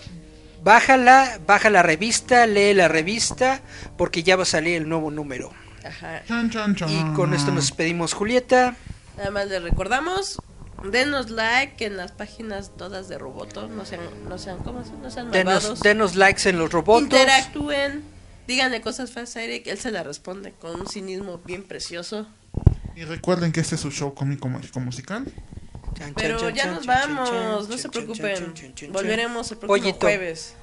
[0.64, 3.60] bájala, baja la revista, lee la revista,
[3.96, 5.52] porque ya va a salir el nuevo número.
[5.86, 6.22] Ajá.
[6.26, 6.88] Chan, chan, chan.
[6.90, 8.74] Y con esto nos despedimos, Julieta.
[9.16, 10.40] Nada más les recordamos.
[10.84, 13.66] Denos like en las páginas todas de Roboto.
[13.68, 15.80] No sean, no sean, ¿cómo se- No sean Denos, malvados.
[15.80, 17.02] denos likes en los robots.
[17.02, 18.04] Interactúen.
[18.46, 19.66] Díganle cosas feas a Eric.
[19.66, 22.26] Él se las responde con un cinismo bien precioso.
[22.96, 25.24] Y recuerden que este es su show cómico mágico musical.
[25.96, 28.36] Chan, Pero chan, ya chan, nos vamos, chan, no chan, se preocupen.
[28.36, 29.98] chan, chan, chan, Volveremos el próximo Pollito.
[30.06, 30.54] jueves.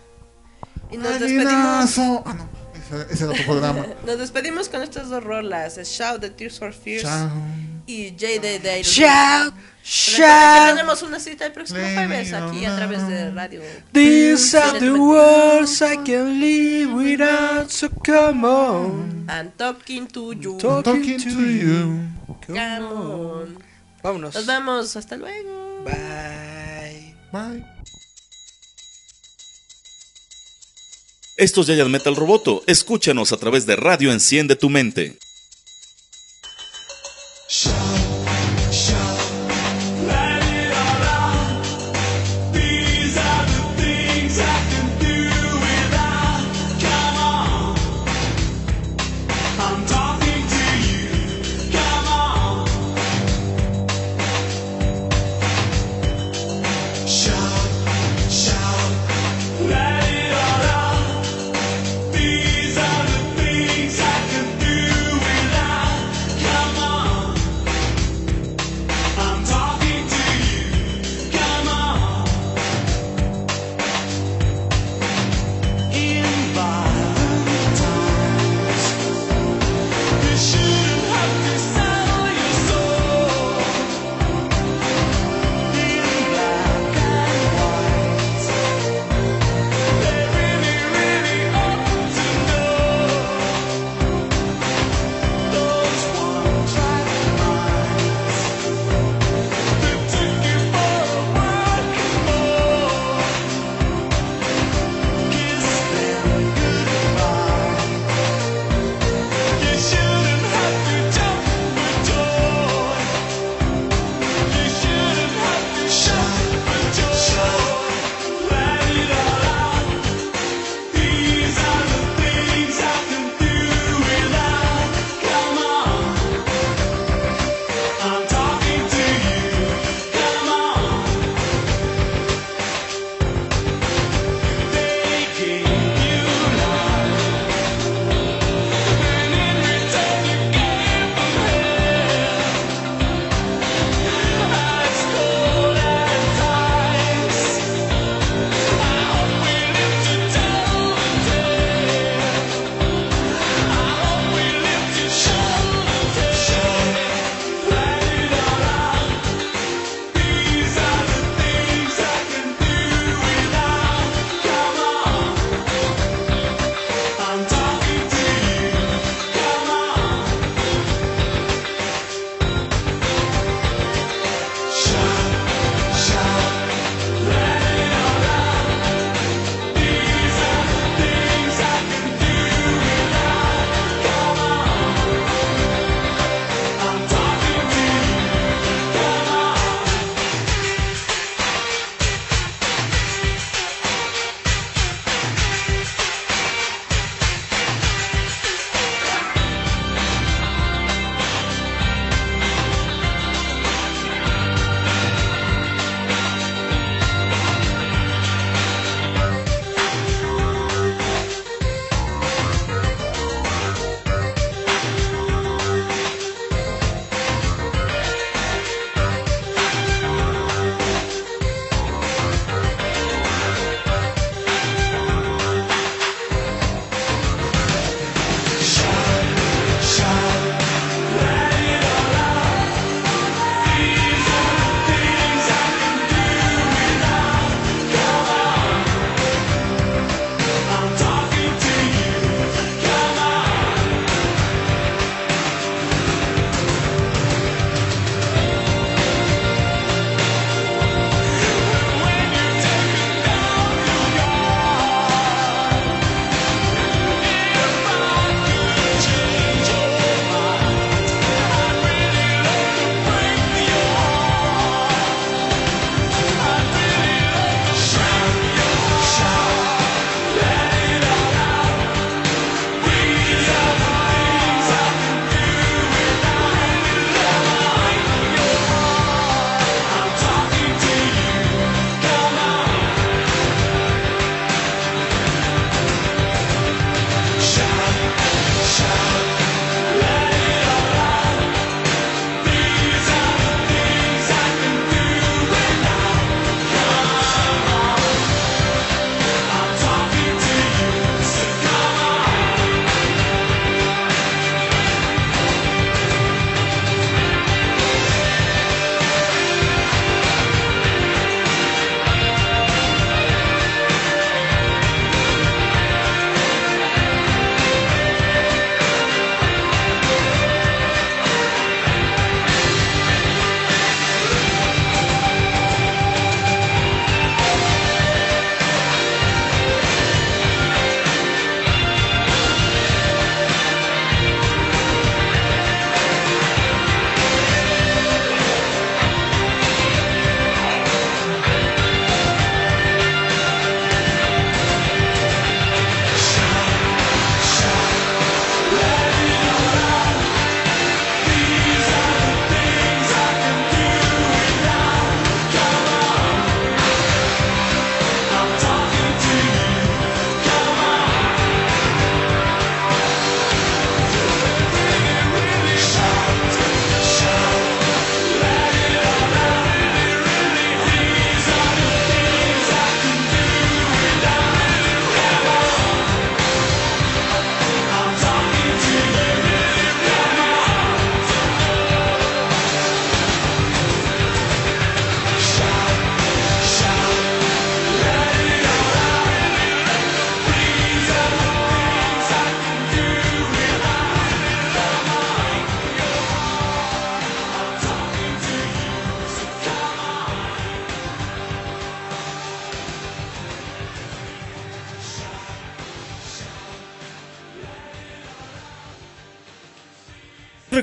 [0.91, 1.97] Y nos despedimos.
[2.25, 2.49] Ah, no.
[3.03, 3.85] ese, ese era otro programa.
[4.05, 7.29] Nos despedimos con estas dos rolas: es Shout the Tears for Fears Chao.
[7.87, 9.53] y J de de Shout,
[9.87, 10.69] Shout.
[10.71, 13.61] Tenemos una cita el próximo jueves aquí a través de radio.
[13.93, 19.27] These are the words I can live without, so come on.
[19.29, 20.57] I'm talking to you.
[20.57, 21.99] Talk- Talking to you.
[22.47, 23.63] Come on.
[24.01, 24.33] Vámonos.
[24.33, 24.95] Nos vemos.
[24.95, 25.83] Hasta luego.
[25.83, 27.15] Bye.
[27.31, 27.63] Bye.
[31.37, 32.63] Esto es Giant Metal Roboto.
[32.65, 35.19] Escúchanos a través de Radio Enciende tu Mente.